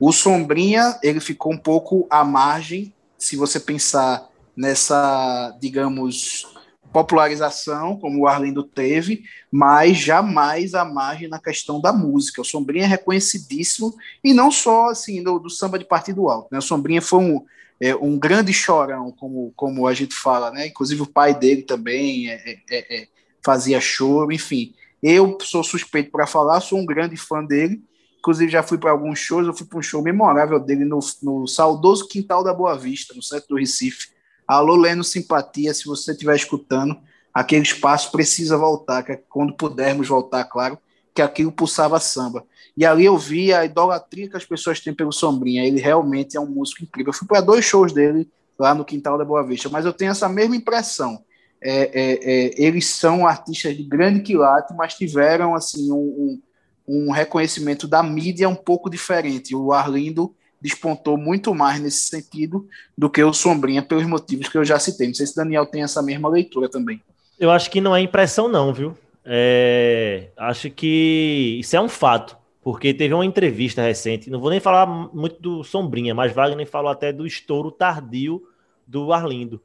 o 0.00 0.12
Sombrinha, 0.12 0.98
ele 1.02 1.20
ficou 1.20 1.52
um 1.52 1.58
pouco 1.58 2.06
à 2.10 2.24
margem, 2.24 2.92
se 3.18 3.36
você 3.36 3.60
pensar 3.60 4.26
nessa, 4.56 5.54
digamos, 5.60 6.46
popularização, 6.92 7.98
como 7.98 8.20
o 8.20 8.26
Arlindo 8.26 8.62
teve, 8.62 9.24
mas 9.50 9.96
jamais 9.96 10.74
à 10.74 10.84
margem 10.84 11.28
na 11.28 11.38
questão 11.38 11.80
da 11.80 11.92
música. 11.92 12.40
O 12.40 12.44
Sombrinha 12.44 12.84
é 12.84 12.88
reconhecidíssimo, 12.88 13.94
e 14.22 14.32
não 14.32 14.50
só 14.50 14.90
assim 14.90 15.22
do, 15.22 15.38
do 15.38 15.50
samba 15.50 15.78
de 15.78 15.84
partido 15.84 16.28
alto. 16.28 16.48
Né? 16.50 16.58
O 16.58 16.62
Sombrinha 16.62 17.02
foi 17.02 17.20
um, 17.20 17.44
é, 17.80 17.94
um 17.94 18.18
grande 18.18 18.52
chorão, 18.52 19.12
como, 19.12 19.52
como 19.54 19.86
a 19.86 19.94
gente 19.94 20.14
fala, 20.14 20.50
né? 20.50 20.66
Inclusive 20.68 21.02
o 21.02 21.06
pai 21.06 21.38
dele 21.38 21.62
também 21.62 22.30
é, 22.30 22.34
é, 22.34 22.58
é, 22.70 23.02
é 23.02 23.08
fazia 23.44 23.80
choro, 23.80 24.32
enfim. 24.32 24.74
Eu 25.02 25.38
sou 25.40 25.62
suspeito 25.62 26.10
para 26.10 26.26
falar, 26.26 26.60
sou 26.60 26.78
um 26.78 26.86
grande 26.86 27.16
fã 27.16 27.44
dele. 27.44 27.82
Inclusive, 28.18 28.50
já 28.50 28.60
fui 28.60 28.76
para 28.76 28.90
alguns 28.90 29.20
shows. 29.20 29.46
Eu 29.46 29.54
fui 29.54 29.64
para 29.64 29.78
um 29.78 29.82
show 29.82 30.02
memorável 30.02 30.58
dele 30.58 30.84
no, 30.84 30.98
no 31.22 31.46
saudoso 31.46 32.08
Quintal 32.08 32.42
da 32.42 32.52
Boa 32.52 32.76
Vista, 32.76 33.14
no 33.14 33.22
centro 33.22 33.50
do 33.50 33.56
Recife. 33.56 34.08
Alô, 34.46 34.76
Leno 34.76 35.02
Simpatia, 35.02 35.74
se 35.74 35.86
você 35.86 36.12
estiver 36.12 36.36
escutando, 36.36 36.96
aquele 37.32 37.62
espaço 37.62 38.12
precisa 38.12 38.56
voltar, 38.56 39.02
que 39.02 39.12
é 39.12 39.22
quando 39.28 39.54
pudermos 39.54 40.08
voltar, 40.08 40.44
claro, 40.44 40.78
que 41.14 41.22
aquilo 41.22 41.50
pulsava 41.50 41.98
samba. 41.98 42.44
E 42.76 42.84
ali 42.84 43.04
eu 43.04 43.16
vi 43.16 43.52
a 43.52 43.64
idolatria 43.64 44.28
que 44.28 44.36
as 44.36 44.44
pessoas 44.44 44.80
têm 44.80 44.94
pelo 44.94 45.12
Sombrinha. 45.12 45.66
Ele 45.66 45.80
realmente 45.80 46.36
é 46.36 46.40
um 46.40 46.46
músico 46.46 46.84
incrível. 46.84 47.10
Eu 47.10 47.16
fui 47.16 47.26
para 47.26 47.40
dois 47.40 47.64
shows 47.64 47.92
dele 47.92 48.28
lá 48.58 48.74
no 48.74 48.84
Quintal 48.84 49.16
da 49.16 49.24
Boa 49.24 49.42
Vista, 49.42 49.68
mas 49.68 49.84
eu 49.84 49.92
tenho 49.92 50.10
essa 50.10 50.28
mesma 50.28 50.54
impressão 50.54 51.24
é, 51.60 51.80
é, 51.82 52.12
é, 52.22 52.62
eles 52.62 52.86
são 52.86 53.26
artistas 53.26 53.76
de 53.76 53.82
grande 53.82 54.20
quilate, 54.20 54.74
mas 54.74 54.94
tiveram 54.94 55.54
assim 55.54 55.90
um, 55.90 55.96
um, 55.96 56.42
um, 56.86 57.10
reconhecimento 57.10 57.88
da 57.88 58.02
mídia 58.02 58.48
um 58.48 58.54
pouco 58.54 58.90
diferente. 58.90 59.54
O 59.54 59.72
Arlindo 59.72 60.34
despontou 60.60 61.16
muito 61.16 61.54
mais 61.54 61.80
nesse 61.80 62.08
sentido 62.08 62.66
do 62.96 63.10
que 63.10 63.22
o 63.22 63.32
Sombrinha, 63.32 63.82
pelos 63.82 64.06
motivos 64.06 64.48
que 64.48 64.56
eu 64.56 64.64
já 64.64 64.78
citei. 64.78 65.08
Não 65.08 65.14
sei 65.14 65.26
se 65.26 65.36
Daniel 65.36 65.66
tem 65.66 65.82
essa 65.82 66.02
mesma 66.02 66.28
leitura 66.28 66.68
também. 66.68 67.00
Eu 67.38 67.50
acho 67.50 67.70
que 67.70 67.80
não 67.80 67.94
é 67.94 68.00
impressão, 68.00 68.48
não, 68.48 68.72
viu? 68.72 68.96
É, 69.24 70.28
acho 70.36 70.70
que 70.70 71.58
isso 71.60 71.76
é 71.76 71.80
um 71.80 71.88
fato, 71.88 72.36
porque 72.62 72.94
teve 72.94 73.12
uma 73.12 73.26
entrevista 73.26 73.82
recente, 73.82 74.30
não 74.30 74.40
vou 74.40 74.50
nem 74.50 74.60
falar 74.60 74.86
muito 74.86 75.42
do 75.42 75.64
Sombrinha, 75.64 76.14
mas 76.14 76.32
Wagner 76.32 76.66
falou 76.66 76.90
até 76.90 77.12
do 77.12 77.26
estouro 77.26 77.70
tardio 77.70 78.42
do 78.86 79.12
Arlindo. 79.12 79.60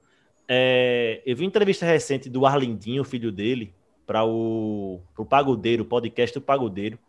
É, 0.48 1.22
eu 1.26 1.36
vi 1.36 1.44
uma 1.44 1.48
entrevista 1.48 1.86
recente 1.86 2.30
do 2.30 2.46
Arlindinho, 2.46 3.04
filho 3.04 3.32
dele, 3.32 3.74
para 4.06 4.26
o 4.26 5.00
pro 5.16 5.24
Pagodeiro, 5.24 5.84
o 5.84 5.86
podcast 5.86 6.38
do 6.38 6.44
Pagodeiro. 6.44 7.00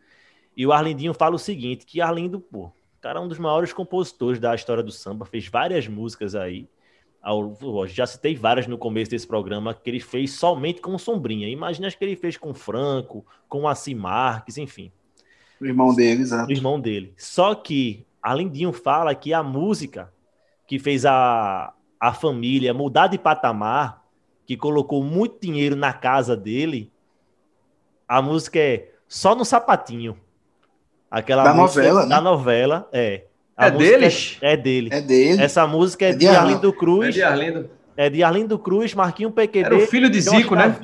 E 0.56 0.66
o 0.66 0.72
Arlindinho 0.72 1.12
fala 1.14 1.34
o 1.34 1.38
seguinte: 1.38 1.84
que 1.84 2.00
Arlindo, 2.00 2.38
pô, 2.38 2.70
cara, 3.02 3.18
é 3.18 3.22
um 3.22 3.26
dos 3.26 3.38
maiores 3.38 3.72
compositores 3.72 4.38
da 4.38 4.54
história 4.54 4.82
do 4.82 4.92
samba, 4.92 5.26
fez 5.26 5.48
várias 5.48 5.88
músicas 5.88 6.36
aí. 6.36 6.68
Já 7.88 8.06
citei 8.06 8.34
várias 8.34 8.66
no 8.66 8.78
começo 8.78 9.10
desse 9.10 9.26
programa 9.26 9.74
que 9.74 9.90
ele 9.90 10.00
fez 10.00 10.32
somente 10.32 10.80
com 10.80 10.96
Sombrinha. 10.96 11.48
Imagina 11.48 11.88
as 11.88 11.94
que 11.94 12.04
ele 12.04 12.16
fez 12.16 12.36
com 12.36 12.54
Franco, 12.54 13.26
com 13.48 13.68
Assi 13.68 13.94
Marques, 13.94 14.56
enfim. 14.56 14.90
O 15.60 15.66
irmão 15.66 15.94
dele, 15.94 16.22
exato. 16.22 16.48
O 16.48 16.52
irmão 16.52 16.80
dele. 16.80 17.12
Só 17.16 17.54
que 17.54 18.06
Arlindinho 18.22 18.72
fala 18.72 19.14
que 19.14 19.34
a 19.34 19.42
música 19.42 20.12
que 20.66 20.78
fez 20.78 21.04
a, 21.04 21.74
a 22.00 22.12
família 22.12 22.72
mudar 22.72 23.08
de 23.08 23.18
patamar, 23.18 24.04
que 24.46 24.56
colocou 24.56 25.02
muito 25.02 25.40
dinheiro 25.40 25.76
na 25.76 25.92
casa 25.92 26.36
dele, 26.36 26.90
a 28.06 28.22
música 28.22 28.58
é 28.58 28.92
Só 29.06 29.34
no 29.34 29.44
Sapatinho. 29.44 30.16
Aquela 31.12 31.44
da 31.44 31.52
novela, 31.52 32.06
da 32.06 32.16
né? 32.16 32.20
novela, 32.22 32.88
é. 32.92 33.24
A 33.54 33.66
é 33.66 33.70
deles? 33.70 34.38
É, 34.40 34.54
é, 34.54 34.56
dele. 34.56 34.88
É 34.90 35.00
dele. 35.00 35.42
Essa 35.42 35.66
música 35.66 36.06
é, 36.06 36.08
é 36.08 36.12
de, 36.12 36.20
de 36.20 36.28
Arlindo 36.28 36.72
Cruz. 36.72 37.08
É 37.08 37.10
de 37.10 37.22
Arlindo. 37.22 37.70
É 37.94 38.10
de 38.10 38.22
Arlindo 38.22 38.58
Cruz, 38.58 38.94
Marquinho 38.94 39.30
PQB. 39.30 39.58
Era 39.58 39.76
o 39.76 39.86
filho 39.86 40.08
de 40.08 40.20
Zico, 40.20 40.54
né? 40.54 40.74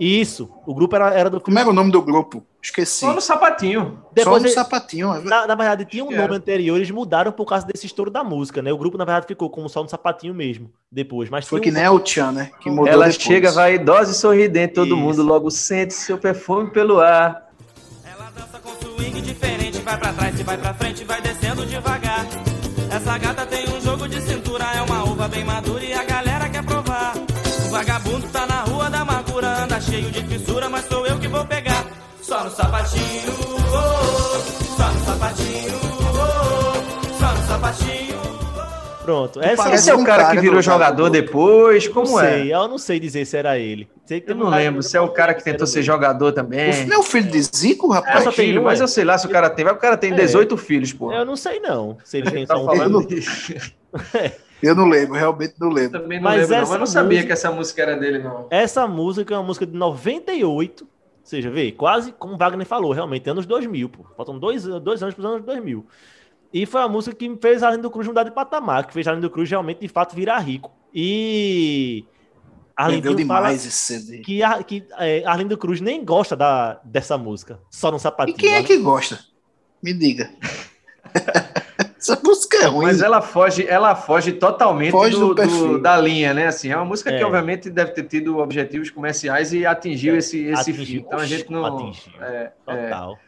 Isso. 0.00 0.50
O 0.66 0.74
grupo 0.74 0.94
era, 0.96 1.12
era 1.12 1.30
do. 1.30 1.40
Como 1.40 1.58
era 1.58 1.68
o 1.68 1.72
nome 1.72 1.90
do 1.90 2.00
grupo? 2.02 2.42
Esqueci. 2.62 3.00
Só 3.00 3.14
no 3.14 3.20
sapatinho. 3.20 3.98
Depois 4.12 4.36
Só 4.36 4.40
no 4.40 4.46
ele, 4.46 4.54
sapatinho. 4.54 5.14
É 5.14 5.20
na, 5.20 5.46
na, 5.46 5.54
verdade, 5.54 5.84
tinha 5.84 6.04
um 6.04 6.10
nome 6.10 6.34
anterior, 6.34 6.76
eles 6.76 6.90
mudaram 6.90 7.30
por 7.30 7.46
causa 7.46 7.66
desse 7.66 7.86
estouro 7.86 8.10
da 8.10 8.24
música, 8.24 8.60
né? 8.60 8.72
O 8.72 8.78
grupo, 8.78 8.98
na 8.98 9.04
verdade, 9.04 9.26
ficou 9.26 9.48
como 9.48 9.68
só 9.68 9.82
no 9.82 9.88
sapatinho 9.88 10.34
mesmo, 10.34 10.70
depois. 10.90 11.30
Mas 11.30 11.46
Foi 11.46 11.60
que 11.60 11.70
um... 11.70 11.72
nem 11.72 11.88
o 11.88 12.00
Tchan, 12.00 12.32
né? 12.32 12.50
Que 12.60 12.68
mudou 12.68 12.88
Ela 12.88 13.08
depois. 13.08 13.22
chega 13.22 13.52
vaidosa 13.52 14.10
e 14.10 14.14
sorridente, 14.14 14.74
todo 14.74 14.88
Isso. 14.88 14.96
mundo 14.96 15.22
logo 15.22 15.50
sente 15.50 15.94
seu 15.94 16.18
perfume 16.18 16.70
pelo 16.70 17.00
ar. 17.00 17.46
Ela 18.04 18.30
dança 18.30 18.58
com 18.58 18.70
swing 18.70 19.20
diferente, 19.20 19.65
vai 19.96 19.98
pra 19.98 20.12
trás 20.12 20.40
e 20.40 20.42
vai 20.42 20.58
pra 20.58 20.74
frente, 20.74 21.04
vai 21.04 21.20
descendo 21.20 21.66
devagar. 21.66 22.26
Essa 22.90 23.18
gata 23.18 23.46
tem 23.46 23.68
um 23.68 23.80
jogo 23.80 24.08
de 24.08 24.20
cintura, 24.20 24.64
é 24.64 24.82
uma 24.82 25.04
uva 25.04 25.28
bem 25.28 25.44
madura 25.44 25.84
e 25.84 25.92
a 25.92 26.04
galera 26.04 26.48
quer 26.48 26.62
provar. 26.64 27.14
O 27.66 27.70
vagabundo 27.70 28.28
tá 28.28 28.46
na 28.46 28.60
rua 28.62 28.90
da 28.90 29.00
amargura, 29.00 29.64
anda 29.64 29.80
cheio 29.80 30.10
de 30.10 30.22
fissura, 30.24 30.68
mas 30.68 30.86
sou 30.86 31.06
eu 31.06 31.18
que 31.18 31.28
vou 31.28 31.44
pegar. 31.46 31.84
Só 32.22 32.44
no 32.44 32.50
sapatinho, 32.50 33.32
oh, 33.72 34.76
só 34.76 34.92
no 34.92 35.04
sapatinho, 35.04 35.80
oh, 36.12 37.18
só 37.18 37.34
no 37.34 37.46
sapatinho. 37.46 38.25
Pronto. 39.06 39.40
Essa 39.40 39.72
Esse 39.72 39.88
é 39.88 39.94
o 39.94 40.02
cara, 40.02 40.32
que 40.32 40.40
virou 40.40 40.60
jogador 40.60 41.08
depois? 41.08 41.86
Como 41.86 42.10
não 42.10 42.20
é? 42.20 42.40
Sei, 42.40 42.52
eu 42.52 42.66
não 42.66 42.76
sei 42.76 42.98
dizer 42.98 43.24
se 43.24 43.36
era 43.36 43.56
ele. 43.56 43.88
eu 44.10 44.34
não 44.34 44.50
lembro 44.50 44.82
se 44.82 44.96
é 44.96 45.00
o 45.00 45.08
cara 45.10 45.32
que 45.32 45.44
tentou 45.44 45.64
ser 45.64 45.84
jogador 45.84 46.32
também. 46.32 46.84
Não 46.86 46.96
é 46.96 46.98
o 46.98 47.04
filho 47.04 47.30
de 47.30 47.40
Zico, 47.40 47.88
rapaz? 47.88 48.22
É, 48.22 48.24
só 48.24 48.32
tem 48.32 48.46
filho, 48.46 48.64
mas 48.64 48.80
eu 48.80 48.88
sei 48.88 49.04
lá 49.04 49.16
se 49.16 49.24
o 49.24 49.30
cara 49.30 49.48
tem. 49.48 49.64
Vai 49.64 49.74
o 49.74 49.78
cara 49.78 49.96
tem 49.96 50.12
18 50.12 50.52
é. 50.52 50.58
filhos, 50.58 50.92
pô. 50.92 51.12
Eu 51.12 51.24
não 51.24 51.36
sei 51.36 51.60
não. 51.60 51.96
Se 52.02 52.18
ele 52.18 52.32
tem 52.32 52.44
tá 52.44 52.56
só 52.56 52.64
um 52.64 52.66
falando 52.66 53.06
Eu 54.60 54.74
não 54.74 54.88
lembro, 54.88 55.14
realmente 55.14 55.54
não 55.60 55.68
lembro. 55.68 56.00
Também 56.00 56.18
não 56.18 56.24
mas 56.24 56.48
lembro, 56.48 56.64
não, 56.64 56.70
mas 56.70 56.78
não 56.80 56.86
sabia 56.86 57.08
música, 57.08 57.26
que 57.26 57.32
essa 57.32 57.52
música 57.52 57.82
era 57.82 57.96
dele, 57.96 58.18
não. 58.18 58.48
Essa 58.50 58.88
música 58.88 59.34
é 59.34 59.38
uma 59.38 59.44
música 59.44 59.66
de 59.66 59.76
98. 59.76 60.82
Ou 60.82 60.88
seja, 61.22 61.50
vê, 61.50 61.70
quase 61.70 62.10
como 62.10 62.34
o 62.34 62.38
Wagner 62.38 62.66
falou, 62.66 62.90
realmente, 62.92 63.28
anos 63.30 63.46
2000, 63.46 63.88
pô. 63.88 64.04
Faltam 64.16 64.36
dois, 64.36 64.64
dois 64.64 65.00
anos 65.00 65.14
para 65.14 65.20
os 65.20 65.26
anos 65.26 65.44
2000. 65.44 65.86
E 66.56 66.64
foi 66.64 66.80
a 66.80 66.88
música 66.88 67.14
que 67.14 67.36
fez 67.38 67.62
Arlindo 67.62 67.90
Cruz 67.90 68.06
mudar 68.06 68.22
de 68.22 68.30
patamar, 68.30 68.86
que 68.86 68.94
fez 68.94 69.06
Arlindo 69.06 69.28
Cruz 69.28 69.50
realmente, 69.50 69.80
de 69.80 69.88
fato, 69.88 70.16
virar 70.16 70.38
rico. 70.38 70.72
E 70.94 72.02
Arlindo 72.74 73.14
demais 73.14 73.66
esse 73.66 73.70
CD. 73.70 74.20
Que, 74.20 74.40
que 74.66 74.86
é, 74.98 75.22
Arlindo 75.26 75.58
Cruz 75.58 75.82
nem 75.82 76.02
gosta 76.02 76.34
da, 76.34 76.80
dessa 76.82 77.18
música, 77.18 77.60
só 77.70 77.90
no 77.92 77.98
sapatinho. 77.98 78.38
E 78.38 78.40
quem 78.40 78.54
é 78.54 78.62
que 78.62 78.78
gosta? 78.78 79.20
Me 79.82 79.92
diga. 79.92 80.30
Essa 81.98 82.18
música 82.24 82.56
é 82.56 82.66
ruim. 82.66 82.86
Mas 82.86 83.02
ela 83.02 83.20
foge, 83.20 83.66
ela 83.66 83.94
foge 83.94 84.32
totalmente 84.32 84.92
foge 84.92 85.14
do, 85.14 85.34
do, 85.34 85.46
do, 85.46 85.78
da 85.82 85.98
linha, 85.98 86.32
né? 86.32 86.46
Assim, 86.46 86.70
é 86.70 86.76
uma 86.76 86.86
música 86.86 87.10
é. 87.10 87.18
que 87.18 87.24
obviamente 87.24 87.68
deve 87.68 87.90
ter 87.90 88.04
tido 88.04 88.38
objetivos 88.38 88.88
comerciais 88.88 89.52
e 89.52 89.66
atingiu 89.66 90.14
é. 90.14 90.18
esse, 90.18 90.42
esse 90.44 90.70
atingiu. 90.70 90.86
fim. 90.86 91.06
Então 91.06 91.18
a 91.18 91.26
gente 91.26 91.52
não. 91.52 91.66
Atingiu. 91.66 92.12
É, 92.22 92.52
Total. 92.64 93.18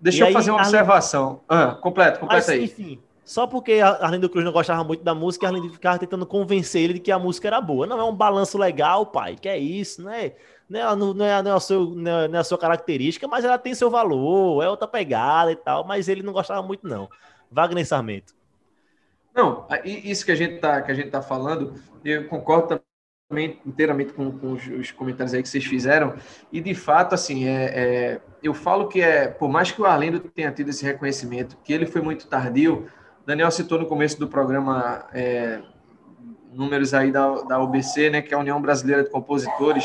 Deixa 0.00 0.18
e 0.18 0.20
eu 0.20 0.26
aí, 0.26 0.32
fazer 0.32 0.50
uma 0.50 0.60
observação. 0.60 1.40
Ah, 1.48 1.74
completo, 1.80 2.20
completa 2.20 2.52
aí. 2.52 2.64
Enfim, 2.64 3.00
só 3.26 3.44
porque 3.44 3.80
Arlindo 3.80 4.28
Cruz 4.28 4.44
não 4.44 4.52
gostava 4.52 4.84
muito 4.84 5.02
da 5.02 5.12
música, 5.12 5.48
Arlindo 5.48 5.68
ficava 5.72 5.98
tentando 5.98 6.24
convencer 6.24 6.82
ele 6.82 6.94
de 6.94 7.00
que 7.00 7.10
a 7.10 7.18
música 7.18 7.48
era 7.48 7.60
boa. 7.60 7.84
Não 7.84 7.98
é 7.98 8.04
um 8.04 8.14
balanço 8.14 8.56
legal, 8.56 9.06
pai. 9.06 9.34
Que 9.34 9.48
é 9.48 9.58
isso, 9.58 10.02
né? 10.04 10.32
Não 10.68 10.80
é, 10.80 10.96
não, 10.96 11.24
é, 11.24 11.42
não, 11.42 11.50
é 11.50 11.54
a 11.54 11.60
seu, 11.60 11.90
não, 11.90 12.20
é, 12.20 12.28
não 12.28 12.36
é 12.36 12.40
a 12.40 12.44
sua 12.44 12.56
característica, 12.56 13.26
mas 13.26 13.44
ela 13.44 13.58
tem 13.58 13.74
seu 13.74 13.90
valor, 13.90 14.62
é 14.62 14.68
outra 14.68 14.86
pegada 14.86 15.50
e 15.50 15.56
tal. 15.56 15.84
Mas 15.84 16.08
ele 16.08 16.22
não 16.22 16.32
gostava 16.32 16.62
muito, 16.62 16.86
não. 16.86 17.08
Wagner 17.50 17.84
Sarmento. 17.84 18.32
Não, 19.34 19.66
isso 19.84 20.24
que 20.24 20.32
a 20.32 20.36
gente 20.36 20.60
tá, 20.60 20.80
que 20.80 20.92
a 20.92 20.94
gente 20.94 21.10
tá 21.10 21.20
falando, 21.20 21.74
eu 22.04 22.28
concordo 22.28 22.68
também 22.68 22.84
inteiramente 23.64 24.12
com, 24.12 24.30
com 24.30 24.52
os, 24.52 24.66
os, 24.68 24.90
comentários 24.92 25.34
aí 25.34 25.42
que 25.42 25.48
vocês 25.48 25.64
fizeram. 25.64 26.14
E 26.52 26.60
de 26.60 26.74
fato, 26.74 27.14
assim, 27.14 27.46
é, 27.46 27.64
é, 27.64 28.20
eu 28.42 28.54
falo 28.54 28.86
que 28.86 29.00
é, 29.00 29.26
por 29.26 29.48
mais 29.48 29.72
que 29.72 29.82
o 29.82 29.84
Arlindo 29.84 30.20
tenha 30.20 30.52
tido 30.52 30.70
esse 30.70 30.84
reconhecimento, 30.84 31.56
que 31.64 31.72
ele 31.72 31.86
foi 31.86 32.00
muito 32.00 32.28
tardio. 32.28 32.86
Daniel 33.26 33.50
citou 33.50 33.78
no 33.78 33.86
começo 33.86 34.18
do 34.20 34.28
programa 34.28 35.06
é, 35.12 35.60
números 36.52 36.94
aí 36.94 37.10
da, 37.10 37.42
da 37.42 37.58
UBC, 37.58 38.10
né, 38.10 38.22
que 38.22 38.32
é 38.32 38.36
a 38.36 38.40
União 38.40 38.62
Brasileira 38.62 39.02
de 39.02 39.10
Compositores. 39.10 39.84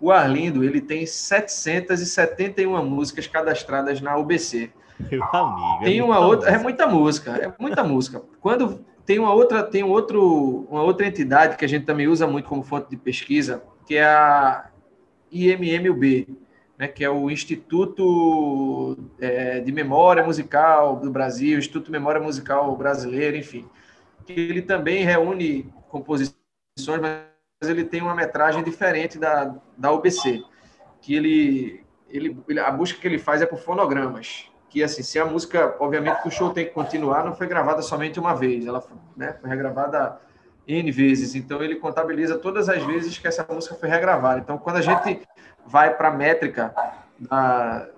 O 0.00 0.10
Arlindo, 0.10 0.64
ele 0.64 0.80
tem 0.80 1.04
771 1.04 2.82
músicas 2.86 3.26
cadastradas 3.26 4.00
na 4.00 4.16
UBC. 4.16 4.70
Meu 4.98 5.22
amigo. 5.22 5.78
É 5.82 5.84
tem 5.84 6.00
uma 6.00 6.20
outra, 6.20 6.50
é 6.50 6.56
muita 6.56 6.86
música, 6.86 7.32
é 7.32 7.52
muita 7.60 7.84
música. 7.84 8.22
Quando 8.40 8.82
tem 9.08 9.18
uma 9.18 9.32
outra, 9.32 9.62
tem 9.62 9.82
outro, 9.82 10.66
uma 10.68 10.82
outra 10.82 11.06
entidade 11.06 11.56
que 11.56 11.64
a 11.64 11.68
gente 11.68 11.86
também 11.86 12.06
usa 12.06 12.26
muito 12.26 12.46
como 12.46 12.62
fonte 12.62 12.90
de 12.90 12.96
pesquisa, 12.98 13.62
que 13.86 13.96
é 13.96 14.04
a 14.04 14.68
IMMUB, 15.32 16.36
né, 16.76 16.88
que 16.88 17.02
é 17.02 17.08
o 17.08 17.30
Instituto 17.30 18.98
é, 19.18 19.60
de 19.60 19.72
Memória 19.72 20.22
Musical 20.22 20.96
do 20.96 21.10
Brasil, 21.10 21.58
Instituto 21.58 21.90
Memória 21.90 22.20
Musical 22.20 22.76
Brasileiro, 22.76 23.34
enfim, 23.34 23.66
que 24.26 24.34
ele 24.34 24.60
também 24.60 25.06
reúne 25.06 25.72
composições, 25.88 26.36
mas 27.00 27.22
ele 27.62 27.84
tem 27.84 28.02
uma 28.02 28.14
metragem 28.14 28.62
diferente 28.62 29.18
da, 29.18 29.54
da 29.74 29.90
UBC, 29.90 30.44
que 31.00 31.14
ele, 31.14 31.82
ele, 32.10 32.60
a 32.60 32.70
busca 32.70 33.00
que 33.00 33.08
ele 33.08 33.18
faz 33.18 33.40
é 33.40 33.46
por 33.46 33.58
fonogramas 33.58 34.50
que 34.68 34.82
assim, 34.82 35.02
se 35.02 35.18
a 35.18 35.24
música, 35.24 35.76
obviamente 35.80 36.22
que 36.22 36.28
o 36.28 36.30
show 36.30 36.50
tem 36.50 36.66
que 36.66 36.72
continuar, 36.72 37.24
não 37.24 37.34
foi 37.34 37.46
gravada 37.46 37.82
somente 37.82 38.20
uma 38.20 38.34
vez, 38.34 38.66
ela 38.66 38.84
né, 39.16 39.34
foi 39.40 39.48
regravada 39.48 40.20
N 40.68 40.92
vezes. 40.92 41.34
Então, 41.34 41.60
ele 41.62 41.76
contabiliza 41.76 42.36
todas 42.36 42.68
as 42.68 42.84
vezes 42.84 43.16
que 43.16 43.26
essa 43.26 43.46
música 43.50 43.74
foi 43.74 43.88
regravada. 43.88 44.40
Então, 44.40 44.58
quando 44.58 44.76
a 44.76 44.82
gente 44.82 45.22
vai 45.66 45.96
para 45.96 46.08
a 46.08 46.12
métrica 46.12 46.74
da, 47.18 47.88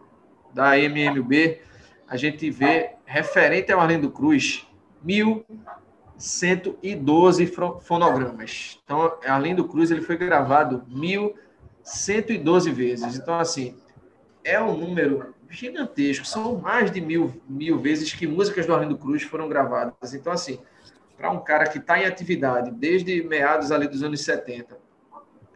da 0.55 0.79
MMB, 0.79 1.59
a 2.07 2.17
gente 2.17 2.49
vê, 2.49 2.93
referente 3.05 3.73
ao 3.73 3.81
Arlindo 3.81 4.09
Cruz, 4.11 4.65
1.112 5.05 7.53
fonogramas. 7.83 8.79
Então, 8.85 9.19
Arlindo 9.27 9.67
Cruz 9.67 9.91
ele 9.91 10.03
foi 10.03 10.17
gravado 10.17 10.85
1.112 10.89 12.73
vezes. 12.73 13.17
Então, 13.17 13.37
assim, 13.37 13.77
é 14.45 14.61
um 14.61 14.77
número 14.77 15.35
gigantesco. 15.51 16.25
São 16.25 16.57
mais 16.57 16.91
de 16.91 17.01
mil, 17.01 17.43
mil 17.49 17.79
vezes 17.79 18.13
que 18.13 18.27
músicas 18.27 18.67
do 18.67 18.75
Arlindo 18.75 18.97
Cruz 18.97 19.23
foram 19.23 19.49
gravadas. 19.49 20.15
Então, 20.15 20.33
assim, 20.33 20.61
para 21.17 21.31
um 21.31 21.41
cara 21.41 21.67
que 21.67 21.79
está 21.79 21.99
em 21.99 22.07
atividade 22.07 22.71
desde 22.71 23.23
meados 23.23 23.71
ali 23.71 23.87
dos 23.87 24.03
anos 24.03 24.23
70, 24.23 24.79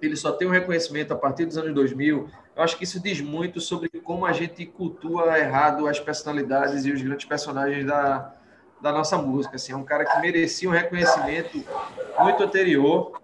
ele 0.02 0.16
só 0.16 0.32
tem 0.32 0.46
um 0.46 0.50
reconhecimento 0.50 1.12
a 1.12 1.16
partir 1.16 1.46
dos 1.46 1.56
anos 1.56 1.72
2000, 1.74 2.28
eu 2.56 2.62
acho 2.62 2.76
que 2.76 2.84
isso 2.84 3.00
diz 3.00 3.20
muito 3.20 3.60
sobre 3.60 3.88
como 3.88 4.24
a 4.24 4.32
gente 4.32 4.64
cultua 4.64 5.38
errado 5.38 5.88
as 5.88 5.98
personalidades 5.98 6.84
e 6.84 6.92
os 6.92 7.02
grandes 7.02 7.24
personagens 7.24 7.84
da, 7.84 8.32
da 8.80 8.92
nossa 8.92 9.18
música. 9.18 9.56
Assim, 9.56 9.72
é 9.72 9.76
um 9.76 9.84
cara 9.84 10.04
que 10.04 10.20
merecia 10.20 10.68
um 10.68 10.72
reconhecimento 10.72 11.64
muito 12.20 12.42
anterior. 12.42 13.20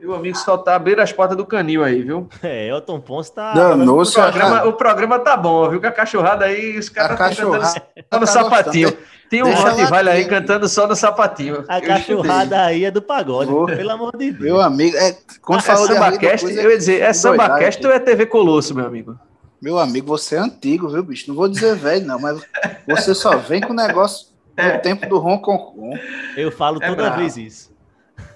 Meu 0.00 0.14
amigo 0.14 0.36
só 0.38 0.56
tá 0.56 0.76
abrindo 0.76 1.00
as 1.00 1.12
portas 1.12 1.36
do 1.36 1.44
canil 1.44 1.82
aí, 1.82 2.02
viu? 2.02 2.28
É, 2.42 2.68
Elton 2.68 3.00
Ponce 3.00 3.32
tá. 3.32 3.52
Danou, 3.52 4.02
o, 4.02 4.12
programa, 4.12 4.64
o 4.64 4.72
programa 4.72 5.18
tá 5.18 5.36
bom, 5.36 5.68
viu? 5.68 5.80
Com 5.80 5.86
a 5.88 5.92
cachorrada 5.92 6.44
aí, 6.44 6.78
os 6.78 6.88
caras 6.88 7.18
estão 7.30 7.50
cantando 7.50 7.66
só 8.10 8.20
no 8.20 8.26
sapatinho. 8.26 8.96
Tem 9.28 9.42
um 9.42 9.52
Rottweiler 9.52 10.14
aí 10.14 10.24
cantando 10.24 10.68
só 10.68 10.86
no 10.86 10.96
sapatinho. 10.96 11.64
A 11.68 11.80
cachorrada 11.80 12.62
aí 12.62 12.84
é 12.84 12.90
do 12.90 13.02
pagode, 13.02 13.50
Vou. 13.50 13.66
pelo 13.66 13.90
amor 13.90 14.16
de 14.16 14.30
Deus. 14.30 14.42
Meu 14.42 14.60
amigo, 14.60 14.96
é, 14.96 15.14
quando 15.42 15.60
é 15.60 15.62
falou 15.62 15.82
Arlindo 15.82 16.04
SambaCast, 16.04 16.46
eu 16.46 16.70
ia 16.70 16.78
dizer, 16.78 17.02
é 17.02 17.12
SambaCast 17.12 17.86
ou 17.86 17.92
é 17.92 17.98
TV 17.98 18.24
Colosso, 18.24 18.74
meu 18.74 18.86
amigo? 18.86 19.18
Meu 19.60 19.78
amigo, 19.78 20.06
você 20.06 20.36
é 20.36 20.38
antigo, 20.38 20.88
viu, 20.88 21.02
bicho? 21.02 21.28
Não 21.28 21.34
vou 21.34 21.48
dizer 21.48 21.74
velho, 21.74 22.06
não, 22.06 22.18
mas 22.18 22.40
você 22.86 23.14
só 23.14 23.36
vem 23.36 23.60
com 23.60 23.72
o 23.72 23.76
negócio 23.76 24.28
no 24.56 24.78
tempo 24.80 25.06
do 25.06 25.18
Ron 25.18 25.38
Concon. 25.40 25.98
Eu 26.36 26.50
falo 26.50 26.82
É 26.82 26.88
toda 26.88 27.02
brabo. 27.02 27.18
vez 27.18 27.36
isso. 27.36 27.76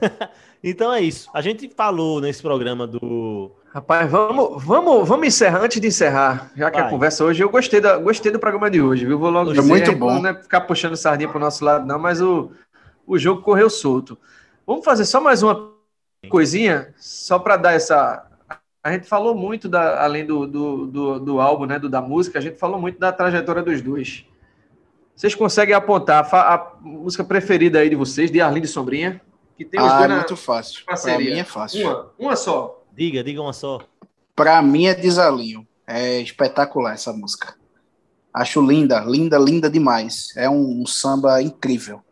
então 0.63 0.93
é 0.93 1.01
isso. 1.01 1.29
A 1.35 1.41
gente 1.41 1.69
falou 1.75 2.21
nesse 2.21 2.41
programa 2.43 2.87
do. 2.87 3.51
Rapaz, 3.75 4.11
vamos, 4.11 4.63
vamos, 4.63 5.09
vamos 5.09 5.27
encerrar 5.27 5.63
antes 5.63 5.81
de 5.81 5.87
encerrar, 5.89 6.51
já 6.55 6.71
que 6.71 6.79
a 6.79 6.83
Vai. 6.83 6.91
conversa 6.91 7.25
hoje, 7.25 7.43
eu 7.43 7.49
gostei, 7.49 7.81
da, 7.81 7.97
gostei 7.97 8.31
do 8.31 8.39
programa 8.39 8.71
de 8.71 8.83
hoje, 8.83 9.07
viu? 9.07 9.19
Vou 9.19 9.31
logo 9.31 9.51
É 9.51 9.55
dizer, 9.55 9.67
muito 9.67 9.91
a 9.91 9.95
bom. 9.95 10.21
Não 10.21 10.29
é 10.29 10.35
ficar 10.35 10.61
puxando 10.63 10.95
sardinha 10.95 11.29
pro 11.29 11.41
nosso 11.41 11.65
lado, 11.65 11.87
não, 11.87 11.99
mas 11.99 12.21
o, 12.21 12.51
o 13.07 13.19
jogo 13.19 13.41
correu 13.41 13.71
solto. 13.71 14.19
Vamos 14.67 14.85
fazer 14.85 15.07
só 15.07 15.21
mais 15.23 15.43
uma 15.43 15.73
coisinha, 16.29 16.93
só 16.99 17.39
para 17.39 17.57
dar 17.57 17.73
essa. 17.73 18.27
A 18.85 18.93
gente 18.93 19.07
falou 19.07 19.35
muito, 19.35 19.69
da, 19.71 20.05
além 20.05 20.27
do, 20.27 20.47
do, 20.47 20.87
do, 20.87 21.19
do 21.21 21.41
álbum, 21.41 21.65
né, 21.65 21.79
do, 21.79 21.89
da 21.89 22.03
música, 22.03 22.39
a 22.39 22.43
gente 22.43 22.59
falou 22.59 22.79
muito 22.79 22.99
da 22.99 23.11
trajetória 23.11 23.63
dos 23.63 23.81
dois. 23.81 24.27
Vocês 25.17 25.35
conseguem 25.35 25.75
apontar 25.75 26.29
a, 26.35 26.55
a 26.55 26.73
música 26.81 27.25
preferida 27.25 27.79
aí 27.79 27.89
de 27.89 27.97
vocês, 27.97 28.31
de 28.31 28.41
Arlindo 28.41 28.67
e 28.67 28.69
Sombrinha? 28.69 29.21
Que 29.57 29.65
tem 29.65 29.81
os 29.81 29.87
Ah, 29.87 29.93
dois 29.99 30.05
é 30.05 30.09
na 30.09 30.17
muito 30.17 30.37
fácil. 30.37 30.85
Pra 30.85 30.95
parceria. 30.95 31.35
mim 31.35 31.41
é 31.41 31.45
fácil. 31.45 31.87
Uma, 31.87 32.11
uma 32.19 32.37
só. 32.37 32.83
Diga, 32.93 33.23
diga 33.23 33.41
uma 33.43 33.53
só. 33.53 33.81
Pra 34.35 34.61
mim 34.63 34.87
é 34.87 34.95
desalinho. 34.95 35.67
É 35.87 36.21
espetacular 36.21 36.95
essa 36.95 37.13
música. 37.13 37.55
Acho 38.33 38.63
linda, 38.67 39.01
linda, 39.01 39.39
linda 39.39 39.69
demais. 39.69 40.29
É 40.37 40.49
um, 40.49 40.83
um 40.83 40.87
samba 40.87 41.43
incrível. 41.43 42.03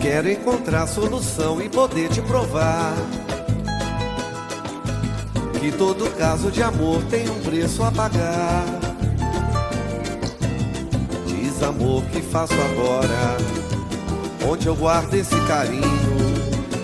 Quero 0.00 0.30
encontrar 0.30 0.86
solução 0.86 1.60
e 1.60 1.68
poder 1.68 2.08
te 2.08 2.22
provar 2.22 2.94
que 5.60 5.70
todo 5.70 6.10
caso 6.16 6.50
de 6.50 6.62
amor 6.62 7.02
tem 7.10 7.28
um 7.28 7.38
preço 7.40 7.82
a 7.82 7.92
pagar. 7.92 8.64
Diz 11.26 11.62
amor 11.62 12.02
que 12.04 12.22
faço 12.22 12.54
agora, 12.54 13.36
onde 14.50 14.66
eu 14.66 14.74
guardo 14.74 15.12
esse 15.12 15.38
carinho 15.42 16.30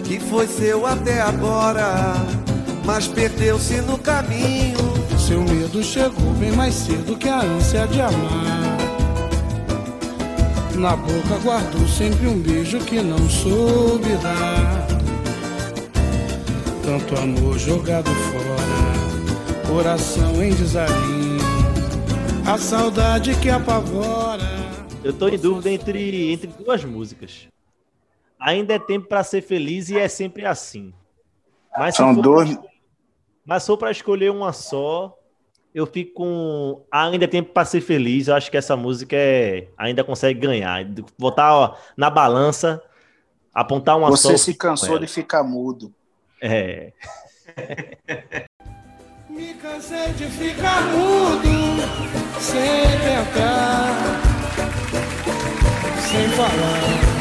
que 0.04 0.20
foi 0.20 0.46
seu 0.46 0.86
até 0.86 1.22
agora, 1.22 2.14
mas 2.84 3.08
perdeu-se 3.08 3.80
no 3.80 3.96
caminho. 3.96 4.76
Seu 5.18 5.40
medo 5.42 5.82
chegou 5.82 6.32
bem 6.34 6.52
mais 6.52 6.74
cedo 6.74 7.16
que 7.16 7.28
a 7.30 7.40
ânsia 7.40 7.86
de 7.86 8.00
amar. 8.00 8.76
Na 10.74 10.94
boca 10.94 11.38
guardou 11.42 11.88
sempre 11.88 12.26
um 12.28 12.38
beijo 12.38 12.78
que 12.80 13.00
não 13.00 13.28
soube 13.28 14.14
dar. 14.22 14.95
Tanto 16.86 17.16
amor 17.20 17.58
jogado 17.58 18.08
fora, 18.08 19.66
coração 19.74 20.40
em 20.40 20.50
desalinho. 20.50 21.40
A 22.48 22.56
saudade 22.56 23.34
que 23.40 23.50
apavora. 23.50 24.44
Eu 25.02 25.12
tô 25.12 25.26
em 25.26 25.36
dúvida 25.36 25.68
entre, 25.68 26.32
entre 26.32 26.46
duas 26.46 26.84
músicas. 26.84 27.48
Ainda 28.38 28.74
é 28.74 28.78
tempo 28.78 29.08
pra 29.08 29.24
ser 29.24 29.42
feliz 29.42 29.88
e 29.90 29.98
é 29.98 30.06
sempre 30.06 30.46
assim. 30.46 30.94
Mas 31.76 31.96
São 31.96 32.14
for 32.14 32.22
dois- 32.22 32.56
pra- 32.56 32.68
Mas 33.44 33.66
for 33.66 33.76
pra 33.76 33.90
escolher 33.90 34.30
uma 34.30 34.52
só, 34.52 35.12
eu 35.74 35.86
fico 35.86 36.14
com 36.14 36.84
Ainda 36.92 37.24
é 37.24 37.28
tempo 37.28 37.52
pra 37.52 37.64
ser 37.64 37.80
feliz. 37.80 38.28
Eu 38.28 38.36
acho 38.36 38.48
que 38.48 38.56
essa 38.56 38.76
música 38.76 39.16
é... 39.16 39.66
ainda 39.76 40.04
consegue 40.04 40.38
ganhar. 40.38 40.84
Botar 41.18 41.52
ó, 41.52 41.76
na 41.96 42.08
balança, 42.10 42.80
apontar 43.52 43.98
uma 43.98 44.16
só. 44.16 44.28
Você 44.30 44.38
se 44.38 44.54
cansou 44.54 45.00
de 45.00 45.08
ficar 45.08 45.42
mudo. 45.42 45.92
É. 46.42 46.92
Me 49.30 49.54
cansei 49.54 50.12
de 50.12 50.26
ficar 50.26 50.82
mudo, 50.82 51.82
sem 52.40 52.82
tentar, 53.00 54.20
sem 56.10 56.28
falar. 56.28 57.16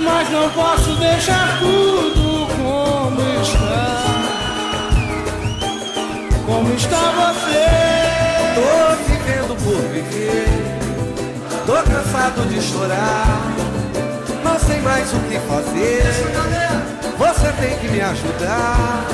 Mas 0.00 0.30
não 0.30 0.50
posso 0.50 0.96
deixar 0.96 1.58
tudo 1.58 2.46
como 2.56 3.20
está. 3.42 4.02
Como 6.46 6.74
está 6.74 7.12
você? 7.12 7.66
Tô 8.54 8.96
vivendo 9.06 9.56
por 9.62 9.80
viver, 9.90 10.48
tô 11.66 11.82
cansado 11.90 12.46
de 12.48 12.60
chorar, 12.60 13.52
mais 14.82 15.12
o 15.14 15.18
que 15.20 15.38
fazer. 15.40 16.02
Você 17.18 17.52
tem 17.60 17.78
que 17.78 17.88
me 17.88 18.00
ajudar, 18.00 19.06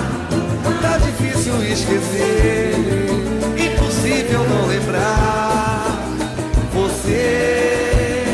tá 0.81 0.99
difícil 0.99 1.55
esquecer, 1.63 2.75
impossível 3.57 4.45
não 4.49 4.67
lembrar. 4.67 5.99
Você 6.73 8.25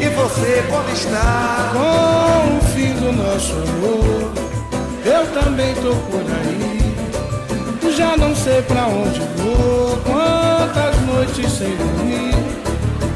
e 0.00 0.08
você 0.14 0.64
como 0.70 0.88
está? 0.90 1.70
Com 1.72 2.58
o 2.58 2.60
fim 2.72 2.92
do 2.94 3.12
nosso 3.12 3.52
amor, 3.52 4.32
eu 5.04 5.26
também 5.32 5.74
tô 5.76 5.94
por 6.10 6.20
aí. 6.20 6.82
Já 7.96 8.16
não 8.16 8.34
sei 8.34 8.62
pra 8.62 8.86
onde 8.86 9.20
vou, 9.36 9.98
quantas 10.04 11.00
noites 11.02 11.52
sem 11.52 11.76
dormir. 11.76 12.32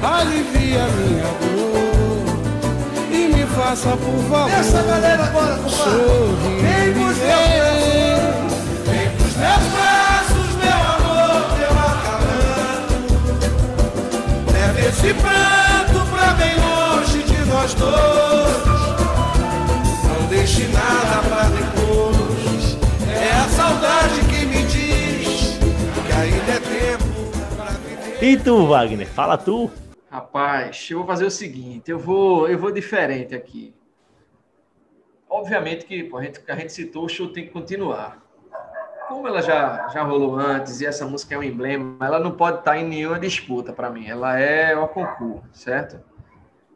Alivia 0.02 0.86
minha 0.86 1.24
dor 1.40 1.85
faça 3.56 3.96
por 3.96 4.18
favor. 4.28 4.50
Essa 4.50 4.82
galera, 4.82 5.24
bora, 5.26 5.56
compadre. 5.56 5.72
Vem 6.60 6.92
pros 6.92 7.16
meus 7.16 7.48
braços, 7.56 8.52
vem 8.86 9.10
pros 9.16 9.34
meus 9.36 9.64
braços, 9.72 10.48
meu 10.62 10.78
amor, 10.94 11.40
meu 11.58 11.74
acalanto. 11.88 12.94
Leva 14.52 14.80
esse 14.80 15.14
pranto 15.14 15.98
pra 16.10 16.28
bem 16.34 16.54
longe 16.60 17.22
de 17.22 17.38
nós 17.46 17.74
dois. 17.74 18.66
Não 20.04 20.26
deixe 20.28 20.68
nada 20.68 21.22
pra 21.26 21.44
depois. 21.48 22.76
É 23.08 23.32
a 23.32 23.48
saudade 23.48 24.20
que 24.28 24.44
me 24.44 24.62
diz 24.64 25.58
que 26.06 26.12
ainda 26.12 26.52
é 26.52 26.60
tempo 26.60 27.08
pra 27.56 27.70
viver. 27.86 28.22
E 28.22 28.36
tu, 28.36 28.66
Wagner? 28.66 29.08
Fala 29.08 29.38
tu. 29.38 29.70
Rapaz, 30.10 30.88
eu 30.90 30.98
vou 30.98 31.06
fazer 31.06 31.24
o 31.24 31.30
seguinte, 31.30 31.90
eu 31.90 31.98
vou, 31.98 32.48
eu 32.48 32.58
vou 32.58 32.70
diferente 32.70 33.34
aqui. 33.34 33.74
Obviamente 35.28 35.84
que 35.84 36.04
pô, 36.04 36.18
a, 36.18 36.22
gente, 36.22 36.40
a 36.48 36.54
gente 36.54 36.72
citou, 36.72 37.04
o 37.04 37.08
show 37.08 37.28
tem 37.28 37.44
que 37.44 37.50
continuar. 37.50 38.22
Como 39.08 39.26
ela 39.26 39.42
já, 39.42 39.88
já 39.88 40.02
rolou 40.02 40.36
antes 40.36 40.80
e 40.80 40.86
essa 40.86 41.06
música 41.06 41.34
é 41.34 41.38
um 41.38 41.42
emblema, 41.42 42.04
ela 42.04 42.20
não 42.20 42.32
pode 42.32 42.58
estar 42.58 42.78
em 42.78 42.84
nenhuma 42.84 43.18
disputa 43.18 43.72
para 43.72 43.90
mim. 43.90 44.06
Ela 44.06 44.38
é 44.38 44.76
o 44.76 44.88
concurso, 44.88 45.44
certo? 45.52 46.00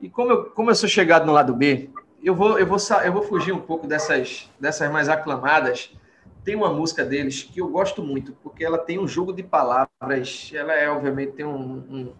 E 0.00 0.08
como 0.08 0.30
eu, 0.32 0.44
como 0.50 0.70
eu 0.70 0.74
sou 0.74 0.88
chegado 0.88 1.26
no 1.26 1.32
lado 1.32 1.54
B, 1.54 1.90
eu 2.22 2.34
vou, 2.34 2.58
eu 2.58 2.66
vou, 2.66 2.78
eu 3.04 3.12
vou 3.12 3.22
fugir 3.22 3.52
um 3.52 3.60
pouco 3.60 3.86
dessas, 3.86 4.50
dessas 4.58 4.90
mais 4.90 5.08
aclamadas. 5.08 5.92
Tem 6.44 6.56
uma 6.56 6.72
música 6.72 7.04
deles 7.04 7.42
que 7.42 7.60
eu 7.60 7.68
gosto 7.68 8.02
muito, 8.02 8.32
porque 8.42 8.64
ela 8.64 8.78
tem 8.78 8.98
um 8.98 9.06
jogo 9.06 9.32
de 9.32 9.42
palavras. 9.42 10.50
Ela 10.54 10.74
é, 10.74 10.88
obviamente, 10.88 11.32
tem 11.32 11.44
um, 11.44 11.84
um, 11.88 12.12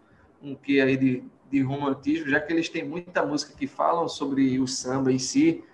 um 0.43 0.55
quê 0.55 0.81
aí 0.81 0.97
de, 0.97 1.25
de 1.51 1.63
romantismo, 1.63 2.29
já 2.29 2.41
que 2.41 2.53
eles 2.53 2.69
têm 2.69 2.85
muita 2.85 3.25
música 3.25 3.55
que 3.57 3.67
falam 3.67 4.09
sobre 4.09 4.59
o 4.59 4.67
samba 4.67 5.13
em 5.13 5.19
si, 5.19 5.65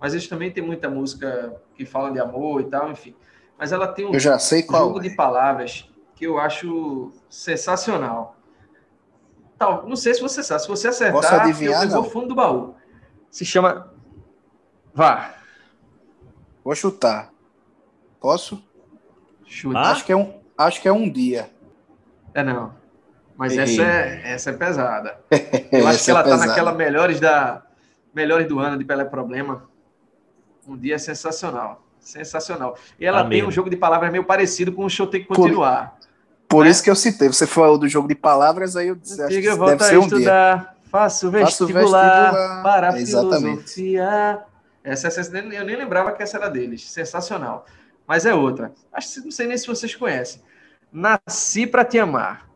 mas 0.00 0.12
eles 0.12 0.28
também 0.28 0.50
têm 0.50 0.64
muita 0.64 0.90
música 0.90 1.60
que 1.74 1.84
falam 1.84 2.12
de 2.12 2.20
amor 2.20 2.60
e 2.60 2.64
tal, 2.64 2.90
enfim. 2.90 3.14
Mas 3.58 3.72
ela 3.72 3.88
tem 3.88 4.06
um 4.06 4.12
Eu 4.12 4.20
já 4.20 4.38
sei 4.38 4.62
qual. 4.62 4.88
jogo 4.88 5.00
de 5.00 5.10
palavras 5.10 5.90
que 6.14 6.26
eu 6.26 6.38
acho 6.38 7.12
sensacional. 7.28 8.36
Tal, 9.58 9.88
não 9.88 9.96
sei 9.96 10.12
se 10.12 10.20
você 10.20 10.42
sabe. 10.42 10.62
Se 10.62 10.68
você 10.68 10.88
acertar, 10.88 11.14
Posso 11.14 11.34
adivinhar, 11.34 11.84
eu, 11.84 11.90
vou 11.90 12.04
fundo 12.04 12.28
do 12.28 12.34
baú. 12.34 12.74
Se 13.30 13.44
chama. 13.44 13.90
Vá, 14.92 15.36
Vou 16.66 16.74
chutar. 16.74 17.30
Posso? 18.18 18.60
Acho 19.76 20.04
que 20.04 20.10
é 20.10 20.16
um, 20.16 20.40
acho 20.58 20.82
que 20.82 20.88
é 20.88 20.92
um 20.92 21.08
dia. 21.08 21.48
É 22.34 22.42
não. 22.42 22.74
Mas 23.36 23.56
essa 23.56 23.82
é, 23.82 24.22
essa 24.24 24.50
é 24.50 24.52
pesada. 24.52 25.18
Eu 25.70 25.86
acho 25.86 26.04
que 26.04 26.10
ela 26.10 26.20
é 26.20 26.22
tá 26.22 26.30
pesada. 26.30 26.46
naquela 26.46 26.72
melhores 26.72 27.20
da 27.20 27.62
melhores 28.14 28.48
do 28.48 28.58
ano 28.58 28.78
de 28.78 28.84
Pelé 28.84 29.04
Problema. 29.04 29.64
Um 30.66 30.76
dia 30.76 30.98
sensacional. 30.98 31.84
Sensacional. 32.00 32.76
E 32.98 33.04
ela 33.04 33.22
Tá 33.22 33.28
tem 33.28 33.44
um 33.46 33.50
jogo 33.50 33.68
de 33.68 33.76
palavras 33.76 34.10
meio 34.10 34.24
parecido 34.24 34.72
com 34.72 34.84
o 34.84 34.88
show 34.90 35.06
tem 35.06 35.20
que 35.22 35.28
Por- 35.28 35.36
continuar. 35.36 35.96
Por 36.48 36.64
né? 36.64 36.70
isso 36.70 36.82
que 36.82 36.88
eu 36.90 36.94
citei. 36.96 37.28
Você 37.28 37.46
falou 37.46 37.76
do 37.76 37.88
jogo 37.88 38.08
de 38.08 38.14
palavras, 38.14 38.76
aí 38.76 38.88
eu 38.88 38.94
disse, 38.94 39.20
acho 39.20 39.34
que 39.34 39.40
deve 39.42 39.74
a 39.74 39.78
ser 39.80 39.98
um 39.98 40.06
dia. 40.06 40.16
estudar. 40.18 40.76
Faço 40.90 41.30
Faço 41.30 41.66
vestibular, 41.66 42.30
vestibular. 42.30 42.62
para 42.62 42.88
a 42.88 42.92
filosofia. 42.92 44.38
Essa, 44.84 45.08
essa, 45.08 45.36
eu 45.36 45.64
nem 45.64 45.76
lembrava 45.76 46.12
que 46.12 46.22
essa 46.22 46.36
era 46.36 46.48
deles. 46.48 46.88
Sensacional. 46.88 47.66
Mas 48.06 48.24
é 48.24 48.32
outra. 48.32 48.72
Acho 48.92 49.14
que 49.14 49.20
não 49.22 49.30
sei 49.32 49.48
nem 49.48 49.58
se 49.58 49.66
vocês 49.66 49.94
conhecem. 49.94 50.40
Nasci 50.92 51.66
para 51.66 51.84
te 51.84 51.98
amar. 51.98 52.48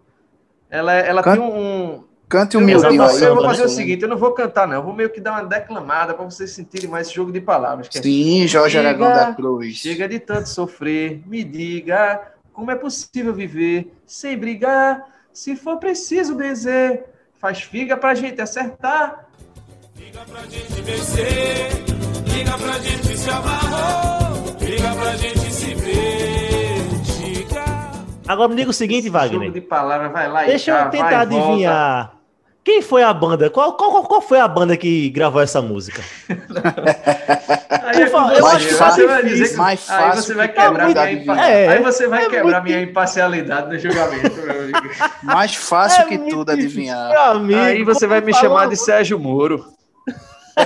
Ela, 0.70 0.92
ela 0.94 1.22
Can- 1.22 1.32
tem 1.32 1.40
um. 1.42 2.04
Cante 2.28 2.56
um 2.56 2.60
miudinho 2.60 3.02
aí. 3.02 3.20
eu 3.22 3.34
vou 3.34 3.44
fazer 3.44 3.64
o 3.64 3.68
seguinte: 3.68 4.02
eu 4.02 4.08
não 4.08 4.16
vou 4.16 4.30
cantar, 4.32 4.66
não. 4.68 4.76
Eu 4.76 4.82
vou 4.84 4.94
meio 4.94 5.10
que 5.10 5.20
dar 5.20 5.32
uma 5.32 5.44
declamada 5.44 6.14
para 6.14 6.24
vocês 6.24 6.52
sentirem 6.52 6.88
mais 6.88 7.08
esse 7.08 7.16
jogo 7.16 7.32
de 7.32 7.40
palavras. 7.40 7.88
que 7.88 7.98
é, 7.98 8.02
Sim, 8.02 8.46
Jorge 8.46 8.76
Diga, 8.76 8.88
Aragão 8.88 9.12
da 9.12 9.34
Cruz. 9.34 9.76
Chega 9.78 10.08
de 10.08 10.20
tanto 10.20 10.48
sofrer, 10.48 11.20
me 11.26 11.42
diga 11.42 12.20
como 12.52 12.70
é 12.70 12.76
possível 12.76 13.34
viver 13.34 13.92
sem 14.06 14.38
brigar. 14.38 15.04
Se 15.32 15.56
for 15.56 15.78
preciso 15.78 16.34
benzer, 16.36 17.04
faz 17.40 17.62
figa 17.62 17.96
pra 17.96 18.14
gente 18.14 18.40
acertar. 18.40 19.26
Liga 19.96 20.20
pra 20.30 20.40
gente 20.42 20.80
vencer, 20.82 21.68
liga 22.32 22.56
pra 22.58 22.78
gente 22.78 23.16
se 23.16 23.28
amar, 23.30 24.32
oh, 24.32 24.64
liga 24.64 24.94
pra 24.94 25.16
gente 25.16 25.52
se 25.52 25.74
ver. 25.74 26.69
Agora 28.30 28.48
me 28.48 28.54
diga 28.54 28.70
o 28.70 28.72
seguinte, 28.72 29.06
Jogo 29.06 29.18
Wagner. 29.18 29.50
de 29.50 29.60
palavras, 29.60 30.12
vai 30.12 30.28
lá 30.28 30.44
Deixa 30.44 30.70
e 30.70 30.74
cá, 30.74 30.84
eu 30.84 30.90
tentar 30.90 31.04
vai, 31.16 31.26
volta. 31.26 31.44
adivinhar. 31.46 32.12
Quem 32.62 32.80
foi 32.82 33.02
a 33.02 33.12
banda? 33.12 33.50
Qual, 33.50 33.72
qual, 33.72 34.04
qual 34.04 34.20
foi 34.20 34.38
a 34.38 34.46
banda 34.46 34.76
que 34.76 35.08
gravou 35.10 35.40
essa 35.40 35.60
música? 35.62 36.00
Aí 37.82 38.02
é 38.02 38.04
eu 38.04 38.10
você, 38.10 38.46
acho 38.56 38.68
você 38.68 38.74
fácil, 38.76 39.08
vai 39.08 39.24
dizer 39.24 39.48
que- 39.48 39.56
mais 39.56 39.90
aí 39.90 39.98
fácil 40.02 40.22
você 40.22 40.34
vai 40.34 40.48
que 40.48 40.54
quebrar 40.60 40.86
tentar 40.86 41.06
minha 41.06 41.22
impa-. 41.22 41.40
É, 41.48 41.68
aí 41.68 41.82
você 41.82 42.06
vai 42.06 42.24
é 42.24 42.28
quebrar 42.28 42.44
muito- 42.44 42.62
minha 42.62 42.82
imparcialidade 42.82 43.68
no 43.68 43.78
julgamento, 43.78 44.36
meu 44.42 44.60
amigo. 44.60 44.78
Mais 45.24 45.54
fácil 45.56 46.02
É 46.02 46.06
que 46.06 46.18
muito 46.18 46.36
tudo 46.36 46.52
adivinhar. 46.52 47.16
Amigo, 47.30 47.58
Aí 47.60 47.82
você 47.82 48.06
vai 48.06 48.20
me 48.20 48.32
chamar 48.34 48.68
de 48.68 48.76
Sérgio 48.76 49.18
Moro. 49.18 49.64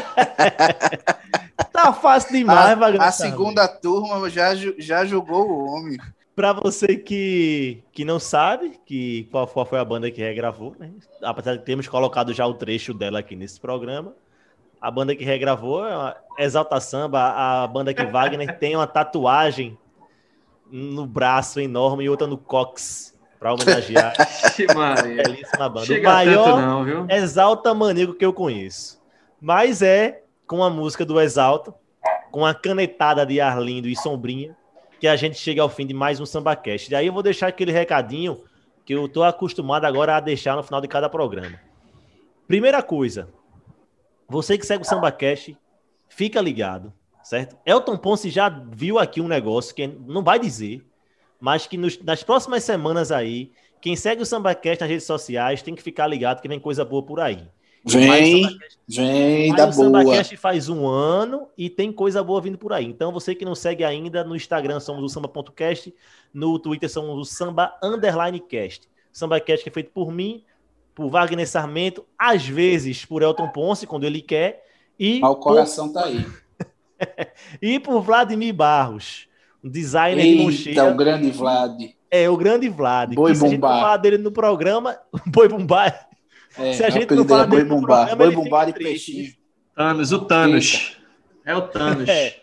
Tá 1.72 1.92
fácil 1.92 2.32
demais, 2.32 2.78
Wagner. 2.78 3.00
A, 3.02 3.06
a 3.06 3.12
Sá. 3.12 3.24
segunda 3.24 3.66
turma 3.68 4.28
já, 4.30 4.52
já 4.78 5.04
julgou 5.04 5.48
o 5.48 5.66
homem. 5.68 5.98
Pra 6.34 6.52
você 6.52 6.96
que, 6.96 7.82
que 7.92 8.04
não 8.04 8.18
sabe 8.18 8.80
que 8.84 9.28
qual, 9.30 9.46
qual 9.46 9.64
foi 9.64 9.78
a 9.78 9.84
banda 9.84 10.10
que 10.10 10.20
regravou, 10.20 10.74
né? 10.78 10.90
apesar 11.22 11.56
de 11.56 11.64
termos 11.64 11.86
colocado 11.86 12.32
já 12.32 12.44
o 12.44 12.54
trecho 12.54 12.92
dela 12.92 13.20
aqui 13.20 13.36
nesse 13.36 13.60
programa, 13.60 14.14
a 14.80 14.90
banda 14.90 15.14
que 15.14 15.24
regravou 15.24 15.86
é 15.86 15.92
a 15.92 16.16
Exalta 16.38 16.80
Samba, 16.80 17.20
a 17.20 17.66
banda 17.68 17.94
que 17.94 18.04
Wagner 18.04 18.54
tem 18.58 18.74
uma 18.74 18.86
tatuagem 18.86 19.78
no 20.70 21.06
braço 21.06 21.60
enorme 21.60 22.04
e 22.04 22.08
outra 22.08 22.26
no 22.26 22.36
cox 22.36 23.16
para 23.38 23.54
homenagear 23.54 24.12
belíssima 25.04 25.68
banda. 25.68 25.86
Chega 25.86 26.08
o 26.08 26.12
maior 26.12 26.44
tanto 26.44 26.60
não, 26.60 26.84
viu? 26.84 27.06
Exalta 27.08 27.72
Manego 27.72 28.14
que 28.14 28.24
eu 28.24 28.32
conheço. 28.32 29.00
Mas 29.40 29.82
é 29.82 30.22
com 30.46 30.64
a 30.64 30.70
música 30.70 31.04
do 31.04 31.20
Exalta, 31.20 31.72
com 32.30 32.44
a 32.44 32.52
canetada 32.52 33.24
de 33.24 33.40
Arlindo 33.40 33.88
e 33.88 33.94
Sombrinha, 33.94 34.56
que 35.04 35.08
a 35.08 35.16
gente 35.16 35.36
chega 35.36 35.60
ao 35.60 35.68
fim 35.68 35.86
de 35.86 35.92
mais 35.92 36.18
um 36.18 36.24
SambaCast. 36.24 36.90
E 36.90 36.94
aí 36.94 37.06
eu 37.08 37.12
vou 37.12 37.22
deixar 37.22 37.48
aquele 37.48 37.70
recadinho 37.70 38.42
que 38.86 38.94
eu 38.94 39.06
tô 39.06 39.22
acostumado 39.22 39.84
agora 39.84 40.16
a 40.16 40.20
deixar 40.20 40.56
no 40.56 40.62
final 40.62 40.80
de 40.80 40.88
cada 40.88 41.10
programa. 41.10 41.60
Primeira 42.48 42.82
coisa, 42.82 43.28
você 44.26 44.56
que 44.56 44.64
segue 44.64 44.82
o 44.82 44.86
SambaCast, 44.86 45.58
fica 46.08 46.40
ligado, 46.40 46.90
certo? 47.22 47.54
Elton 47.66 47.98
Ponce 47.98 48.30
já 48.30 48.48
viu 48.48 48.98
aqui 48.98 49.20
um 49.20 49.28
negócio 49.28 49.74
que 49.74 49.86
não 49.86 50.24
vai 50.24 50.38
dizer, 50.38 50.82
mas 51.38 51.66
que 51.66 51.76
nos- 51.76 52.02
nas 52.02 52.22
próximas 52.22 52.64
semanas 52.64 53.12
aí, 53.12 53.52
quem 53.82 53.96
segue 53.96 54.22
o 54.22 54.26
SambaCast 54.26 54.80
nas 54.80 54.88
redes 54.88 55.04
sociais 55.04 55.60
tem 55.60 55.74
que 55.74 55.82
ficar 55.82 56.06
ligado 56.06 56.40
que 56.40 56.48
vem 56.48 56.58
coisa 56.58 56.82
boa 56.82 57.02
por 57.02 57.20
aí. 57.20 57.46
Vem, 57.86 58.58
vem 58.88 59.54
da 59.54 59.68
o 59.68 59.72
SambaCast 59.72 60.34
boa. 60.34 60.40
faz 60.40 60.68
um 60.70 60.86
ano 60.86 61.48
e 61.56 61.68
tem 61.68 61.92
coisa 61.92 62.24
boa 62.24 62.40
vindo 62.40 62.56
por 62.56 62.72
aí. 62.72 62.86
Então, 62.86 63.12
você 63.12 63.34
que 63.34 63.44
não 63.44 63.54
segue 63.54 63.84
ainda, 63.84 64.24
no 64.24 64.34
Instagram 64.34 64.80
somos 64.80 65.04
o 65.04 65.08
samba.cast, 65.08 65.94
no 66.32 66.58
Twitter 66.58 66.88
somos 66.88 67.18
o 67.18 67.24
samba 67.24 67.76
underline 67.82 68.40
cast. 68.40 68.88
SambaCast 69.12 69.62
que 69.62 69.68
é 69.68 69.72
feito 69.72 69.90
por 69.90 70.10
mim, 70.10 70.42
por 70.94 71.10
Wagner 71.10 71.46
Sarmento, 71.46 72.06
às 72.18 72.46
vezes 72.46 73.04
por 73.04 73.22
Elton 73.22 73.48
Ponce, 73.48 73.86
quando 73.86 74.04
ele 74.04 74.22
quer, 74.22 74.64
e, 74.98 75.20
Mas 75.20 75.30
o 75.30 75.34
por, 75.34 75.42
coração 75.42 75.92
tá 75.92 76.06
aí. 76.06 76.24
e 77.60 77.78
por 77.78 78.00
Vladimir 78.00 78.54
Barros, 78.54 79.28
um 79.62 79.68
designer 79.68 80.22
de 80.22 80.40
Eita, 80.40 80.52
cheia. 80.52 80.84
o 80.86 80.96
grande 80.96 81.30
Vlad. 81.30 81.82
É, 82.10 82.30
o 82.30 82.36
grande 82.36 82.68
Vlad. 82.68 83.12
Boi 83.14 83.32
que 83.32 83.38
se 83.38 83.44
a 83.44 83.48
gente 83.48 83.60
falar 83.60 83.96
dele 83.96 84.18
no 84.18 84.30
programa, 84.30 84.96
Boi 85.26 85.48
Bumbá, 85.48 86.06
É, 86.58 86.72
Se 86.72 86.84
a 86.84 86.88
o 86.88 86.90
gente 86.90 87.14
não 87.14 87.26
falar 87.26 87.46
dele 87.46 87.62
é 87.62 87.64
no 87.64 87.80
programa, 87.82 88.16
Boi 88.16 88.66
de 88.66 88.72
triste. 88.72 89.12
peixinho. 89.12 89.32
Thanos, 89.74 90.12
o 90.12 90.18
Thanos. 90.20 90.96
É 91.44 91.54
o 91.54 91.62
Thanos. 91.62 92.08
É. 92.08 92.36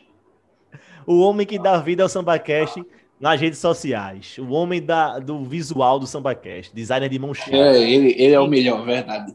o 1.05 1.19
homem 1.21 1.45
que 1.47 1.57
dá 1.57 1.77
vida 1.77 2.03
ao 2.03 2.09
SambaCast 2.09 2.83
nas 3.19 3.39
redes 3.39 3.59
sociais. 3.59 4.37
O 4.37 4.49
homem 4.51 4.81
da, 4.81 5.17
do 5.19 5.43
visual 5.43 5.99
do 5.99 6.05
SambaCast. 6.07 6.73
Designer 6.75 7.09
de 7.09 7.17
mão 7.19 7.33
cheia. 7.33 7.55
É, 7.55 7.81
ele, 7.89 8.13
ele 8.17 8.33
é 8.33 8.39
o 8.39 8.47
melhor, 8.47 8.85
verdade. 8.85 9.33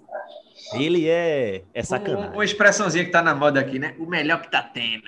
Ele 0.74 1.08
é, 1.08 1.62
é 1.72 1.80
Um- 1.80 1.84
sacanagem. 1.84 2.32
Uma 2.32 2.44
expressãozinha 2.44 3.04
que 3.04 3.10
tá 3.10 3.22
na 3.22 3.34
moda 3.34 3.60
aqui, 3.60 3.78
né? 3.78 3.94
O 3.98 4.06
melhor 4.06 4.40
que 4.42 4.50
tá 4.50 4.62
tendo. 4.62 5.04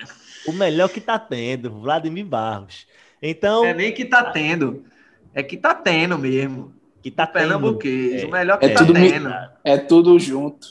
O 0.47 0.53
melhor 0.53 0.87
que 0.89 1.01
tá 1.01 1.19
tendo, 1.19 1.69
Vladimir 1.81 2.25
Barros. 2.25 2.87
Então, 3.21 3.65
É 3.65 3.73
nem 3.73 3.93
que 3.93 4.05
tá 4.05 4.31
tendo. 4.31 4.85
É 5.33 5.43
que 5.43 5.57
tá 5.57 5.75
tendo 5.75 6.17
mesmo. 6.17 6.73
Que 7.01 7.11
tá. 7.11 7.25
Pernambuquês. 7.27 8.23
É. 8.23 8.25
O 8.25 8.31
melhor 8.31 8.57
que 8.59 8.65
É 8.65 8.69
tá 8.69 8.79
tudo 8.79 8.93
tendo. 8.93 9.33
É 9.63 9.77
tudo 9.77 10.17
junto. 10.19 10.67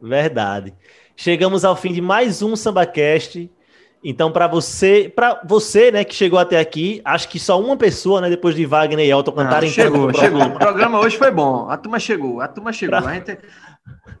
Verdade. 0.00 0.74
Chegamos 1.16 1.64
ao 1.64 1.74
fim 1.76 1.92
de 1.92 2.00
mais 2.00 2.42
um 2.42 2.54
SambaCast. 2.54 3.50
Então, 4.04 4.30
para 4.30 4.46
você, 4.46 5.10
para 5.14 5.40
você, 5.44 5.90
né, 5.90 6.04
que 6.04 6.14
chegou 6.14 6.38
até 6.38 6.60
aqui, 6.60 7.00
acho 7.04 7.28
que 7.28 7.40
só 7.40 7.60
uma 7.60 7.76
pessoa, 7.76 8.20
né, 8.20 8.28
depois 8.30 8.54
de 8.54 8.64
Wagner 8.64 9.04
e 9.04 9.10
Elton 9.10 9.32
Não, 9.32 9.42
cantarem 9.44 9.68
chegou, 9.70 10.06
tanto 10.06 10.16
no 10.16 10.18
chegou. 10.22 10.42
O 10.42 10.58
programa. 10.58 11.00
hoje 11.00 11.16
foi 11.16 11.30
bom. 11.30 11.68
A 11.68 11.76
turma 11.76 11.98
chegou. 11.98 12.40
A 12.40 12.46
turma 12.46 12.72
chegou. 12.72 13.00
Pra- 13.00 13.10
A, 13.10 13.14
gente, 13.14 13.38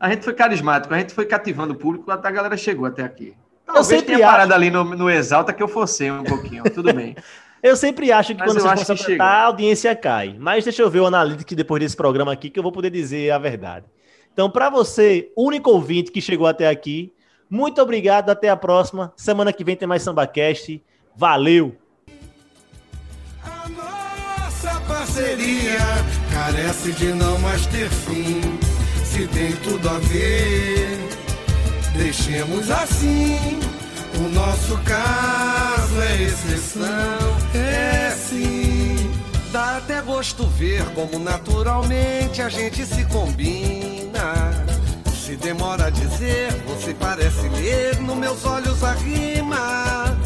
a 0.00 0.10
gente 0.10 0.24
foi 0.24 0.32
carismático. 0.32 0.92
A 0.92 0.98
gente 0.98 1.12
foi 1.12 1.24
cativando 1.26 1.74
o 1.74 1.76
público. 1.76 2.10
A 2.10 2.16
galera 2.16 2.56
chegou 2.56 2.86
até 2.86 3.02
aqui. 3.04 3.34
Talvez 3.64 3.86
sempre 3.86 4.06
tenha 4.06 4.18
acho- 4.26 4.26
parado 4.36 4.54
ali 4.54 4.70
no, 4.70 4.82
no 4.84 5.08
Exalta 5.10 5.52
que 5.52 5.62
eu 5.62 5.68
forcei 5.68 6.10
um 6.10 6.24
pouquinho. 6.24 6.64
Tudo 6.64 6.92
bem. 6.92 7.14
Eu 7.66 7.74
sempre 7.74 8.12
acho 8.12 8.32
que 8.32 8.38
Mas 8.38 8.48
quando 8.48 8.60
vocês 8.60 8.72
acho 8.72 8.86
começam 8.86 8.94
a 8.94 9.08
cantar, 9.08 9.24
a 9.24 9.44
audiência 9.46 9.96
cai. 9.96 10.36
Mas 10.38 10.62
deixa 10.62 10.82
eu 10.82 10.88
ver 10.88 11.00
o 11.00 11.06
Analytics 11.06 11.56
depois 11.56 11.82
desse 11.82 11.96
programa 11.96 12.32
aqui, 12.32 12.48
que 12.48 12.56
eu 12.56 12.62
vou 12.62 12.70
poder 12.70 12.90
dizer 12.90 13.32
a 13.32 13.38
verdade. 13.38 13.86
Então, 14.32 14.48
para 14.48 14.70
você, 14.70 15.32
único 15.36 15.70
ouvinte 15.70 16.12
que 16.12 16.20
chegou 16.20 16.46
até 16.46 16.68
aqui, 16.68 17.12
muito 17.50 17.82
obrigado, 17.82 18.30
até 18.30 18.48
a 18.50 18.56
próxima. 18.56 19.12
Semana 19.16 19.52
que 19.52 19.64
vem 19.64 19.74
tem 19.74 19.88
mais 19.88 20.02
SambaCast. 20.02 20.80
Valeu! 21.16 21.74
A 23.42 23.68
nossa 23.68 24.80
parceria 24.86 25.80
carece 26.32 26.92
de 26.92 27.06
não 27.14 27.36
mais 27.40 27.66
ter 27.66 27.88
fim. 27.88 28.42
Se 29.04 29.26
tem 29.26 29.50
tudo 29.64 29.88
a 29.88 29.98
ver, 29.98 30.98
deixemos 31.96 32.70
assim. 32.70 33.75
O 34.18 34.28
nosso 34.30 34.78
caso 34.78 36.00
é 36.00 36.22
exceção, 36.22 37.36
é 37.54 38.10
sim. 38.10 39.10
Dá 39.52 39.76
até 39.76 40.00
gosto 40.00 40.46
ver 40.48 40.84
como 40.94 41.18
naturalmente 41.18 42.40
a 42.40 42.48
gente 42.48 42.84
se 42.86 43.04
combina. 43.04 44.64
se 45.14 45.36
demora 45.36 45.86
a 45.86 45.90
dizer, 45.90 46.52
você 46.66 46.94
parece 46.94 47.48
ler 47.48 47.98
nos 48.00 48.16
meus 48.16 48.44
olhos 48.44 48.82
a 48.82 48.92
rima. 48.92 50.16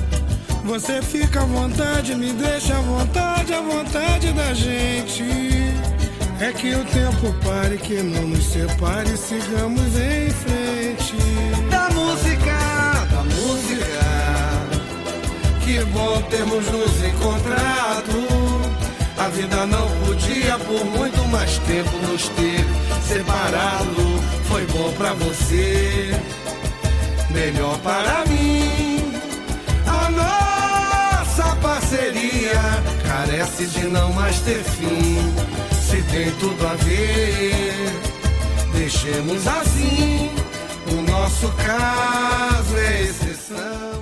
Você 0.65 1.03
fica 1.03 1.41
à 1.41 1.45
vontade, 1.45 2.15
me 2.15 2.33
deixa 2.33 2.77
à 2.77 2.81
vontade, 2.81 3.53
à 3.53 3.61
vontade 3.61 4.33
da 4.33 4.55
gente. 4.55 5.25
É 6.39 6.53
que 6.53 6.75
o 6.75 6.85
tempo 6.85 7.35
pare, 7.45 7.77
que 7.77 8.03
não 8.03 8.29
nos 8.29 8.45
separe, 8.45 9.17
sigamos 9.17 9.97
em 9.97 10.31
frente. 10.31 11.30
Que 15.71 15.85
bom 15.85 16.21
termos 16.23 16.67
nos 16.67 17.05
encontrado. 17.05 18.27
A 19.17 19.29
vida 19.29 19.67
não 19.67 19.89
podia 20.05 20.59
por 20.59 20.85
muito 20.85 21.25
mais 21.29 21.59
tempo 21.59 21.97
nos 22.09 22.29
ter 22.31 22.65
separado. 23.07 24.21
Foi 24.49 24.67
bom 24.67 24.93
pra 24.95 25.13
você, 25.13 26.11
melhor 27.31 27.79
para 27.85 28.25
mim. 28.27 29.13
A 29.87 30.11
nossa 30.11 31.55
parceria 31.63 32.61
carece 33.07 33.67
de 33.67 33.87
não 33.87 34.13
mais 34.13 34.41
ter 34.41 34.65
fim. 34.65 35.33
Se 35.89 36.03
tem 36.11 36.33
tudo 36.41 36.67
a 36.67 36.75
ver, 36.83 37.93
deixemos 38.73 39.47
assim. 39.47 40.33
O 40.91 41.03
nosso 41.09 41.49
caso 41.65 42.77
é 42.77 43.03
exceção. 43.03 44.00